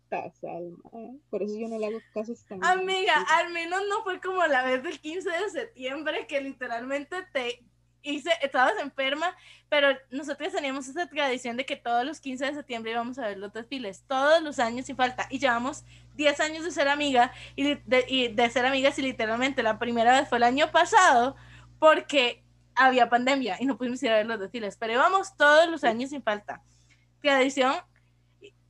Tasal, 0.10 0.76
mae. 0.84 1.20
Por 1.30 1.42
eso 1.42 1.58
yo 1.58 1.68
no 1.68 1.80
le 1.80 1.88
hago 1.88 2.00
caso 2.14 2.34
Amiga, 2.62 3.26
al 3.30 3.52
menos 3.52 3.82
no 3.90 4.04
fue 4.04 4.20
como 4.20 4.46
la 4.46 4.64
vez 4.64 4.84
del 4.84 5.00
15 5.00 5.30
de 5.30 5.50
septiembre 5.50 6.28
que 6.28 6.42
literalmente 6.42 7.16
te 7.34 7.64
hice, 8.04 8.32
estabas 8.42 8.74
enferma, 8.82 9.36
pero 9.70 9.90
nosotros 10.10 10.52
teníamos 10.54 10.88
esa 10.88 11.08
tradición 11.08 11.58
de 11.58 11.66
que 11.66 11.76
todos 11.76 12.04
los 12.06 12.20
15 12.20 12.46
de 12.46 12.54
septiembre 12.54 12.92
íbamos 12.92 13.18
a 13.20 13.28
ver 13.28 13.38
los 13.38 13.54
desfiles, 13.54 14.04
todos 14.08 14.42
los 14.42 14.60
años 14.60 14.86
sin 14.88 14.96
falta, 14.96 15.28
y 15.30 15.40
llevamos 15.40 15.84
10 16.16 16.40
años 16.40 16.64
de 16.66 16.72
ser 16.72 16.88
amiga 16.88 17.32
y 17.56 17.76
de, 17.76 18.06
y 18.08 18.28
de 18.30 18.50
ser 18.50 18.66
amigas 18.66 18.98
y 19.00 19.02
literalmente 19.04 19.64
la 19.64 19.80
primera 19.80 20.20
vez 20.20 20.28
fue 20.30 20.38
el 20.40 20.44
año 20.44 20.72
pasado 20.72 21.36
porque 21.80 22.44
había 22.76 23.10
pandemia 23.10 23.58
y 23.60 23.66
no 23.66 23.78
pudimos 23.78 24.02
ir 24.04 24.12
a 24.12 24.16
ver 24.18 24.26
los 24.26 24.40
desfiles, 24.40 24.78
pero 24.78 24.94
íbamos 24.94 25.36
todos 25.38 25.70
los 25.70 25.84
años 25.84 26.10
sin 26.10 26.24
falta. 26.24 26.62
Tradición, 27.22 27.76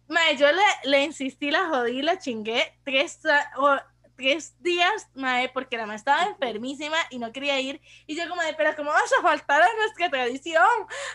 mae, 0.07 0.35
yo 0.37 0.47
le, 0.51 0.61
le 0.89 1.03
insistí, 1.03 1.51
la 1.51 1.67
jodí, 1.69 2.01
la 2.01 2.17
chingué 2.19 2.77
tres, 2.83 3.19
o- 3.57 3.79
tres 4.21 4.55
días, 4.61 5.09
mae, 5.15 5.49
porque 5.49 5.77
la 5.77 5.87
mae 5.87 5.95
estaba 5.95 6.25
enfermísima 6.25 6.97
y 7.09 7.17
no 7.17 7.31
quería 7.31 7.59
ir. 7.59 7.81
Y 8.05 8.15
yo 8.15 8.29
como 8.29 8.41
de, 8.43 8.53
pero 8.53 8.75
¿cómo 8.75 8.91
vas 8.91 9.11
a 9.19 9.21
faltar 9.23 9.63
a 9.63 9.75
nuestra 9.77 10.09
tradición? 10.09 10.63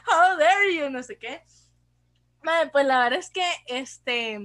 How 0.09 0.37
dare 0.37 0.75
you, 0.75 0.91
no 0.91 1.03
sé 1.03 1.17
qué. 1.17 1.43
Mae, 2.43 2.69
pues 2.71 2.85
la 2.85 2.99
verdad 2.99 3.21
es 3.21 3.31
que, 3.31 3.47
este, 3.67 4.41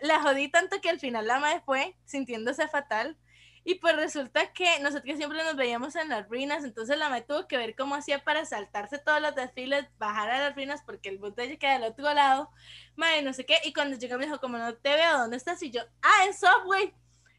la 0.00 0.20
jodí 0.20 0.48
tanto 0.48 0.80
que 0.80 0.90
al 0.90 0.98
final 0.98 1.26
la 1.28 1.38
mae 1.38 1.60
fue 1.60 1.96
sintiéndose 2.04 2.66
fatal. 2.66 3.16
Y 3.64 3.76
pues 3.76 3.94
resulta 3.94 4.52
que 4.52 4.80
nosotros 4.80 5.16
siempre 5.16 5.44
nos 5.44 5.54
veíamos 5.54 5.94
en 5.94 6.08
las 6.08 6.28
ruinas, 6.28 6.64
entonces 6.64 6.98
la 6.98 7.08
mae 7.08 7.22
tuvo 7.22 7.46
que 7.46 7.56
ver 7.56 7.76
cómo 7.76 7.94
hacía 7.94 8.24
para 8.24 8.44
saltarse 8.44 8.98
todos 8.98 9.22
los 9.22 9.36
desfiles, 9.36 9.86
bajar 9.98 10.30
a 10.30 10.40
las 10.40 10.56
ruinas 10.56 10.82
porque 10.84 11.10
el 11.10 11.20
de 11.20 11.44
ella 11.44 11.56
queda 11.56 11.72
del 11.74 11.84
otro 11.84 12.12
lado, 12.12 12.50
mae, 12.96 13.22
no 13.22 13.32
sé 13.32 13.46
qué, 13.46 13.58
y 13.62 13.72
cuando 13.72 13.96
llegó 13.96 14.18
me 14.18 14.24
dijo, 14.24 14.40
como 14.40 14.58
no 14.58 14.74
te 14.74 14.92
veo, 14.94 15.16
¿dónde 15.16 15.36
estás? 15.36 15.62
Y 15.62 15.70
yo, 15.70 15.82
ah, 16.02 16.24
en 16.26 16.34
Subway, 16.34 16.92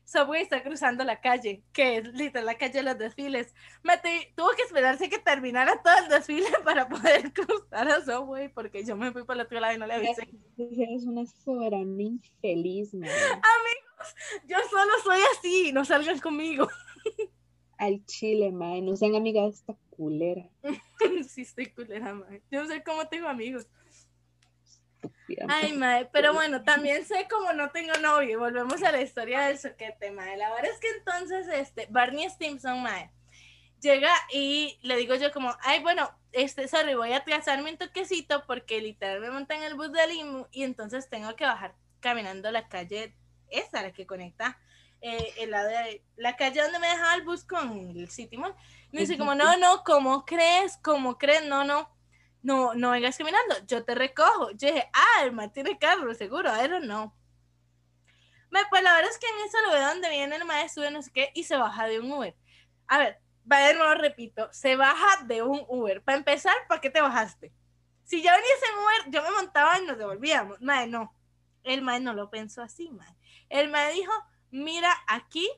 Subway 0.05 0.41
está 0.41 0.61
cruzando 0.63 1.03
la 1.03 1.21
calle, 1.21 1.63
que 1.71 1.97
es 1.97 2.07
literal 2.13 2.45
la 2.45 2.57
calle 2.57 2.73
de 2.73 2.83
los 2.83 2.97
desfiles. 2.97 3.55
Me 3.83 3.97
te- 3.97 4.33
tuvo 4.35 4.49
que 4.55 4.63
esperarse 4.63 5.09
que 5.09 5.17
terminara 5.17 5.81
todo 5.81 5.93
el 6.03 6.09
desfile 6.09 6.47
para 6.63 6.87
poder 6.87 7.31
cruzar 7.33 7.87
a 7.87 8.01
Subway, 8.03 8.49
porque 8.49 8.83
yo 8.85 8.95
me 8.95 9.11
fui 9.11 9.23
por 9.23 9.35
el 9.35 9.41
otro 9.41 9.59
lado 9.59 9.75
y 9.75 9.77
no 9.79 9.87
le 9.87 9.93
avisé. 9.95 10.27
Eres 10.57 11.05
una 11.05 11.25
soberana 11.25 12.01
infeliz, 12.01 12.93
mae. 12.93 13.09
Yo 14.47 14.57
solo 14.69 14.91
soy 15.03 15.19
así, 15.37 15.71
no 15.71 15.85
salgan 15.85 16.19
conmigo. 16.19 16.67
Al 17.77 18.05
chile, 18.05 18.51
mae. 18.51 18.81
No 18.81 18.95
sean 18.95 19.15
amigas 19.15 19.45
de 19.45 19.49
esta 19.51 19.75
culera. 19.89 20.49
sí, 21.27 21.41
estoy 21.41 21.67
culera, 21.67 22.13
mae. 22.13 22.41
Yo 22.51 22.61
no 22.63 22.67
sé 22.67 22.83
cómo 22.83 23.07
tengo 23.07 23.27
amigos. 23.27 23.67
Ay, 25.49 25.73
mae, 25.73 26.05
pero 26.11 26.33
bueno, 26.33 26.63
también 26.63 27.05
sé 27.05 27.27
cómo 27.29 27.53
no 27.53 27.71
tengo 27.71 27.93
novio. 28.01 28.39
Volvemos 28.39 28.81
a 28.83 28.91
la 28.91 29.01
historia 29.01 29.41
del 29.41 29.57
soquete, 29.57 30.11
mae. 30.11 30.37
La 30.37 30.49
verdad 30.53 30.71
es 30.71 30.79
que 30.79 30.89
entonces, 30.89 31.47
este, 31.47 31.87
Barney 31.89 32.29
Stimson, 32.29 32.81
mae, 32.83 33.11
llega 33.81 34.11
y 34.31 34.79
le 34.83 34.95
digo 34.97 35.15
yo 35.15 35.31
como, 35.31 35.55
ay, 35.61 35.81
bueno, 35.81 36.09
este, 36.31 36.67
sorry, 36.67 36.95
voy 36.95 37.13
a 37.13 37.17
atrasarme 37.17 37.71
un 37.71 37.77
toquecito 37.77 38.45
porque 38.47 38.81
literal 38.81 39.19
me 39.19 39.29
monté 39.29 39.55
en 39.55 39.63
el 39.63 39.75
bus 39.75 39.91
de 39.91 40.07
Limu 40.07 40.45
y 40.51 40.63
entonces 40.63 41.09
tengo 41.09 41.35
que 41.35 41.45
bajar 41.45 41.75
caminando 41.99 42.49
la 42.51 42.67
calle, 42.69 43.15
esa 43.49 43.81
la 43.81 43.91
que 43.91 44.05
conecta, 44.07 44.57
eh, 45.01 45.33
el 45.39 45.51
lado 45.51 45.67
de- 45.69 46.01
la 46.15 46.35
calle 46.37 46.61
donde 46.61 46.79
me 46.79 46.87
dejaba 46.87 47.15
el 47.15 47.23
bus 47.23 47.43
con 47.43 47.71
el 47.97 48.09
City 48.09 48.37
Mall. 48.37 48.55
Me 48.91 49.01
dice 49.01 49.17
como, 49.17 49.35
no, 49.35 49.57
no, 49.57 49.83
¿cómo 49.83 50.23
crees? 50.25 50.77
¿Cómo 50.81 51.17
crees? 51.17 51.43
No, 51.45 51.63
no, 51.65 51.89
no, 52.43 52.75
no 52.75 52.91
vengas 52.91 53.17
caminando, 53.17 53.55
yo 53.65 53.83
te 53.83 53.95
recojo. 53.95 54.51
Yo 54.51 54.67
dije, 54.67 54.89
ah, 54.93 55.23
el 55.23 55.31
man 55.31 55.51
tiene 55.51 55.79
carro, 55.79 56.13
seguro, 56.13 56.51
don't 56.51 56.83
know. 56.83 57.11
Me, 58.51 58.59
pues 58.69 58.83
la 58.83 58.93
verdad 58.93 59.09
es 59.09 59.17
que 59.17 59.27
en 59.27 59.47
eso 59.47 59.57
lo 59.65 59.71
veo 59.71 59.87
donde 59.87 60.09
viene 60.09 60.35
el 60.35 60.45
maestro, 60.45 60.87
no 60.91 61.01
sé 61.01 61.11
qué, 61.11 61.31
y 61.33 61.45
se 61.45 61.57
baja 61.57 61.87
de 61.87 61.99
un 61.99 62.11
Uber. 62.11 62.35
A 62.87 62.99
ver, 62.99 63.19
va 63.51 63.59
de 63.67 63.73
nuevo, 63.73 63.95
repito, 63.95 64.47
se 64.51 64.75
baja 64.75 65.23
de 65.25 65.41
un 65.41 65.65
Uber. 65.67 66.03
Para 66.03 66.17
empezar, 66.17 66.53
¿para 66.67 66.79
qué 66.79 66.91
te 66.91 67.01
bajaste? 67.01 67.51
Si 68.03 68.21
ya 68.21 68.35
venías 68.35 68.59
en 68.61 68.83
Uber, 68.83 69.11
yo 69.11 69.23
me 69.23 69.31
montaba 69.37 69.79
y 69.79 69.85
nos 69.85 69.97
devolvíamos. 69.97 70.61
Mae, 70.61 70.85
no. 70.85 71.15
El 71.63 71.81
mae 71.81 72.01
no 72.01 72.13
lo 72.13 72.29
pensó 72.29 72.61
así, 72.61 72.91
mae. 72.91 73.15
El 73.49 73.69
mae 73.69 73.93
dijo, 73.93 74.11
mira, 74.51 74.93
aquí 75.07 75.49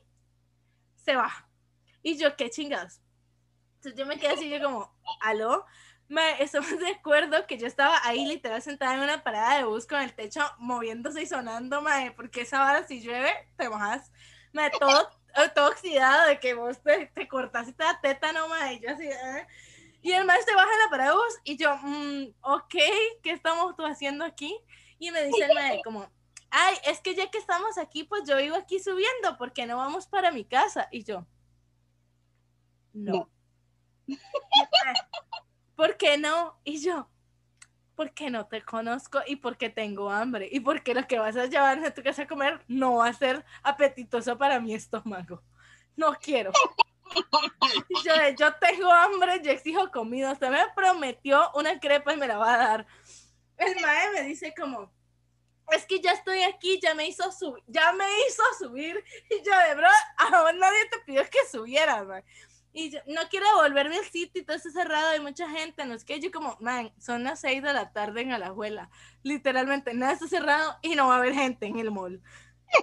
se 0.94 1.16
baja. 1.16 1.48
Y 2.02 2.16
yo, 2.16 2.36
qué 2.36 2.48
chingados. 2.48 3.00
Entonces 3.76 3.98
yo 3.98 4.06
me 4.06 4.18
quedé 4.18 4.34
así, 4.34 4.48
yo 4.48 4.62
como, 4.62 4.96
¿aló? 5.20 5.66
Me, 6.08 6.42
eso 6.42 6.60
me 6.62 6.76
recuerdo 6.92 7.46
que 7.46 7.58
yo 7.58 7.66
estaba 7.66 7.98
ahí 8.04 8.24
literal 8.26 8.62
sentada 8.62 8.94
en 8.94 9.00
una 9.00 9.24
parada 9.24 9.56
de 9.58 9.64
bus 9.64 9.86
con 9.86 10.00
el 10.00 10.14
techo 10.14 10.40
moviéndose 10.58 11.22
y 11.22 11.26
sonando, 11.26 11.82
mae, 11.82 12.12
porque 12.12 12.42
esa 12.42 12.60
vara 12.60 12.86
si 12.86 13.00
llueve, 13.00 13.32
te 13.56 13.68
mojas. 13.68 14.12
Me, 14.52 14.70
todo, 14.70 15.10
todo 15.54 15.68
oxidado 15.68 16.28
de 16.28 16.38
que 16.40 16.54
vos 16.54 16.80
te, 16.82 17.06
te 17.06 17.26
cortas 17.28 17.68
y 17.68 17.72
te 17.72 17.82
da 17.84 18.00
tétano, 18.00 18.48
mae, 18.48 18.74
y 18.74 18.80
yo 18.80 18.90
así, 18.90 19.08
"Ah". 19.10 19.46
Y 20.02 20.12
el 20.12 20.24
maestro 20.24 20.54
baja 20.56 20.72
en 20.72 20.78
la 20.84 20.90
parada 20.90 21.10
de 21.10 21.16
bus 21.16 21.40
y 21.44 21.56
yo, 21.56 21.76
mm, 21.82 22.34
ok, 22.42 22.74
¿qué 23.22 23.30
estamos 23.32 23.74
tú 23.76 23.84
haciendo 23.84 24.24
aquí? 24.24 24.56
Y 24.98 25.10
me 25.10 25.24
dice 25.24 25.44
el 25.44 25.54
maestro 25.54 25.82
como, 25.84 26.10
ay, 26.50 26.76
es 26.84 27.00
que 27.00 27.14
ya 27.16 27.28
que 27.30 27.38
estamos 27.38 27.76
aquí, 27.78 28.04
pues 28.04 28.22
yo 28.28 28.36
vivo 28.36 28.54
aquí 28.56 28.78
subiendo, 28.78 29.36
porque 29.38 29.66
no 29.66 29.76
vamos 29.78 30.06
para 30.06 30.30
mi 30.30 30.44
casa? 30.44 30.88
Y 30.92 31.02
yo, 31.04 31.26
no. 32.92 33.28
No. 34.06 34.16
¿Por 35.76 35.96
qué 35.96 36.18
no? 36.18 36.58
Y 36.64 36.80
yo, 36.80 37.08
porque 37.94 38.30
no 38.30 38.46
te 38.46 38.62
conozco 38.62 39.20
y 39.26 39.36
porque 39.36 39.70
tengo 39.70 40.10
hambre 40.10 40.48
y 40.50 40.60
porque 40.60 40.94
lo 40.94 41.06
que 41.06 41.18
vas 41.18 41.36
a 41.36 41.46
llevar 41.46 41.84
a 41.84 41.94
tu 41.94 42.02
casa 42.02 42.22
a 42.22 42.26
comer 42.26 42.60
no 42.66 42.96
va 42.96 43.08
a 43.08 43.12
ser 43.12 43.44
apetitoso 43.62 44.36
para 44.38 44.58
mi 44.58 44.74
estómago. 44.74 45.42
No 45.96 46.14
quiero. 46.14 46.52
Yo, 48.04 48.12
yo 48.38 48.54
tengo 48.54 48.90
hambre, 48.90 49.40
yo 49.42 49.50
exijo 49.50 49.90
comida. 49.90 50.32
Usted 50.32 50.50
me 50.50 50.64
prometió 50.74 51.50
una 51.54 51.78
crepa 51.78 52.12
y 52.12 52.16
me 52.16 52.26
la 52.26 52.36
va 52.36 52.54
a 52.54 52.58
dar. 52.58 52.86
El 53.56 53.80
mae 53.80 54.12
me 54.12 54.22
dice 54.22 54.52
como, 54.58 54.92
es 55.70 55.86
que 55.86 56.00
ya 56.00 56.12
estoy 56.12 56.42
aquí, 56.42 56.78
ya 56.82 56.94
me 56.94 57.06
hizo 57.06 57.30
subir, 57.32 57.62
ya 57.66 57.92
me 57.92 58.04
hizo 58.26 58.42
subir. 58.58 59.02
Y 59.30 59.36
yo, 59.42 59.56
de 59.68 59.74
bro, 59.74 59.88
a 60.16 60.42
vos 60.42 60.54
nadie 60.54 60.88
te 60.90 60.98
pidió 61.06 61.22
que 61.30 61.46
subieras, 61.50 62.06
mae. 62.06 62.24
Y 62.78 62.90
yo, 62.90 62.98
no 63.06 63.22
quiero 63.30 63.46
volverme 63.54 63.96
al 63.96 64.04
sitio 64.04 64.42
y 64.42 64.44
todo 64.44 64.54
está 64.54 64.70
cerrado, 64.70 65.08
hay 65.08 65.20
mucha 65.20 65.48
gente, 65.48 65.86
no 65.86 65.94
es 65.94 66.04
que 66.04 66.20
yo 66.20 66.30
como, 66.30 66.58
man, 66.60 66.92
son 66.98 67.24
las 67.24 67.40
6 67.40 67.62
de 67.62 67.72
la 67.72 67.90
tarde 67.90 68.20
en 68.20 68.32
Alajuela, 68.32 68.90
literalmente, 69.22 69.94
nada 69.94 70.12
está 70.12 70.28
cerrado 70.28 70.76
y 70.82 70.94
no 70.94 71.08
va 71.08 71.14
a 71.14 71.16
haber 71.16 71.32
gente 71.32 71.64
en 71.64 71.78
el 71.78 71.90
mall. 71.90 72.20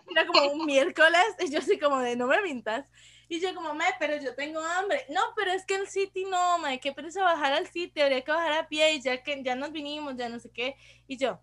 Era 0.09 0.25
como 0.25 0.51
un 0.51 0.65
miércoles, 0.65 1.21
y 1.37 1.51
yo 1.51 1.59
así 1.59 1.77
como 1.77 1.99
de, 1.99 2.15
no 2.15 2.25
me 2.25 2.41
mintas. 2.41 2.87
Y 3.29 3.39
yo 3.39 3.53
como, 3.53 3.75
me, 3.75 3.85
pero 3.99 4.17
yo 4.17 4.33
tengo 4.33 4.61
hambre. 4.61 5.05
No, 5.09 5.21
pero 5.35 5.51
es 5.51 5.63
que 5.63 5.75
el 5.75 5.87
City 5.87 6.25
no, 6.25 6.57
me, 6.57 6.79
qué 6.79 6.91
pereza 6.91 7.21
bajar 7.21 7.53
al 7.53 7.67
City, 7.67 8.01
habría 8.01 8.23
que 8.23 8.31
bajar 8.31 8.53
a 8.53 8.67
pie 8.67 8.95
y 8.95 9.01
ya 9.01 9.21
que 9.21 9.43
ya 9.43 9.53
nos 9.53 9.71
vinimos, 9.71 10.15
ya 10.15 10.27
no 10.27 10.39
sé 10.39 10.49
qué. 10.49 10.75
Y 11.05 11.17
yo, 11.17 11.39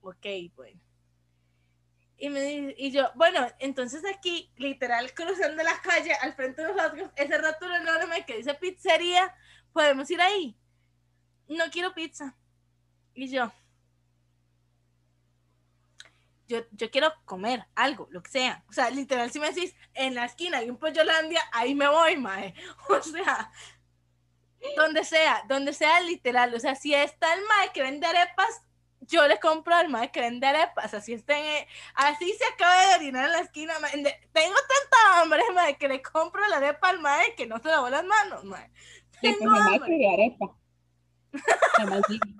ok, 0.00 0.26
bueno. 0.54 0.83
Y, 2.16 2.30
me, 2.30 2.74
y 2.78 2.90
yo, 2.92 3.10
bueno, 3.14 3.46
entonces 3.58 4.02
aquí, 4.04 4.50
literal, 4.56 5.12
cruzando 5.14 5.62
la 5.62 5.80
calle 5.82 6.12
al 6.14 6.34
frente 6.34 6.62
de 6.62 6.72
nosotros, 6.72 7.10
ese 7.16 7.38
rótulo 7.38 7.74
enorme 7.76 8.24
que 8.24 8.36
dice 8.36 8.54
pizzería, 8.54 9.34
podemos 9.72 10.10
ir 10.10 10.20
ahí. 10.20 10.56
No 11.48 11.64
quiero 11.70 11.92
pizza. 11.92 12.36
Y 13.14 13.28
yo, 13.28 13.52
yo, 16.48 16.60
yo 16.72 16.90
quiero 16.90 17.12
comer 17.24 17.66
algo, 17.74 18.08
lo 18.10 18.22
que 18.22 18.30
sea. 18.30 18.64
O 18.68 18.72
sea, 18.72 18.90
literal, 18.90 19.30
si 19.30 19.40
me 19.40 19.48
decís, 19.48 19.74
en 19.94 20.14
la 20.14 20.24
esquina 20.24 20.58
hay 20.58 20.70
un 20.70 20.78
pollolandia, 20.78 21.42
ahí 21.52 21.74
me 21.74 21.88
voy, 21.88 22.16
mae. 22.16 22.54
O 22.88 23.02
sea, 23.02 23.50
donde 24.76 25.04
sea, 25.04 25.42
donde 25.48 25.72
sea 25.72 26.00
literal. 26.00 26.54
O 26.54 26.60
sea, 26.60 26.74
si 26.74 26.94
está 26.94 27.34
el 27.34 27.40
mae 27.42 27.72
que 27.72 27.82
vende 27.82 28.06
arepas, 28.06 28.62
yo 29.06 29.26
le 29.28 29.38
compro 29.40 29.74
al 29.74 29.88
mae 29.88 30.10
que 30.12 30.20
vende 30.20 30.46
arepas. 30.46 30.94
Así 30.94 31.12
está 31.12 31.38
en- 31.38 31.66
así 31.94 32.32
se 32.32 32.44
acaba 32.44 32.88
de 32.88 32.94
orinar 32.96 33.24
en 33.26 33.32
la 33.32 33.40
esquina. 33.40 33.78
mae. 33.80 33.90
Tengo 34.32 34.54
tanta 34.56 35.20
hambre, 35.20 35.42
mae, 35.54 35.76
que 35.76 35.88
le 35.88 36.02
compro 36.02 36.46
la 36.48 36.56
arepa 36.56 36.88
al 36.90 37.00
mae 37.00 37.34
que 37.34 37.46
no 37.46 37.58
se 37.58 37.68
lavó 37.68 37.88
las 37.90 38.04
manos, 38.04 38.44
mae. 38.44 38.70
Pues 39.20 39.38
Tengo 39.38 39.50
mamá 39.52 39.66
hambre. 39.74 39.88
quería 39.90 40.12
arepa. 40.12 40.56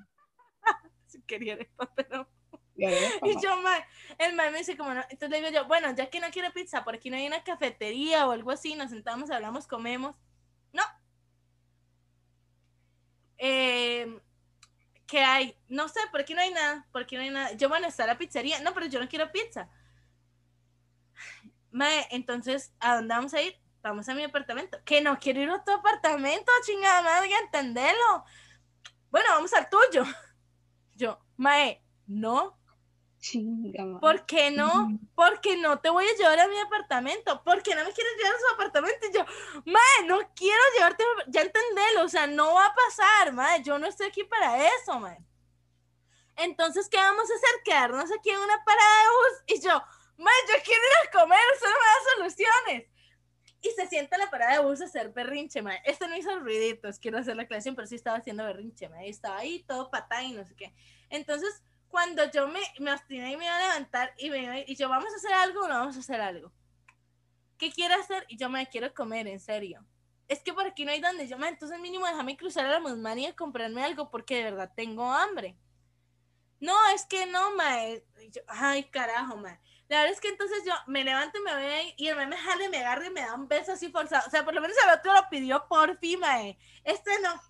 Sí, 1.07 1.23
quería 1.27 1.55
arepa, 1.55 1.91
pero 1.95 2.29
arepa, 2.77 3.27
Y 3.27 3.41
yo, 3.41 3.57
mae, 3.59 3.85
el 4.19 4.35
mae 4.35 4.51
me 4.51 4.59
dice 4.59 4.77
como 4.77 4.93
no, 4.95 5.01
entonces 5.03 5.31
le 5.31 5.37
digo 5.39 5.51
yo, 5.51 5.67
bueno, 5.67 5.95
ya 5.95 6.11
que 6.11 6.19
no 6.21 6.29
quiero 6.31 6.53
pizza, 6.53 6.83
por 6.85 6.95
aquí 6.97 7.09
no 7.11 7.17
hay 7.17 7.27
una 7.27 7.45
cafetería 7.45 8.27
o 8.27 8.33
algo 8.33 8.51
así, 8.51 8.75
nos 8.75 8.91
sentamos, 8.91 9.31
hablamos, 9.31 9.67
comemos. 9.69 10.17
No. 10.73 10.83
Eh, 13.39 14.21
¿Qué 15.15 15.23
hay? 15.23 15.57
No 15.69 15.87
sé, 15.87 16.01
por 16.11 16.23
aquí 16.23 16.35
no 16.35 16.41
hay 16.41 16.51
nada, 16.51 16.89
por 16.91 17.03
aquí 17.03 17.15
no 17.15 17.23
hay 17.23 17.31
nada. 17.31 17.53
Yo, 17.53 17.69
bueno, 17.69 17.87
está 17.87 18.05
la 18.05 18.19
pizzería. 18.19 18.59
No, 18.63 18.75
pero 18.75 18.87
yo 18.87 18.99
no 18.99 19.09
quiero 19.09 19.31
pizza. 19.31 19.71
Mae, 21.71 22.09
entonces, 22.11 22.75
¿a 22.81 22.97
dónde 22.97 23.15
vamos 23.15 23.33
a 23.33 23.41
ir? 23.41 23.57
Vamos 23.81 24.09
a 24.09 24.15
mi 24.17 24.25
apartamento. 24.25 24.77
Que 24.85 25.03
no 25.03 25.17
quiero 25.21 25.41
ir 25.41 25.51
a 25.51 25.63
tu 25.63 25.71
apartamento. 25.71 26.51
chingada 26.67 27.03
madre, 27.03 27.31
entendelo. 27.45 28.25
Bueno, 29.09 29.29
vamos 29.31 29.53
al 29.53 29.69
tuyo. 29.71 30.03
Yo, 30.97 31.21
mae, 31.37 31.81
no, 32.09 32.59
Chinga, 33.25 33.87
mae. 33.87 34.01
¿por 34.01 34.27
qué 34.27 34.51
no? 34.51 34.99
Porque 35.15 35.57
no 35.57 35.79
te 35.79 35.89
voy 35.89 36.05
a 36.05 36.15
llevar 36.15 36.41
a 36.41 36.47
mi 36.47 36.59
apartamento. 36.59 37.43
¿Por 37.43 37.63
qué 37.63 37.75
no 37.75 37.83
me 37.83 37.91
quieres 37.91 38.13
llevar 38.19 38.35
a 38.35 38.39
su 38.39 38.55
apartamento? 38.55 39.07
Y 39.07 39.15
yo, 39.15 39.25
mae, 39.65 40.07
no 40.07 40.19
quiero 40.37 40.61
llevarte, 40.77 41.05
ya 41.29 41.41
entendelo, 41.41 42.05
o 42.05 42.09
sea, 42.09 42.27
no 42.27 42.53
va 42.53 42.67
a 42.67 42.75
pasar, 42.75 43.33
mae, 43.33 43.63
yo 43.63 43.79
no 43.79 43.87
estoy 43.87 44.09
aquí 44.09 44.25
para 44.25 44.69
eso, 44.69 45.01
mae. 45.01 45.25
Entonces, 46.37 46.87
¿qué 46.91 46.99
vamos 46.99 47.23
a 47.31 47.35
hacer? 47.35 47.63
Quedarnos 47.65 48.13
aquí 48.13 48.29
en 48.29 48.41
una 48.41 48.63
parada 48.63 49.01
de 49.01 49.09
bus. 49.09 49.57
Y 49.57 49.63
yo, 49.63 49.73
mae, 50.19 50.35
yo 50.47 50.63
quiero 50.63 50.83
ir 50.83 51.09
a 51.09 51.19
comer, 51.19 51.41
usted 51.55 51.67
no 51.67 51.77
me 51.77 51.87
da 51.87 52.17
soluciones. 52.17 52.91
Y 53.63 53.71
se 53.71 53.87
sienta 53.87 54.17
en 54.17 54.21
la 54.21 54.31
parada 54.31 54.59
de 54.59 54.67
bus 54.67 54.83
a 54.83 54.85
hacer 54.85 55.09
berrinche, 55.15 55.63
mae. 55.63 55.81
Este 55.87 56.07
no 56.09 56.15
hizo 56.15 56.39
ruiditos, 56.41 56.99
quiero 56.99 57.17
hacer 57.17 57.37
la 57.37 57.45
aclaración, 57.45 57.75
pero 57.75 57.87
sí 57.87 57.95
estaba 57.95 58.19
haciendo 58.19 58.45
berrinche, 58.45 58.91
mae. 58.91 59.09
Estaba 59.09 59.39
ahí 59.39 59.63
todo 59.63 59.91
patán 59.91 60.25
y 60.25 60.33
no 60.33 60.45
sé 60.45 60.55
qué. 60.55 60.75
Entonces, 61.09 61.63
cuando 61.95 62.29
yo 62.33 62.49
me, 62.49 62.59
me 62.81 62.93
obstiné 62.93 63.31
y 63.31 63.37
me 63.37 63.45
iba 63.45 63.55
a 63.57 63.61
levantar 63.69 64.13
y, 64.19 64.29
me 64.29 64.39
iba- 64.43 64.59
y 64.59 64.75
yo, 64.75 64.89
¿vamos 64.89 65.13
a 65.13 65.17
hacer 65.17 65.33
algo 65.33 65.61
o 65.61 65.69
no 65.69 65.75
vamos 65.79 65.97
a 65.97 66.01
hacer 66.01 66.21
algo? 66.21 66.51
¿Qué 67.57 67.71
quiere 67.71 67.95
hacer? 67.95 68.27
Y 68.29 68.37
yo 68.37 68.49
me 68.49 68.67
quiero 68.67 68.93
comer, 68.93 69.29
en 69.29 69.39
serio. 69.39 69.87
Es 70.27 70.41
que 70.43 70.53
por 70.53 70.67
aquí 70.67 70.85
no 70.85 70.91
hay 70.91 71.01
donde 71.01 71.29
yo 71.29 71.39
me, 71.39 71.47
entonces 71.47 71.79
mínimo 71.79 72.05
déjame 72.05 72.37
cruzar 72.37 72.67
a 72.67 72.71
la 72.73 72.81
Musmani 72.81 73.27
a 73.27 73.37
comprarme 73.37 73.85
algo 73.85 74.11
porque 74.11 74.39
de 74.39 74.43
verdad 74.43 74.73
tengo 74.75 75.09
hambre. 75.09 75.57
No, 76.59 76.75
es 76.97 77.07
que 77.07 77.27
no, 77.27 77.55
mae. 77.55 78.05
Y 78.21 78.31
yo, 78.33 78.43
ay, 78.49 78.83
carajo, 78.91 79.37
mae. 79.37 79.61
La 79.87 79.99
verdad 79.99 80.15
es 80.15 80.21
que 80.21 80.31
entonces 80.31 80.65
yo 80.67 80.73
me 80.89 81.05
levanto 81.05 81.39
y 81.39 81.43
me 81.43 81.53
voy 81.55 81.95
y 81.97 82.09
el 82.09 82.17
mae 82.17 82.27
me 82.27 82.37
jala 82.37 82.65
y 82.65 82.69
me 82.71 82.79
agarra 82.79 83.07
y 83.07 83.11
me 83.11 83.21
da 83.21 83.35
un 83.35 83.47
beso 83.47 83.71
así 83.71 83.89
forzado. 83.89 84.27
O 84.27 84.31
sea, 84.31 84.45
por 84.45 84.53
lo 84.53 84.61
menos 84.61 84.77
el 84.83 84.91
otro 84.99 85.13
lo 85.13 85.29
pidió 85.31 85.65
por 85.69 85.97
fin, 85.99 86.19
mae. 86.19 86.59
Este 86.83 87.13
no. 87.21 87.41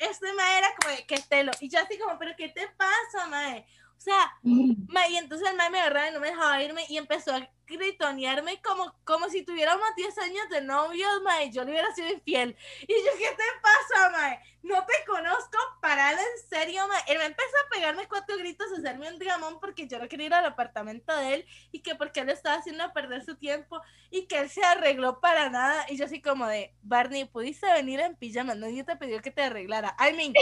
Este 0.00 0.32
mae 0.32 0.58
era 0.58 0.68
como 0.80 0.96
de, 0.96 1.06
que 1.06 1.18
te 1.20 1.44
lo. 1.44 1.52
Y 1.60 1.68
yo 1.68 1.78
así 1.78 1.98
como, 1.98 2.18
pero 2.18 2.34
¿qué 2.36 2.48
te 2.48 2.66
pasa, 2.68 3.26
mae? 3.28 3.66
O 4.00 4.02
sea, 4.02 4.32
y 4.42 5.16
entonces 5.16 5.46
el 5.46 5.58
mae 5.58 5.68
me 5.68 5.78
agarraba 5.78 6.08
y 6.08 6.12
no 6.12 6.20
me 6.20 6.28
dejaba 6.28 6.62
irme 6.62 6.86
y 6.88 6.96
empezó 6.96 7.34
a 7.34 7.46
gritonearme 7.66 8.62
como, 8.62 8.94
como 9.04 9.28
si 9.28 9.42
tuviéramos 9.42 9.94
10 9.94 10.16
años 10.18 10.48
de 10.48 10.62
novios, 10.62 11.20
mae, 11.22 11.50
yo 11.50 11.64
le 11.64 11.72
hubiera 11.72 11.94
sido 11.94 12.08
infiel. 12.08 12.56
Y 12.80 12.94
yo, 12.94 13.12
¿qué 13.18 13.28
te 13.36 13.44
pasa, 13.60 14.08
mae? 14.08 14.40
No 14.62 14.86
te 14.86 15.04
conozco, 15.06 15.58
parada 15.82 16.18
en 16.18 16.48
serio, 16.48 16.88
mae. 16.88 17.02
Él 17.08 17.18
me 17.18 17.26
empezó 17.26 17.54
a 17.58 17.68
pegarme 17.68 18.08
cuatro 18.08 18.38
gritos, 18.38 18.72
a 18.72 18.78
hacerme 18.78 19.06
un 19.06 19.18
dramón 19.18 19.60
porque 19.60 19.86
yo 19.86 19.98
no 19.98 20.08
quería 20.08 20.28
ir 20.28 20.34
al 20.34 20.46
apartamento 20.46 21.14
de 21.14 21.34
él 21.34 21.46
y 21.70 21.80
que 21.80 21.94
porque 21.94 22.20
él 22.20 22.30
estaba 22.30 22.56
haciendo 22.56 22.90
perder 22.94 23.22
su 23.22 23.36
tiempo 23.36 23.82
y 24.10 24.28
que 24.28 24.38
él 24.38 24.48
se 24.48 24.64
arregló 24.64 25.20
para 25.20 25.50
nada. 25.50 25.84
Y 25.90 25.98
yo 25.98 26.06
así 26.06 26.22
como 26.22 26.46
de, 26.46 26.74
Barney, 26.80 27.26
pudiste 27.26 27.70
venir 27.70 28.00
en 28.00 28.16
pijama, 28.16 28.54
nadie 28.54 28.82
te 28.82 28.96
pidió 28.96 29.20
que 29.20 29.30
te 29.30 29.42
arreglara. 29.42 29.94
I 30.00 30.16
mean, 30.16 30.32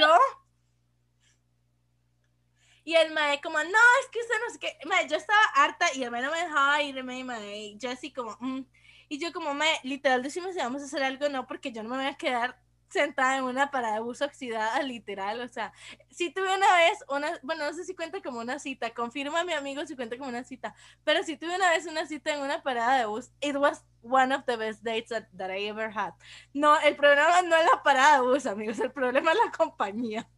yo 0.00 0.18
y 2.86 2.94
el 2.94 3.12
mae 3.12 3.40
como, 3.40 3.58
no, 3.58 3.64
es 4.00 4.08
que 4.12 4.20
usted 4.20 4.34
no 4.46 4.52
sé 4.52 4.58
qué. 4.60 4.78
Mae, 4.86 5.08
yo 5.08 5.16
estaba 5.16 5.42
harta 5.56 5.86
y 5.92 6.04
el 6.04 6.10
mae 6.12 6.22
no 6.22 6.30
me 6.30 6.38
dejaba 6.38 6.80
irme, 6.82 7.24
mae. 7.24 7.56
Y 7.56 7.78
yo 7.78 7.90
así 7.90 8.12
como, 8.12 8.36
mm. 8.38 8.64
Y 9.08 9.18
yo 9.18 9.32
como, 9.32 9.54
mae, 9.54 9.80
literal, 9.82 10.22
decimos 10.22 10.54
si 10.54 10.60
vamos 10.60 10.82
a 10.82 10.84
hacer 10.84 11.02
algo, 11.02 11.28
no, 11.28 11.48
porque 11.48 11.72
yo 11.72 11.82
no 11.82 11.88
me 11.88 11.96
voy 11.96 12.06
a 12.06 12.16
quedar 12.16 12.60
sentada 12.88 13.38
en 13.38 13.42
una 13.42 13.72
parada 13.72 13.94
de 13.94 14.02
bus 14.02 14.22
oxidada, 14.22 14.80
literal. 14.84 15.40
O 15.40 15.48
sea, 15.48 15.72
sí 16.10 16.30
tuve 16.30 16.46
una 16.46 16.76
vez, 16.76 17.04
una, 17.08 17.36
bueno, 17.42 17.66
no 17.66 17.72
sé 17.72 17.82
si 17.82 17.96
cuenta 17.96 18.22
como 18.22 18.38
una 18.38 18.60
cita, 18.60 18.94
confirma 18.94 19.42
mi 19.42 19.52
amigo 19.52 19.84
si 19.84 19.96
cuenta 19.96 20.16
como 20.16 20.28
una 20.28 20.44
cita, 20.44 20.72
pero 21.02 21.24
sí 21.24 21.36
tuve 21.36 21.56
una 21.56 21.70
vez 21.70 21.86
una 21.86 22.06
cita 22.06 22.34
en 22.34 22.40
una 22.40 22.62
parada 22.62 22.98
de 22.98 23.06
bus. 23.06 23.32
It 23.40 23.56
was 23.56 23.84
one 24.02 24.32
of 24.32 24.44
the 24.46 24.56
best 24.56 24.84
dates 24.84 25.08
that, 25.08 25.24
that 25.36 25.50
I 25.50 25.66
ever 25.66 25.90
had. 25.90 26.12
No, 26.54 26.78
el 26.78 26.94
problema 26.94 27.42
no 27.42 27.56
es 27.56 27.66
la 27.66 27.82
parada 27.82 28.20
de 28.20 28.28
bus, 28.28 28.46
amigos, 28.46 28.78
el 28.78 28.92
problema 28.92 29.32
es 29.32 29.38
la 29.44 29.50
compañía. 29.50 30.30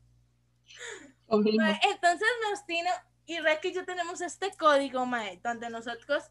Mae, 1.59 1.81
Entonces 1.93 2.29
obstino 2.53 2.91
y 3.27 3.39
Rex 3.41 3.65
y 3.67 3.73
yo 3.75 3.85
tenemos 3.85 4.21
este 4.21 4.51
código, 4.57 5.05
mae, 5.07 5.39
donde 5.45 5.69
nosotros, 5.71 6.25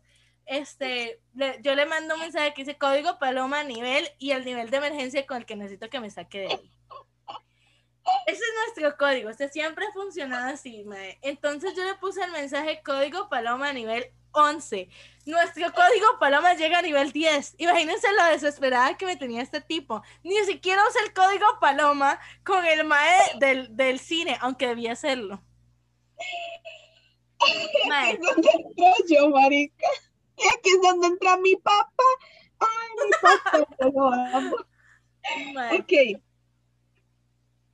este, 0.45 1.21
le- 1.35 1.59
yo 1.61 1.75
le 1.75 1.85
mando 1.85 2.15
un 2.15 2.21
mensaje 2.21 2.53
que 2.53 2.63
dice 2.63 2.77
código 2.77 3.19
paloma 3.19 3.63
nivel 3.63 4.07
y 4.17 4.31
el 4.31 4.43
nivel 4.45 4.69
de 4.69 4.77
emergencia 4.77 5.25
con 5.27 5.37
el 5.37 5.45
que 5.45 5.55
necesito 5.55 5.89
que 5.89 5.99
me 5.99 6.09
saque 6.09 6.39
de 6.39 6.47
ahí. 6.47 6.71
Ese 8.25 8.41
es 8.41 8.53
nuestro 8.65 8.97
código, 8.97 9.29
este 9.29 9.49
siempre 9.49 9.85
ha 9.85 9.93
funcionado 9.93 10.53
así, 10.53 10.83
mae. 10.83 11.17
Entonces 11.21 11.73
yo 11.75 11.83
le 11.83 11.95
puse 11.95 12.23
el 12.23 12.31
mensaje 12.31 12.81
código 12.83 13.29
paloma 13.29 13.73
nivel 13.73 14.11
11. 14.31 14.89
Nuestro 15.25 15.73
código 15.73 16.19
paloma 16.19 16.53
llega 16.53 16.79
a 16.79 16.81
nivel 16.81 17.11
10. 17.11 17.55
Imagínense 17.57 18.07
lo 18.13 18.25
desesperada 18.25 18.97
que 18.97 19.05
me 19.05 19.15
tenía 19.17 19.41
este 19.41 19.61
tipo. 19.61 20.01
Ni 20.23 20.37
siquiera 20.45 20.81
usé 20.87 20.99
el 21.05 21.13
código 21.13 21.45
paloma 21.59 22.19
con 22.43 22.65
el 22.65 22.85
mae 22.85 23.19
del, 23.39 23.75
del 23.75 23.99
cine, 23.99 24.37
aunque 24.41 24.67
debía 24.67 24.93
hacerlo. 24.93 25.41
Mae, 27.87 28.11
Aquí 28.13 28.19
es 28.21 28.35
donde 28.35 28.49
entro 28.51 28.93
yo, 29.07 29.29
marica. 29.29 29.87
Y 30.37 30.47
aquí 30.47 30.69
es 30.69 30.81
donde 30.81 31.07
entra 31.07 31.37
mi 31.37 31.55
papá. 31.55 32.03
Ay, 32.59 32.89
mi 33.03 33.11
papá. 33.21 34.51
Ok. 35.77 36.21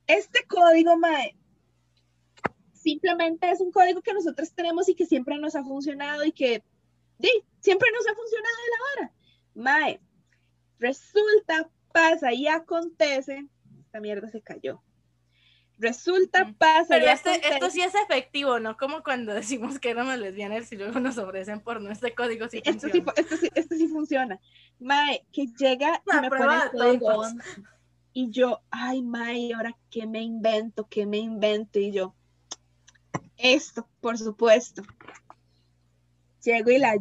Este 0.06 0.44
código, 0.46 0.96
Mae, 0.98 1.36
simplemente 2.72 3.50
es 3.50 3.60
un 3.60 3.70
código 3.72 4.02
que 4.02 4.12
nosotros 4.12 4.52
tenemos 4.54 4.88
y 4.88 4.94
que 4.94 5.06
siempre 5.06 5.38
nos 5.38 5.54
ha 5.56 5.62
funcionado 5.64 6.24
y 6.24 6.32
que 6.32 6.62
sí, 7.20 7.30
siempre 7.60 7.88
nos 7.92 8.06
ha 8.06 8.14
funcionado 8.14 8.54
de 8.56 8.70
la 8.70 9.02
hora. 9.06 9.12
Mae, 9.54 10.00
resulta, 10.78 11.70
pasa 11.92 12.32
y 12.32 12.46
acontece. 12.48 13.46
Esta 13.86 14.00
mierda 14.00 14.28
se 14.28 14.42
cayó. 14.42 14.82
Resulta, 15.78 16.44
Mm. 16.44 16.54
pasa 16.54 16.86
Pero 16.88 17.06
y 17.06 17.08
este, 17.08 17.30
acontece. 17.30 17.54
esto 17.54 17.70
sí 17.70 17.80
es 17.82 17.94
efectivo, 17.96 18.60
no 18.60 18.76
como 18.76 19.02
cuando 19.02 19.32
decimos 19.34 19.78
que 19.80 19.90
éramos 19.90 20.16
lesbianas 20.18 20.70
y 20.72 20.76
luego 20.76 21.00
nos 21.00 21.18
ofrecen 21.18 21.60
porno. 21.60 21.90
Este 21.90 22.14
código 22.14 22.48
sí 22.48 22.60
esto, 22.64 22.88
sí, 22.88 23.00
funciona. 23.00 23.12
esto, 23.16 23.36
sí, 23.36 23.50
esto 23.54 23.74
sí 23.76 23.88
funciona. 23.88 24.40
Mae, 24.78 25.24
que 25.32 25.46
llega 25.58 26.00
y 26.06 26.20
me 26.20 26.28
pone 26.28 26.44
el 26.44 26.60
de 26.60 26.70
código 26.78 27.06
tontos. 27.06 27.32
11. 27.32 27.62
Y 28.16 28.30
yo, 28.30 28.62
ay, 28.70 29.02
Mae, 29.02 29.38
¿y 29.38 29.52
ahora 29.52 29.76
qué 29.90 30.06
me 30.06 30.20
invento? 30.20 30.86
¿Qué 30.88 31.04
me 31.04 31.18
invento? 31.18 31.80
Y 31.80 31.90
yo, 31.90 32.14
esto, 33.36 33.88
por 34.00 34.16
supuesto. 34.16 34.82
Llego 36.44 36.70
y 36.70 36.78
la, 36.78 36.94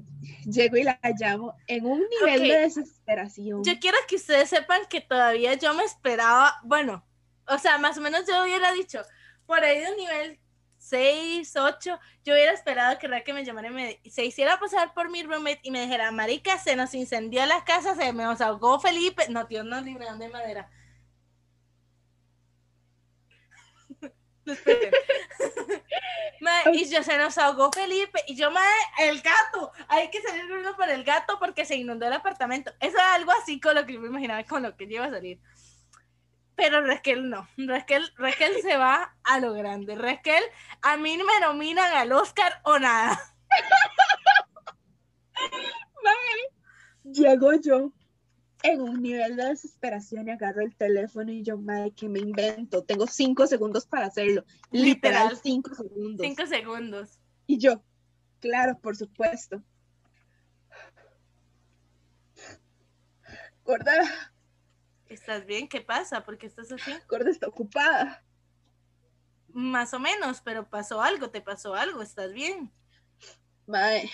llego 0.46 0.76
y 0.76 0.84
la 0.84 1.00
llamo 1.20 1.56
en 1.68 1.86
un 1.86 2.02
nivel 2.10 2.50
de 2.50 2.60
desesperación. 2.62 3.64
Yo 3.64 3.80
quiero 3.80 3.98
que 4.08 4.16
ustedes 4.16 4.50
sepan 4.50 4.82
que 4.90 5.02
todavía 5.02 5.54
yo 5.54 5.76
me 5.76 5.84
esperaba, 5.84 6.60
bueno, 6.64 7.06
o 7.48 7.60
sea, 7.60 7.78
más 7.78 7.96
o 7.98 8.02
menos 8.02 8.26
yo 8.28 8.42
hubiera 8.44 8.72
dicho, 8.74 9.02
por 9.46 9.64
ahí 9.64 9.82
de 9.82 9.92
un 9.92 9.98
nivel 9.98 10.40
6, 10.80 11.56
8, 11.56 12.00
yo 12.26 12.34
hubiera 12.34 12.54
esperado 12.54 12.98
que 12.98 13.08
Raquel 13.08 13.36
me 13.36 13.46
llamara 13.46 13.68
y 13.68 13.72
me, 13.72 14.02
se 14.10 14.26
hiciera 14.26 14.60
pasar 14.60 14.96
por 14.96 15.12
mi 15.12 15.22
roommate 15.22 15.62
y 15.62 15.70
me 15.70 15.82
dijera, 15.82 16.12
marica, 16.12 16.58
se 16.58 16.76
nos 16.76 16.96
incendió 16.96 17.46
la 17.46 17.64
casa, 17.66 17.94
se 17.96 18.14
me 18.14 18.24
ahogó 18.24 18.80
Felipe, 18.80 19.28
no, 19.30 19.46
Dios 19.46 19.64
nos 19.64 19.84
libre 19.84 20.08
de 20.18 20.30
madera. 20.30 20.72
Esperen. 24.46 24.92
Y 26.74 26.90
yo 26.90 27.04
se 27.04 27.18
nos 27.18 27.38
ahogó 27.38 27.72
Felipe 27.72 28.20
y 28.28 28.36
yo, 28.36 28.52
mae, 28.52 28.66
el 29.00 29.22
gato, 29.22 29.72
hay 29.88 30.10
que 30.10 30.22
salir 30.22 30.48
corriendo 30.48 30.76
por 30.76 30.90
el 30.90 31.04
gato 31.04 31.38
porque 31.40 31.66
se 31.66 31.76
inundó 31.76 32.08
el 32.08 32.14
apartamento. 32.14 32.72
Eso 32.80 32.98
era 32.98 33.14
algo 33.14 33.32
así 33.32 33.60
con 33.60 33.76
lo 33.76 33.86
que 33.86 33.94
yo 33.94 34.02
me 34.02 34.08
imaginaba 34.08 34.44
con 34.44 34.64
lo 34.64 34.76
que 34.76 34.88
yo 34.88 34.96
iba 34.96 35.06
a 35.06 35.12
salir. 35.12 35.40
Pero 36.56 36.86
Raquel 36.86 37.30
no, 37.30 37.48
Raquel, 37.58 38.12
Raquel 38.18 38.62
se 38.62 38.78
va 38.78 39.16
a 39.24 39.40
lo 39.40 39.54
grande. 39.54 39.96
Raquel, 39.96 40.44
a 40.82 40.98
mí 40.98 41.18
me 41.18 41.40
nominan 41.40 41.94
al 41.94 42.12
Oscar 42.12 42.62
o 42.64 42.78
nada. 42.78 43.20
Llego 47.04 47.54
yo 47.54 47.92
en 48.64 48.82
un 48.82 49.02
nivel 49.02 49.36
de 49.36 49.46
desesperación 49.46 50.28
y 50.28 50.32
agarro 50.32 50.62
el 50.62 50.76
teléfono 50.76 51.32
y 51.32 51.44
yo, 51.44 51.58
madre, 51.58 51.92
que 51.92 52.10
me 52.10 52.20
invento? 52.20 52.84
Tengo 52.84 53.06
cinco 53.08 53.46
segundos 53.46 53.86
para 53.86 54.08
hacerlo. 54.08 54.46
Literal, 54.72 55.28
Literal. 55.28 55.40
cinco 55.44 55.76
segundos. 55.76 56.26
Cinco 56.26 56.48
segundos. 56.48 57.20
Y 57.46 57.58
yo, 57.60 57.84
claro, 58.40 58.80
por 58.80 58.96
supuesto. 58.96 59.62
Gorda, 63.66 63.94
¿Estás 65.08 65.46
bien? 65.46 65.68
¿Qué 65.68 65.82
pasa? 65.82 66.26
¿Por 66.26 66.38
qué 66.38 66.48
estás 66.48 66.72
así? 66.72 66.92
Gorda 67.08 67.30
está 67.30 67.48
ocupada. 67.48 68.26
Más 69.50 69.94
o 69.94 70.00
menos, 70.00 70.42
pero 70.42 70.68
pasó 70.68 71.02
algo, 71.02 71.30
te 71.30 71.40
pasó 71.40 71.76
algo, 71.76 72.02
¿estás 72.02 72.34
bien? 72.34 72.74
Mae, 73.68 74.10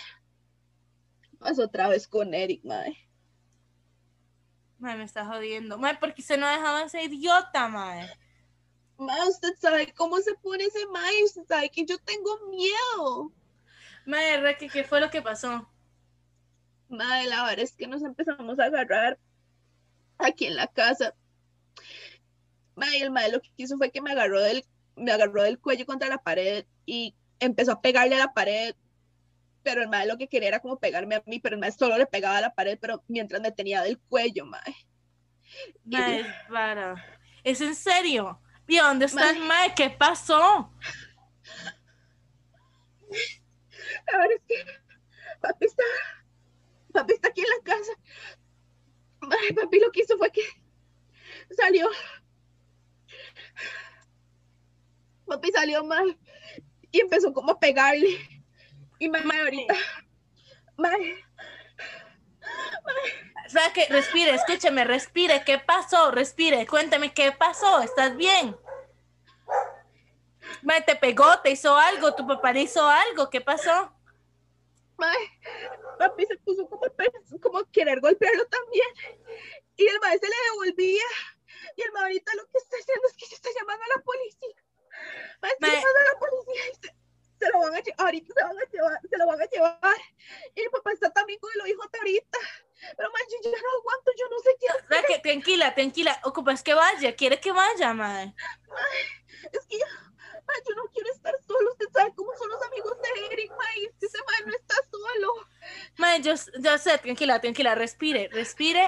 pasó 1.39 1.63
otra 1.63 1.87
vez 1.87 2.07
con 2.07 2.33
Eric, 2.33 2.65
mae. 2.65 2.97
Mae, 4.79 4.97
me 4.97 5.03
está 5.03 5.25
jodiendo. 5.25 5.77
Mae, 5.77 5.97
¿por 5.97 6.13
qué 6.13 6.21
se 6.21 6.37
no 6.37 6.47
dejaba 6.47 6.87
ser 6.89 7.11
idiota, 7.11 7.67
mae? 7.67 8.09
Mae, 8.97 9.27
usted 9.27 9.53
sabe 9.59 9.93
cómo 9.93 10.17
se 10.17 10.33
pone 10.35 10.65
ese 10.65 10.85
mae, 10.87 11.23
usted 11.23 11.43
sabe 11.47 11.69
que 11.69 11.85
yo 11.85 11.97
tengo 11.99 12.47
miedo. 12.49 13.31
Mae, 14.05 14.41
Raquel, 14.41 14.71
¿qué 14.71 14.83
fue 14.83 14.99
lo 15.01 15.09
que 15.09 15.21
pasó? 15.21 15.69
Mae, 16.89 17.27
la 17.27 17.43
verdad 17.43 17.59
es 17.59 17.73
que 17.73 17.87
nos 17.87 18.03
empezamos 18.03 18.59
a 18.59 18.65
agarrar 18.65 19.19
aquí 20.17 20.45
en 20.45 20.55
la 20.55 20.67
casa 20.67 21.13
y 22.87 23.01
el 23.01 23.11
mae 23.11 23.31
lo 23.31 23.41
que 23.41 23.49
hizo 23.57 23.77
fue 23.77 23.91
que 23.91 24.01
me 24.01 24.11
agarró 24.11 24.41
del, 24.41 24.63
me 24.95 25.11
agarró 25.11 25.43
del 25.43 25.59
cuello 25.59 25.85
contra 25.85 26.07
la 26.07 26.17
pared 26.17 26.65
y 26.85 27.15
empezó 27.39 27.73
a 27.73 27.81
pegarle 27.81 28.15
a 28.15 28.19
la 28.19 28.33
pared. 28.33 28.75
Pero 29.63 29.81
el 29.81 29.89
mae 29.89 30.07
lo 30.07 30.17
que 30.17 30.27
quería 30.27 30.47
era 30.49 30.59
como 30.61 30.79
pegarme 30.79 31.15
a 31.15 31.23
mí, 31.25 31.39
pero 31.39 31.55
el 31.55 31.59
mae 31.61 31.71
solo 31.71 31.97
le 31.97 32.05
pegaba 32.07 32.37
a 32.37 32.41
la 32.41 32.53
pared, 32.53 32.77
pero 32.79 33.03
mientras 33.07 33.41
me 33.41 33.51
tenía 33.51 33.81
del 33.81 33.99
cuello, 33.99 34.45
mae. 34.45 34.75
Y- 35.85 35.95
Mae, 35.97 36.25
para. 36.49 36.95
¿Es 37.43 37.59
en 37.61 37.75
serio? 37.75 38.41
¿Y 38.67 38.77
dónde 38.77 39.05
está 39.05 39.31
el 39.31 39.39
Mae. 39.39 39.73
¿Qué 39.73 39.89
pasó? 39.89 40.71
Ahora 44.13 44.29
es 44.35 44.41
que 44.47 44.55
papi 45.41 45.65
está, 45.65 45.83
papi 46.93 47.13
está 47.13 47.29
aquí 47.29 47.41
en 47.41 47.47
la 47.47 47.63
casa. 47.63 47.91
Papi 49.55 49.79
lo 49.79 49.91
que 49.91 50.01
hizo 50.01 50.17
fue 50.17 50.31
que 50.31 50.43
salió. 51.57 51.89
Papi 55.25 55.51
salió 55.51 55.83
mal 55.83 56.17
y 56.91 56.99
empezó 57.01 57.33
como 57.33 57.51
a 57.51 57.59
pegarle. 57.59 58.17
Y 58.99 59.09
mamá 59.09 59.33
ahorita, 59.39 59.73
mae, 60.77 61.23
O 63.45 63.49
sea, 63.49 63.73
que 63.73 63.87
respire, 63.87 64.31
escúcheme, 64.35 64.83
respire. 64.83 65.43
¿Qué 65.45 65.57
pasó? 65.57 66.11
Respire, 66.11 66.67
cuéntame, 66.67 67.13
¿qué 67.13 67.31
pasó? 67.31 67.81
¿Estás 67.81 68.15
bien? 68.15 68.55
Mae, 70.61 70.81
te 70.81 70.95
pegó, 70.95 71.39
te 71.41 71.51
hizo 71.51 71.75
algo, 71.75 72.13
tu 72.13 72.27
papá 72.27 72.51
le 72.51 72.61
hizo 72.61 72.87
algo, 72.87 73.29
¿qué 73.29 73.41
pasó? 73.41 73.93
mae, 74.99 75.23
papi 75.97 76.25
se 76.25 76.37
puso 76.37 76.67
como, 76.67 76.83
como 77.41 77.65
querer 77.71 77.99
golpearlo 78.01 78.45
también. 78.47 78.87
Y 79.77 79.87
el 79.87 79.99
mae 80.01 80.19
se 80.19 80.27
le 80.27 80.35
devolvía. 80.51 81.09
Y 81.75 81.81
el 81.81 81.91
mae 81.93 82.03
ahorita 82.03 82.35
lo 82.35 82.45
que 82.47 82.57
está 82.57 82.75
haciendo 82.77 83.07
es 83.07 83.15
que 83.15 83.25
se 83.25 83.35
está 83.35 83.49
llamando 83.57 83.83
a 83.83 83.97
la 83.97 84.03
policía. 84.03 84.55
Mae, 85.41 85.51
está 85.51 85.67
llamando 85.67 85.99
a 85.99 86.13
la 86.13 86.19
policía 86.19 86.61
y 86.67 86.71
se, 87.39 87.49
lo 87.51 87.59
van 87.59 87.75
a 87.75 87.79
llevar, 87.79 88.05
ahorita 88.05 88.33
se, 88.33 88.43
van 88.43 88.57
a 88.57 88.71
llevar, 88.71 88.99
se 89.09 89.17
lo 89.17 89.27
van 89.27 89.41
a 89.41 89.45
llevar. 89.45 89.97
Y 90.55 90.61
el 90.61 90.69
papá 90.69 90.91
está 90.91 91.09
también 91.11 91.39
con 91.39 91.51
el 91.53 91.71
hijo 91.71 91.83
ahorita. 91.83 92.37
Pero 92.95 93.11
mae, 93.11 93.23
yo 93.29 93.51
ya 93.51 93.57
no 93.61 93.79
aguanto, 93.79 94.11
yo 94.17 94.29
no 94.29 94.39
sé 94.39 94.49
qué 94.59 94.67
hacer. 94.67 95.05
Que, 95.05 95.19
tranquila, 95.19 95.75
tranquila, 95.75 96.19
ocupas 96.23 96.63
que 96.63 96.73
vaya, 96.73 97.15
quiere 97.15 97.39
que 97.39 97.51
vaya, 97.51 97.93
mae. 97.93 98.33
Es 99.51 99.65
que 99.67 99.77
ya, 99.77 99.85
mae, 100.47 100.57
yo 100.67 100.75
no 100.75 100.83
quiero 100.93 101.11
estar 101.11 101.33
solo. 101.45 101.71
Usted 101.71 101.87
sabe 101.93 102.13
cómo 102.15 102.31
son 102.37 102.49
los 102.49 102.61
amigos 102.63 102.97
de 103.01 103.33
Eric, 103.33 103.51
mae. 103.51 103.85
Es 103.85 103.95
que 103.99 104.05
ese 104.05 104.17
mae 104.25 104.45
no 104.45 104.55
está 104.55 104.75
solo. 104.89 105.47
Mae, 105.97 106.21
yo, 106.21 106.33
yo 106.59 106.77
sé, 106.77 106.97
tranquila, 106.99 107.41
tranquila, 107.41 107.75
respire, 107.75 108.29
respire. 108.31 108.87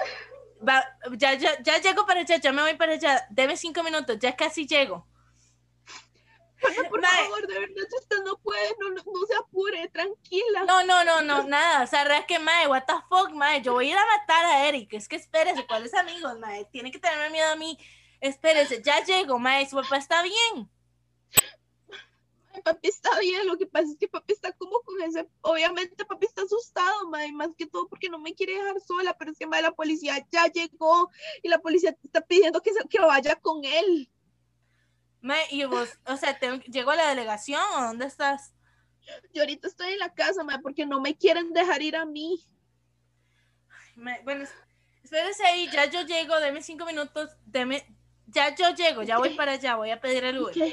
Va, 0.68 0.86
ya, 1.18 1.34
ya, 1.34 1.62
ya 1.62 1.80
llego 1.80 2.06
para 2.06 2.22
allá, 2.22 2.38
ya 2.38 2.52
me 2.52 2.62
voy 2.62 2.76
para 2.76 2.94
allá. 2.94 3.26
Deme 3.30 3.58
cinco 3.58 3.84
minutos, 3.84 4.18
ya 4.20 4.36
casi 4.36 4.68
llego. 4.68 5.08
Por 6.90 7.02
favor, 7.02 7.48
de 7.48 7.60
verdad, 7.60 7.88
usted 7.98 8.18
no 8.24 8.38
puede, 8.38 8.76
no, 8.80 8.90
no, 8.90 8.96
no 9.04 9.26
se 9.28 9.36
apure, 9.36 9.88
tranquila. 9.90 10.64
No, 10.66 10.84
no, 10.86 11.04
no, 11.04 11.22
no, 11.22 11.44
nada. 11.44 11.84
O 11.84 11.88
sea, 11.88 12.04
es 12.18 12.26
que, 12.26 12.40
mae, 12.40 12.68
what 12.68 12.84
the 12.86 12.94
fuck, 13.10 13.32
mae. 13.32 13.62
Yo 13.62 13.74
voy 13.74 13.88
a 13.88 13.92
ir 13.92 13.98
a 13.98 14.06
matar 14.06 14.46
a 14.46 14.68
Eric. 14.68 14.94
Es 14.94 15.08
que 15.08 15.16
espérese, 15.16 15.66
¿cuáles 15.66 15.94
amigos, 15.94 16.38
mae? 16.40 16.66
Tiene 16.72 16.92
que 16.92 17.00
tenerme 17.00 17.30
miedo 17.32 17.50
a 17.52 17.56
mí. 17.56 17.78
Espérese, 18.20 18.82
ya 18.84 19.04
llego, 19.04 19.40
mae. 19.40 19.68
Su 19.68 19.76
papá 19.78 19.98
está 19.98 20.22
bien. 20.24 20.70
Ay, 22.54 22.62
papi 22.64 22.90
está 22.90 23.18
bien, 23.20 23.48
lo 23.48 23.58
que 23.58 23.66
pasa 23.66 23.88
es 23.92 23.98
que 23.98 24.10
papi 24.10 24.34
está 24.34 24.52
como 24.52 24.82
con 24.82 25.02
ese, 25.02 25.26
obviamente 25.40 26.04
papi 26.04 26.26
está 26.26 26.42
asustado, 26.42 27.08
mae, 27.08 27.32
más 27.32 27.50
que 27.58 27.66
todo 27.66 27.88
porque 27.88 28.10
no 28.10 28.20
me 28.20 28.34
quiere 28.36 28.56
dejar 28.56 28.76
sola, 28.82 29.18
pero 29.18 29.32
es 29.32 29.38
que 29.38 29.48
mae, 29.48 29.62
la 29.62 29.72
policía 29.72 30.28
ya 30.30 30.48
llegó 30.48 31.10
y 31.42 31.48
la 31.48 31.60
policía 31.60 31.96
está 32.04 32.20
pidiendo 32.20 32.62
que, 32.62 32.74
se- 32.74 32.86
que 32.90 33.00
vaya 33.00 33.38
con 33.38 33.64
él. 33.64 34.12
Mae, 35.22 35.46
y 35.52 35.64
vos, 35.66 35.90
o 36.06 36.18
sea, 36.18 36.38
tengo- 36.40 36.64
¿llego 36.64 36.92
a 36.92 36.96
la 36.96 37.10
delegación 37.10 37.62
o 37.78 37.82
dónde 37.84 38.06
estás? 38.06 38.54
Yo 39.34 39.42
ahorita 39.42 39.68
estoy 39.68 39.94
en 39.94 40.00
la 40.00 40.14
casa, 40.14 40.44
mae, 40.44 40.60
porque 40.60 40.86
no 40.86 41.00
me 41.00 41.16
quieren 41.16 41.54
dejar 41.54 41.82
ir 41.82 41.96
a 41.96 42.06
mí. 42.06 42.44
Mae, 43.96 44.22
bueno, 44.24 44.44
es- 44.44 44.54
espérese 45.04 45.44
ahí, 45.46 45.70
ya 45.72 45.86
yo 45.86 46.02
llego, 46.02 46.40
deme 46.40 46.62
cinco 46.62 46.86
minutos, 46.86 47.30
deme, 47.46 47.86
ya 48.28 48.56
yo 48.56 48.74
llego, 48.74 49.04
ya 49.04 49.18
voy 49.18 49.36
para 49.36 49.54
allá, 49.54 49.76
voy 49.76 49.92
a 49.92 50.00
pedir 50.02 50.24
el 50.24 50.40
Uber. 50.40 50.56
Ok, 50.56 50.64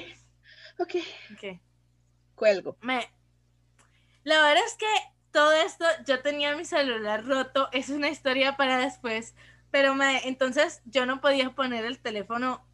ok, 0.79 0.95
Ok. 1.33 1.61
cuelgo. 2.35 2.77
Me... 2.81 3.11
La 4.25 4.41
verdad 4.43 4.65
es 4.67 4.75
que 4.75 4.87
todo 5.33 5.53
esto, 5.53 5.85
yo 6.07 6.21
tenía 6.23 6.57
mi 6.57 6.65
celular 6.65 7.25
roto, 7.25 7.69
es 7.73 7.89
una 7.89 8.09
historia 8.09 8.57
para 8.57 8.79
después, 8.79 9.35
pero 9.71 9.95
me... 9.95 10.27
entonces 10.29 10.83
yo 10.85 11.07
no 11.07 11.21
podía 11.21 11.55
poner 11.55 11.85
el 11.85 11.99
teléfono 11.99 12.68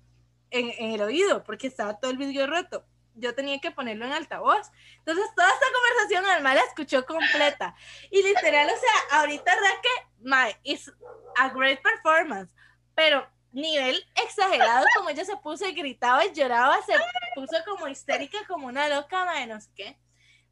en, 0.55 0.71
en 0.79 0.93
el 0.93 1.03
oído 1.03 1.45
porque 1.45 1.67
estaba 1.67 1.99
todo 1.99 2.11
el 2.11 2.17
vídeo 2.17 2.47
roto. 2.47 2.85
Yo 3.17 3.35
tenía 3.35 3.61
que 3.61 3.71
ponerlo 3.71 4.07
en 4.07 4.13
altavoz. 4.13 4.71
Entonces 4.99 5.27
toda 5.37 5.49
esta 5.49 5.67
conversación 5.73 6.27
Alma 6.27 6.55
la 6.55 6.63
escuchó 6.63 7.07
completa. 7.07 7.75
Y 8.11 8.23
literal, 8.23 8.69
o 8.69 8.77
sea, 8.77 9.21
ahorita 9.21 9.53
Raque, 9.55 9.89
my, 10.21 10.57
is 10.65 10.93
a 11.37 11.49
great 11.51 11.81
performance, 11.83 12.51
pero 12.95 13.27
nivel 13.55 14.05
exagerado 14.23 14.85
como 14.97 15.11
ella 15.11 15.25
se 15.25 15.37
puso 15.37 15.67
y 15.67 15.73
gritaba 15.73 16.25
y 16.27 16.33
lloraba, 16.33 16.77
se 16.83 16.95
puso 17.35 17.57
como 17.65 17.87
histérica, 17.87 18.39
como 18.49 18.67
una 18.67 18.89
loca, 18.89 19.25
mae, 19.25 19.47
no 19.47 19.61
sé 19.61 19.71
qué. 19.77 19.99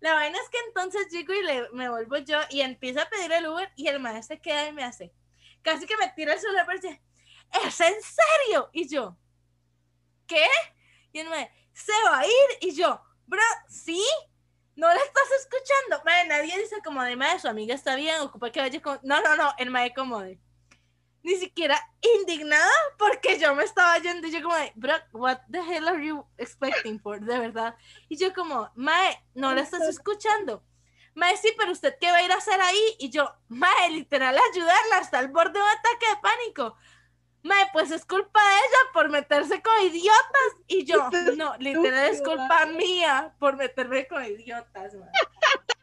La 0.00 0.14
vaina 0.14 0.38
es 0.38 0.48
que 0.48 0.58
entonces 0.66 1.08
llego 1.10 1.32
y 1.32 1.42
le, 1.42 1.68
me 1.70 1.88
vuelvo 1.88 2.16
yo 2.18 2.38
y 2.50 2.60
empiezo 2.60 3.00
a 3.00 3.08
pedir 3.08 3.32
el 3.32 3.46
Uber 3.46 3.70
y 3.76 3.88
el 3.88 4.00
maestro 4.00 4.36
se 4.36 4.42
queda 4.42 4.68
y 4.68 4.72
me 4.72 4.84
hace, 4.84 5.12
casi 5.62 5.86
que 5.86 5.96
me 5.96 6.08
tira 6.10 6.32
el 6.32 6.40
celular, 6.40 6.64
pero 6.66 6.80
dice, 6.80 7.02
¿es 7.64 7.80
en 7.80 7.94
serio? 8.02 8.70
Y 8.72 8.88
yo, 8.88 9.16
¿qué? 10.32 10.46
Y 11.12 11.20
él 11.20 11.28
me 11.28 11.50
se 11.72 11.92
va 12.04 12.20
a 12.20 12.26
ir 12.26 12.58
y 12.60 12.74
yo, 12.74 13.00
bro, 13.26 13.42
¿sí? 13.68 14.02
¿No 14.74 14.88
la 14.88 15.00
estás 15.00 15.30
escuchando? 15.40 16.02
Mae, 16.04 16.26
nadie 16.26 16.58
dice 16.58 16.76
como 16.84 17.02
de, 17.02 17.16
mae, 17.16 17.38
su 17.38 17.48
amiga 17.48 17.74
está 17.74 17.94
bien, 17.96 18.20
ocupa 18.20 18.50
que 18.50 18.60
vaya 18.60 18.80
con... 18.80 18.98
No, 19.02 19.20
no, 19.20 19.36
no, 19.36 19.52
el 19.58 19.70
mae 19.70 19.92
como 19.94 20.20
de... 20.20 20.38
Ni 21.22 21.36
siquiera 21.36 21.78
indignada 22.18 22.72
porque 22.98 23.38
yo 23.38 23.54
me 23.54 23.62
estaba 23.62 23.96
yendo 23.98 24.26
y 24.26 24.32
yo 24.32 24.42
como 24.42 24.56
de, 24.56 24.72
bro, 24.74 24.94
what 25.12 25.38
the 25.50 25.60
hell 25.60 25.86
are 25.88 26.04
you 26.04 26.26
expecting 26.36 26.98
for, 26.98 27.20
de 27.20 27.38
verdad. 27.38 27.76
Y 28.08 28.16
yo 28.16 28.34
como, 28.34 28.70
mae, 28.74 29.22
no 29.34 29.54
la 29.54 29.60
estás 29.60 29.82
escuchando. 29.82 30.64
Mae, 31.14 31.36
sí, 31.36 31.54
pero 31.56 31.72
usted 31.72 31.96
qué 32.00 32.10
va 32.10 32.16
a 32.16 32.22
ir 32.22 32.32
a 32.32 32.36
hacer 32.36 32.60
ahí? 32.60 32.96
Y 32.98 33.10
yo, 33.10 33.32
mae, 33.48 33.90
literal, 33.90 34.36
ayudarla 34.52 34.98
hasta 34.98 35.20
el 35.20 35.28
borde 35.28 35.52
de 35.52 35.64
un 35.64 35.70
ataque 35.70 36.06
de 36.08 36.16
pánico. 36.16 36.76
Mae, 37.42 37.66
pues 37.72 37.90
es 37.90 38.04
culpa 38.04 38.40
de 38.40 38.54
ella 38.56 38.92
por 38.92 39.08
meterse 39.08 39.60
con 39.60 39.72
idiotas. 39.82 40.56
Y 40.68 40.84
yo, 40.84 41.08
no, 41.36 41.56
literal 41.58 42.10
es 42.10 42.22
culpa 42.22 42.66
mía 42.66 43.34
por 43.38 43.56
meterme 43.56 44.06
con 44.06 44.24
idiotas, 44.24 44.94
mae. 44.94 45.10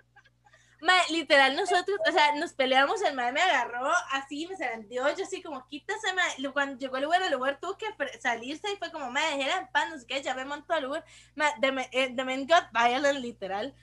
Mae, 0.81 1.01
literal, 1.09 1.57
nosotros, 1.57 1.99
o 2.07 2.11
sea, 2.13 2.33
nos 2.35 2.53
peleamos, 2.53 3.01
el 3.01 3.13
mae 3.13 3.33
me 3.33 3.41
agarró 3.41 3.91
así, 4.11 4.47
me 4.47 4.55
zarandeó, 4.55 5.13
yo 5.13 5.25
así 5.25 5.41
como, 5.41 5.67
quítase, 5.67 6.13
mae. 6.13 6.51
Cuando 6.53 6.77
llegó 6.77 6.95
el 6.95 7.05
Uber, 7.05 7.21
el 7.21 7.35
Uber 7.35 7.59
tuvo 7.59 7.77
que 7.77 7.87
salirse 8.21 8.71
y 8.71 8.77
fue 8.77 8.89
como, 8.89 9.11
mae, 9.11 9.35
dejera 9.35 9.57
en 9.57 9.67
paz, 9.67 9.89
no 9.89 9.99
sé 9.99 10.07
qué, 10.07 10.21
ya 10.21 10.33
me 10.35 10.45
montó 10.45 10.73
al 10.73 10.85
Uber. 10.85 11.03
Mae, 11.35 11.51
the, 11.59 11.89
eh, 11.91 12.13
the 12.15 12.23
man 12.23 12.47
got 12.47 12.71
violent, 12.71 13.19
literal. 13.19 13.75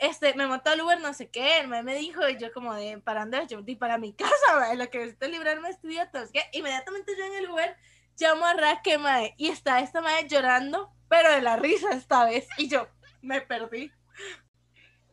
Este, 0.00 0.32
me 0.34 0.46
montó 0.46 0.70
al 0.70 0.80
Uber, 0.80 0.98
no 0.98 1.12
sé 1.12 1.28
qué, 1.28 1.58
el 1.58 1.68
me 1.68 1.94
dijo, 1.94 2.26
y 2.26 2.38
yo 2.38 2.50
como 2.54 2.72
de, 2.74 2.98
¿para 2.98 3.20
dónde? 3.20 3.46
Yo, 3.48 3.60
di 3.60 3.76
para 3.76 3.98
mi 3.98 4.14
casa, 4.14 4.32
mae, 4.58 4.74
lo 4.74 4.88
que 4.88 4.98
necesito 4.98 5.26
es 5.26 5.32
librarme 5.32 5.68
de 5.68 5.74
sé 5.74 6.32
qué. 6.32 6.42
Inmediatamente 6.52 7.12
yo 7.18 7.24
en 7.26 7.34
el 7.34 7.50
Uber 7.50 7.76
llamo 8.18 8.46
a 8.46 8.54
Raque, 8.54 8.96
mae, 8.96 9.34
y 9.36 9.48
está 9.48 9.80
esta 9.80 10.00
mae 10.00 10.26
llorando, 10.26 10.90
pero 11.10 11.30
de 11.30 11.42
la 11.42 11.56
risa 11.56 11.90
esta 11.92 12.24
vez, 12.24 12.48
y 12.56 12.68
yo, 12.68 12.88
me 13.20 13.42
perdí. 13.42 13.92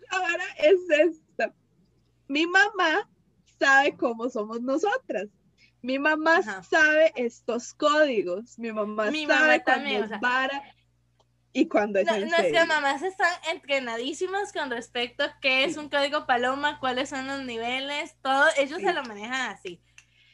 Ahora 0.09 0.45
es 0.57 0.79
esta. 0.89 1.53
Mi 2.29 2.47
mamá 2.47 3.09
sabe 3.59 3.93
cómo 3.97 4.29
somos 4.29 4.61
nosotras. 4.61 5.27
Mi 5.81 5.99
mamá 5.99 6.37
Ajá. 6.37 6.63
sabe 6.63 7.11
estos 7.15 7.73
códigos. 7.73 8.57
Mi 8.57 8.71
mamá 8.71 9.11
Mi 9.11 9.25
sabe 9.25 9.39
mamá 9.39 9.63
cuando 9.63 9.83
también, 9.83 10.03
o 10.03 10.07
sea, 10.07 10.19
vara 10.19 10.63
y 11.61 11.67
cuando 11.67 11.99
es 11.99 12.05
No, 12.05 12.13
en 12.13 12.21
nuestras 12.21 12.43
serio. 12.43 12.65
mamás 12.67 13.01
están 13.01 13.31
entrenadísimas 13.51 14.53
con 14.53 14.69
respecto 14.69 15.23
a 15.23 15.39
qué 15.39 15.63
es 15.63 15.75
un 15.77 15.89
código 15.89 16.25
paloma, 16.27 16.79
cuáles 16.79 17.09
son 17.09 17.25
los 17.27 17.43
niveles, 17.43 18.15
todo, 18.21 18.45
ellos 18.57 18.77
Sí. 18.79 18.85
se 18.85 18.93
lo 18.93 19.03
manejan 19.03 19.51
así. 19.51 19.81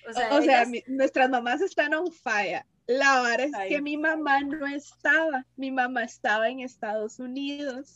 O 0.10 0.12
sea, 0.14 0.34
O 0.34 0.42
sea, 0.42 0.58
ellas- 0.64 0.68
mi- 0.70 0.84
nuestras 0.88 1.30
mamás 1.30 1.62
están 1.62 1.94
on 1.94 2.12
fire. 2.12 2.66
La 2.88 3.22
vara 3.22 3.44
es 3.44 3.54
Ay. 3.54 3.70
que 3.70 3.82
mi 3.82 3.96
mamá 3.96 4.42
no 4.42 4.68
estaba. 4.68 5.46
Mi 5.56 5.72
mamá 5.72 6.04
estaba 6.04 6.50
en 6.50 6.60
Estados 6.60 7.20
Unidos. 7.20 7.96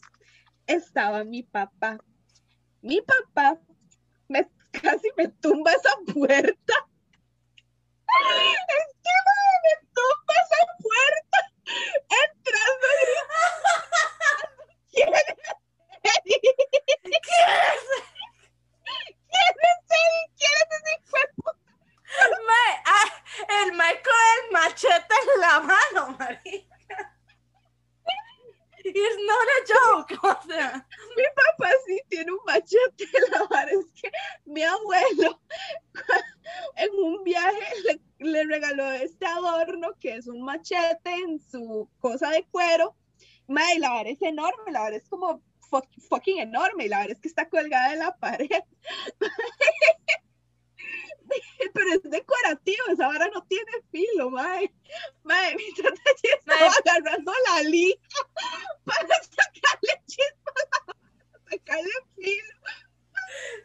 Estaba 0.66 1.26
mi 1.26 1.44
papá. 1.44 1.98
Mi 2.82 3.02
papá 3.02 3.60
me, 4.30 4.50
casi 4.72 5.10
me 5.18 5.28
tumba 5.28 5.72
esa 5.74 5.90
puerta. 6.14 6.74
Es 8.70 8.96
que 9.04 9.12
me 9.64 9.88
tumba 9.94 10.34
esa 10.46 10.62
puerta. 10.82 11.27
Entrando 11.68 12.88
y 13.02 13.08
¿Quién 14.92 15.14
es? 15.14 15.24
¿Quién 15.24 16.14
es 16.14 16.24
Eddie? 19.92 20.22
¿Quién 20.38 20.56
es 20.62 20.70
ese 20.78 21.24
puta? 21.36 21.60
Mae, 22.48 22.74
ah, 22.86 23.10
el 23.62 23.72
Michael, 23.74 24.40
el 24.46 24.52
machete 24.52 25.16
en 25.22 25.42
la 25.42 25.60
mano, 25.60 26.02
marica. 26.18 26.67
It's 28.94 29.18
not 29.26 29.48
a 29.56 29.60
joke, 29.68 30.20
o 30.24 30.48
sea. 30.48 30.88
Mi 31.16 31.24
papá 31.36 31.72
sí 31.86 32.00
tiene 32.10 32.32
un 32.32 32.40
machete 32.46 33.06
la 33.32 33.44
vara. 33.50 33.72
Es 33.72 33.86
que 34.02 34.12
mi 34.46 34.64
abuelo 34.64 35.42
en 36.76 36.90
un 37.04 37.24
viaje 37.24 37.74
le, 37.86 38.02
le 38.32 38.44
regaló 38.46 38.92
este 38.92 39.26
adorno 39.26 39.90
que 40.00 40.16
es 40.16 40.28
un 40.28 40.42
machete 40.44 41.12
en 41.14 41.40
su 41.40 41.90
cosa 42.00 42.30
de 42.32 42.46
cuero. 42.52 42.96
Y 43.50 43.80
la 43.80 43.90
vara 43.92 44.10
es 44.10 44.22
enorme, 44.22 44.72
la 44.72 44.82
vara 44.82 44.96
es 44.98 45.08
como 45.10 45.42
fuck- 45.70 46.02
fucking 46.10 46.40
enorme 46.40 46.86
y 46.86 46.90
la 46.90 47.00
verdad 47.00 47.14
es 47.16 47.22
que 47.22 47.28
está 47.30 47.48
colgada 47.50 47.94
en 47.94 48.00
la 48.00 48.16
pared. 48.18 48.50
Pero 51.74 51.90
es 51.94 52.04
decorativo, 52.04 52.88
esa 52.90 53.08
vara 53.08 53.28
no 53.34 53.44
tiene 53.44 53.72
filo, 53.92 54.30
mae. 54.30 54.72
Mae, 55.24 55.56
mi 55.56 55.74
tata 55.74 56.02
ya 56.24 56.34
estaba 56.36 56.72
agarrando 56.72 57.34
la 57.48 57.64
liga 57.64 58.00
para 58.86 59.16
sacarle 59.24 60.02
chispas, 60.06 60.66
para 60.86 61.50
sacarle 61.50 61.92
filo. 62.16 62.54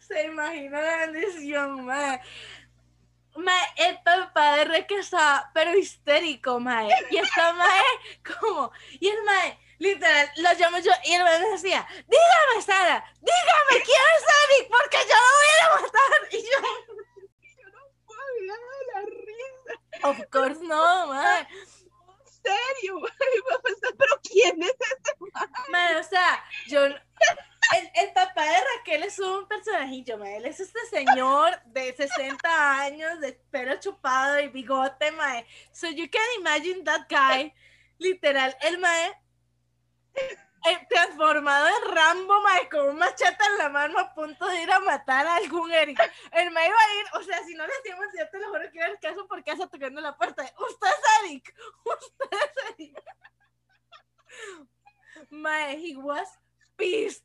Se 0.01 0.25
imagina 0.25 0.81
la 0.81 0.97
bendición, 1.07 1.85
mae. 1.85 2.21
Mae, 3.37 3.67
el 3.77 4.03
papá 4.03 4.57
de 4.57 4.65
Reque 4.65 4.99
estaba, 4.99 5.51
pero 5.55 5.77
histérico, 5.77 6.61
mae. 6.61 6.89
Y 7.11 7.17
esta 7.17 7.53
mae, 7.55 7.85
como, 8.41 8.73
y 9.01 9.09
el 9.09 9.23
mae, 9.23 9.59
literal, 9.79 10.31
lo 10.37 10.53
llamo 10.53 10.79
yo, 10.79 10.93
y 11.05 11.15
el 11.15 11.23
mae 11.23 11.39
me 11.41 11.49
decía, 11.49 11.87
dígame, 12.07 12.63
Sara, 12.63 13.05
dígame 13.21 13.85
quién 13.85 14.01
es 14.17 14.25
Eric, 14.45 14.69
porque 14.69 14.99
yo 15.09 15.15
lo 15.15 15.31
voy 15.39 15.79
a 15.79 15.83
matar. 15.83 16.29
Y 16.33 16.43
yo, 16.43 17.02
la 18.47 19.01
risa. 19.01 20.09
of 20.09 20.31
course 20.31 20.61
no, 20.63 21.07
mae. 21.13 21.41
En 21.41 22.27
serio, 22.27 22.97
mi 23.01 23.41
papá 23.49 23.69
está, 23.69 23.89
pero 23.97 24.21
¿quién 24.23 24.63
es 24.63 24.71
ese? 24.71 25.15
Mae, 25.71 25.97
o 25.97 26.03
sea, 26.03 26.45
yo. 26.67 26.87
El, 27.75 27.91
el 27.95 28.13
papá 28.13 28.45
de 28.45 28.57
Raquel 28.77 29.05
es 29.05 29.19
un 29.19 29.47
personajillo, 29.47 30.19
mae. 30.19 30.37
Él 30.37 30.47
es 30.47 30.61
este 30.61 30.81
señor 30.91 31.63
de 31.67 31.93
60 31.93 32.81
años, 32.81 33.21
de 33.21 33.33
pelo 33.51 33.79
chupado 33.81 34.41
y 34.41 34.49
bigote, 34.49 35.13
mae. 35.13 35.47
So 35.73 35.89
you 35.89 36.09
can 36.11 36.23
imagine 36.41 36.85
that 36.85 37.07
guy. 37.09 37.55
Literal, 37.99 38.55
el 38.63 38.79
mae. 38.79 39.13
Eh, 40.65 40.87
transformado 40.89 41.67
en 41.69 41.95
Rambo, 41.95 42.41
mae, 42.43 42.69
con 42.69 42.91
un 42.91 42.99
machete 42.99 43.45
en 43.51 43.59
la 43.59 43.69
mano 43.69 43.99
a 43.99 44.15
punto 44.15 44.47
de 44.47 44.63
ir 44.63 44.71
a 44.71 44.81
matar 44.81 45.27
a 45.27 45.37
algún 45.37 45.73
Eric. 45.73 45.99
El 46.33 46.51
mae 46.51 46.69
iba 46.69 46.77
a 46.77 46.95
ir, 46.95 47.07
o 47.15 47.23
sea, 47.23 47.43
si 47.45 47.55
no 47.55 47.67
le 47.67 47.73
hacíamos, 47.73 48.07
yo 48.19 48.29
te 48.29 48.39
lo 48.39 48.49
juro 48.49 48.71
que 48.71 48.79
iba 48.79 48.87
al 48.87 49.01
caso 49.01 49.27
por 49.27 49.43
casa 49.45 49.67
tocando 49.69 50.01
la 50.01 50.17
puerta. 50.17 50.43
Usted 50.43 50.89
es 50.89 51.25
Eric, 51.25 51.55
usted 51.85 52.39
es 52.39 52.65
Eric. 52.79 53.05
Mae, 55.31 55.77
he 55.77 55.97
was 55.97 56.29
pissed. 56.77 57.25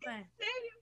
¿En 0.00 0.30
serio? 0.38 0.77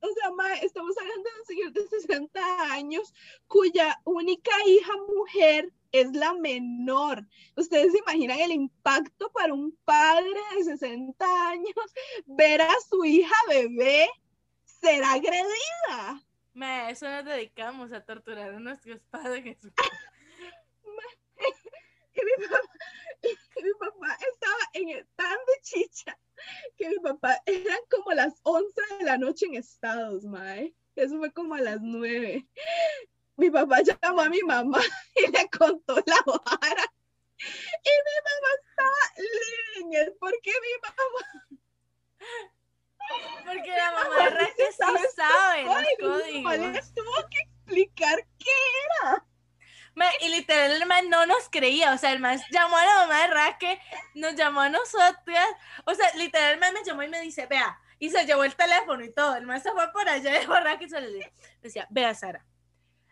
O 0.00 0.12
sea, 0.12 0.30
mae, 0.32 0.64
estamos 0.64 0.96
hablando 0.98 1.30
de 1.30 1.40
un 1.40 1.46
señor 1.46 1.72
de 1.72 1.88
60 1.88 2.72
años 2.72 3.14
cuya 3.46 3.98
única 4.04 4.50
hija 4.66 4.92
mujer 5.16 5.72
es 5.92 6.12
la 6.12 6.34
menor. 6.34 7.26
Ustedes 7.56 7.92
se 7.92 7.98
imaginan 7.98 8.40
el 8.40 8.52
impacto 8.52 9.30
para 9.30 9.54
un 9.54 9.76
padre 9.84 10.38
de 10.56 10.64
60 10.64 11.48
años 11.48 11.74
ver 12.26 12.62
a 12.62 12.74
su 12.88 13.04
hija 13.04 13.34
bebé 13.48 14.08
ser 14.64 15.02
agredida. 15.02 16.22
mae, 16.54 16.92
eso 16.92 17.08
nos 17.08 17.24
dedicamos 17.24 17.92
a 17.92 18.04
torturar 18.04 18.54
a 18.54 18.60
nuestros 18.60 19.00
padres. 19.10 19.44
Jesús. 19.44 19.72
Y 22.20 22.24
mi 22.24 22.48
papá, 22.48 22.60
mi 23.62 23.72
papá 23.78 24.16
estaba 24.32 24.70
en 24.74 24.88
el 24.90 25.06
tan 25.16 25.36
de 25.46 25.60
chicha 25.62 26.18
que 26.76 26.88
mi 26.88 26.98
papá 27.00 27.40
eran 27.46 27.78
como 27.90 28.12
las 28.12 28.34
11 28.44 28.80
de 28.98 29.04
la 29.04 29.18
noche 29.18 29.46
en 29.46 29.54
Estados, 29.56 30.24
mae. 30.24 30.74
Eso 30.96 31.18
fue 31.18 31.32
como 31.32 31.54
a 31.54 31.60
las 31.60 31.80
9. 31.80 32.46
Mi 33.36 33.50
papá 33.50 33.78
llamó 33.82 34.22
a 34.22 34.28
mi 34.28 34.40
mamá 34.42 34.80
y 35.14 35.30
le 35.30 35.48
contó 35.50 35.94
la 36.06 36.16
vara. 36.26 36.92
Y 37.38 37.90
mi 38.06 38.16
mamá 38.26 38.48
estaba 38.64 39.02
living 39.16 39.92
it 39.92 40.18
porque 40.18 40.50
mi 40.50 40.74
mamá 40.82 41.22
Porque 43.46 43.70
la 43.70 43.92
mamá 43.92 44.08
mamá 44.10 44.30
de 44.30 44.46
sí 44.56 44.76
sabe 44.76 45.08
sabe 45.14 45.64
los 45.64 46.26
mi 46.26 46.42
mamá 46.42 46.56
le 46.56 46.66
códigos. 46.66 46.94
tuvo 46.94 47.28
que 47.30 47.38
explicar 47.38 48.26
qué 48.38 48.50
era. 49.02 49.24
Y 50.20 50.28
literal 50.28 50.72
el 50.72 50.86
man 50.86 51.08
no 51.08 51.26
nos 51.26 51.48
creía, 51.50 51.92
o 51.92 51.98
sea, 51.98 52.12
el 52.12 52.20
man 52.20 52.40
llamó 52.50 52.76
a 52.76 52.84
la 52.84 52.94
mamá 52.96 53.22
de 53.22 53.26
Raquel, 53.28 53.78
nos 54.14 54.34
llamó 54.34 54.60
a 54.60 54.68
nosotras, 54.68 55.48
o 55.84 55.94
sea, 55.94 56.12
literal 56.14 56.54
el 56.54 56.60
man 56.60 56.74
me 56.74 56.84
llamó 56.84 57.02
y 57.02 57.08
me 57.08 57.20
dice, 57.20 57.46
vea, 57.46 57.78
y 57.98 58.10
se 58.10 58.24
llevó 58.26 58.44
el 58.44 58.54
teléfono 58.54 59.04
y 59.04 59.12
todo, 59.12 59.36
el 59.36 59.46
man 59.46 59.60
se 59.60 59.72
fue 59.72 59.90
por 59.92 60.08
allá 60.08 60.30
y 60.30 60.32
dejó 60.40 60.54
a 60.54 60.60
Raquel 60.60 60.90
se 60.90 61.00
le 61.00 61.32
decía, 61.62 61.86
vea 61.90 62.14
Sara, 62.14 62.44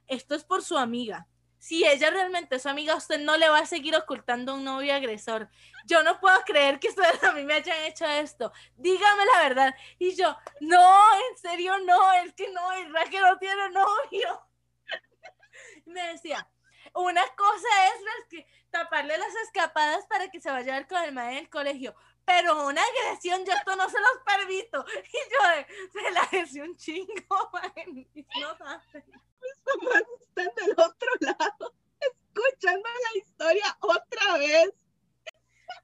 esto 0.06 0.34
es 0.34 0.44
por 0.44 0.62
su 0.62 0.76
amiga, 0.76 1.26
si 1.58 1.84
ella 1.84 2.10
realmente 2.10 2.56
es 2.56 2.62
su 2.62 2.68
amiga, 2.68 2.94
usted 2.94 3.18
no 3.18 3.36
le 3.36 3.48
va 3.48 3.60
a 3.60 3.66
seguir 3.66 3.96
ocultando 3.96 4.54
un 4.54 4.64
novio 4.64 4.94
agresor, 4.94 5.48
yo 5.86 6.02
no 6.02 6.20
puedo 6.20 6.38
creer 6.44 6.78
que 6.78 6.88
ustedes 6.88 7.22
a 7.24 7.32
mí 7.32 7.44
me 7.44 7.54
hayan 7.54 7.84
hecho 7.84 8.06
esto, 8.06 8.52
dígame 8.76 9.24
la 9.34 9.48
verdad, 9.48 9.74
y 9.98 10.14
yo, 10.14 10.36
no, 10.60 10.98
en 11.30 11.38
serio 11.38 11.78
no, 11.78 12.12
es 12.12 12.32
que 12.34 12.50
no, 12.52 12.80
y 12.80 12.84
Raquel 12.88 13.22
no 13.22 13.38
tiene 13.38 13.70
novio, 13.70 14.46
y 15.86 15.90
me 15.90 16.12
decía, 16.12 16.48
una 16.96 17.22
cosa 17.36 17.68
es 17.94 18.02
las 18.02 18.28
que 18.30 18.46
taparle 18.70 19.18
las 19.18 19.34
escapadas 19.44 20.06
para 20.06 20.30
que 20.30 20.40
se 20.40 20.50
vaya 20.50 20.74
a 20.74 20.78
ver 20.78 20.88
con 20.88 21.02
el 21.02 21.12
maestro 21.12 21.40
del 21.40 21.50
colegio, 21.50 21.94
pero 22.24 22.66
una 22.66 22.82
agresión 22.82 23.44
yo 23.44 23.52
esto 23.52 23.76
no 23.76 23.88
se 23.88 24.00
los 24.00 24.18
permito. 24.24 24.84
Y 25.12 25.18
yo 25.32 25.48
de, 25.48 25.66
se 25.92 26.10
la 26.10 26.20
agresión 26.22 26.70
un 26.70 26.76
chingo, 26.76 27.50
man. 27.52 27.64
Happening. 27.64 28.08
Mis 28.12 29.58
papás 29.64 30.02
están 30.20 30.50
del 30.56 30.70
otro 30.72 31.10
lado 31.20 31.74
escuchando 32.00 32.88
la 32.88 33.18
historia 33.18 33.76
otra 33.80 34.38
vez. 34.38 34.70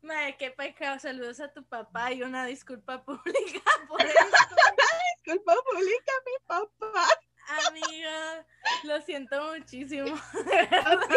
Madre, 0.02 0.36
qué 0.36 0.50
pecado. 0.50 0.98
Saludos 0.98 1.38
a 1.40 1.52
tu 1.52 1.62
papá 1.64 2.12
y 2.12 2.22
una 2.22 2.44
disculpa 2.46 3.04
pública 3.04 3.60
por 3.86 4.02
eso. 4.02 4.36
Disculpa 5.16 5.54
pública 5.70 6.12
a 6.12 6.24
mi 6.24 6.46
papá. 6.46 7.08
Amiga, 7.68 8.46
lo 8.84 9.00
siento 9.02 9.52
muchísimo. 9.52 10.06
Papi, 10.70 11.14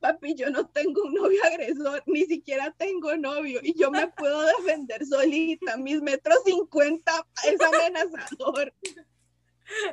papi, 0.00 0.34
yo 0.34 0.50
no 0.50 0.66
tengo 0.68 1.02
un 1.02 1.14
novio 1.14 1.44
agresor, 1.44 2.02
ni 2.06 2.24
siquiera 2.24 2.70
tengo 2.72 3.16
novio 3.16 3.60
y 3.62 3.78
yo 3.78 3.90
me 3.90 4.06
puedo 4.08 4.42
defender 4.42 5.04
solita. 5.04 5.76
Mis 5.76 6.00
metros 6.00 6.42
cincuenta 6.44 7.26
es 7.44 7.60
amenazador. 7.60 8.72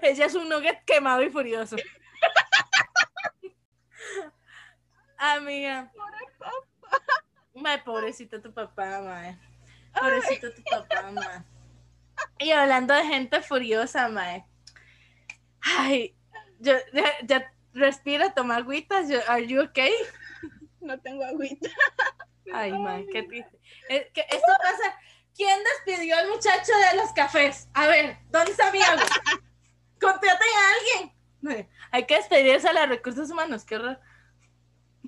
Ella 0.01 0.25
es 0.25 0.35
un 0.35 0.49
nugget 0.49 0.83
quemado 0.85 1.23
y 1.23 1.29
furioso. 1.29 1.75
Amiga. 5.17 5.91
Mae, 7.53 7.79
pobrecito 7.79 8.41
tu 8.41 8.53
papá, 8.53 9.01
mae. 9.01 9.37
Pobrecito 9.93 10.53
tu 10.53 10.63
papá, 10.63 11.11
mae. 11.11 11.43
Y 12.39 12.51
hablando 12.51 12.93
de 12.93 13.03
gente 13.03 13.41
furiosa, 13.41 14.07
mae. 14.07 14.45
Ay, 15.61 16.15
yo, 16.59 16.73
ya, 16.93 17.05
ya 17.25 17.53
respira, 17.73 18.33
toma 18.33 18.57
agüitas. 18.57 19.09
yo- 19.09 19.19
Are 19.27 19.45
you 19.45 19.61
okay? 19.63 19.91
No 20.81 20.97
tengo 20.99 21.23
agüita. 21.25 21.69
Ay, 22.53 22.71
mae, 22.71 23.05
qué 23.11 23.23
triste. 23.23 23.59
Es 23.89 24.09
que 24.13 24.21
esto 24.21 24.51
pasa. 24.61 24.95
¿Quién 25.35 25.59
despidió 25.85 26.17
al 26.17 26.29
muchacho 26.29 26.71
de 26.91 26.97
los 26.97 27.11
cafés? 27.13 27.67
A 27.73 27.85
ver, 27.87 28.17
¿dónde 28.29 28.51
está 28.51 28.71
mi 28.71 28.81
agua? 28.81 29.03
Contraten 30.01 30.47
a 30.57 30.73
alguien. 31.51 31.67
Hay 31.91 32.05
que 32.05 32.15
despedirse 32.15 32.67
a 32.69 32.73
los 32.73 32.87
recursos 32.89 33.29
humanos, 33.29 33.65
qué 33.65 33.75
horror. 33.75 33.99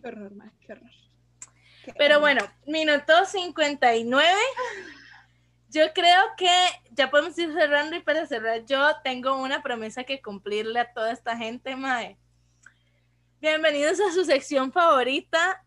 Qué 0.02 0.08
horror, 0.08 0.32
ma, 0.36 0.52
qué 0.66 0.74
horror. 0.74 0.92
Qué 1.86 1.94
Pero 1.98 2.16
horror. 2.18 2.22
bueno, 2.22 2.48
minuto 2.68 3.26
59. 3.26 4.38
Yo 5.74 5.94
creo 5.94 6.22
que 6.36 6.52
ya 6.90 7.10
podemos 7.10 7.38
ir 7.40 7.54
cerrando 7.54 7.96
y 7.96 8.02
para 8.02 8.26
cerrar 8.26 8.66
yo 8.66 8.90
tengo 9.06 9.42
una 9.42 9.64
promesa 9.64 10.04
que 10.04 10.22
cumplirle 10.22 10.82
a 10.82 10.92
toda 10.92 11.14
esta 11.14 11.38
gente, 11.38 11.78
Mae. 11.78 12.18
Bienvenidos 13.40 14.02
a 14.02 14.12
su 14.12 14.26
sección 14.26 14.74
favorita, 14.74 15.64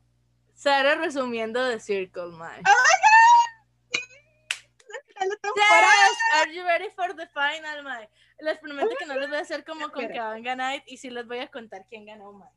Sara 0.53 0.97
resumiendo 0.97 1.67
The 1.71 1.81
Circle, 1.81 2.33
Mae. 2.33 2.61
Final 5.09 5.31
de 5.31 5.37
temporada. 5.39 5.87
Yes, 5.87 6.19
are 6.35 6.55
you 6.55 6.65
ready 6.65 6.91
for 6.91 7.17
the 7.17 7.27
final, 7.29 7.83
Mae? 7.83 8.07
Les 8.41 8.59
prometo 8.59 8.95
que 8.99 9.07
no 9.07 9.15
les 9.15 9.31
voy 9.31 9.39
a 9.39 9.41
hacer 9.41 9.65
como 9.65 9.89
con 9.91 10.07
que 10.07 10.21
van 10.21 10.37
a 10.37 10.41
ganar 10.41 10.83
y 10.87 10.99
sí 10.99 11.09
les 11.09 11.27
voy 11.27 11.39
a 11.39 11.51
contar 11.51 11.87
quién 11.89 12.05
ganó, 12.05 12.31
Mae. 12.31 12.51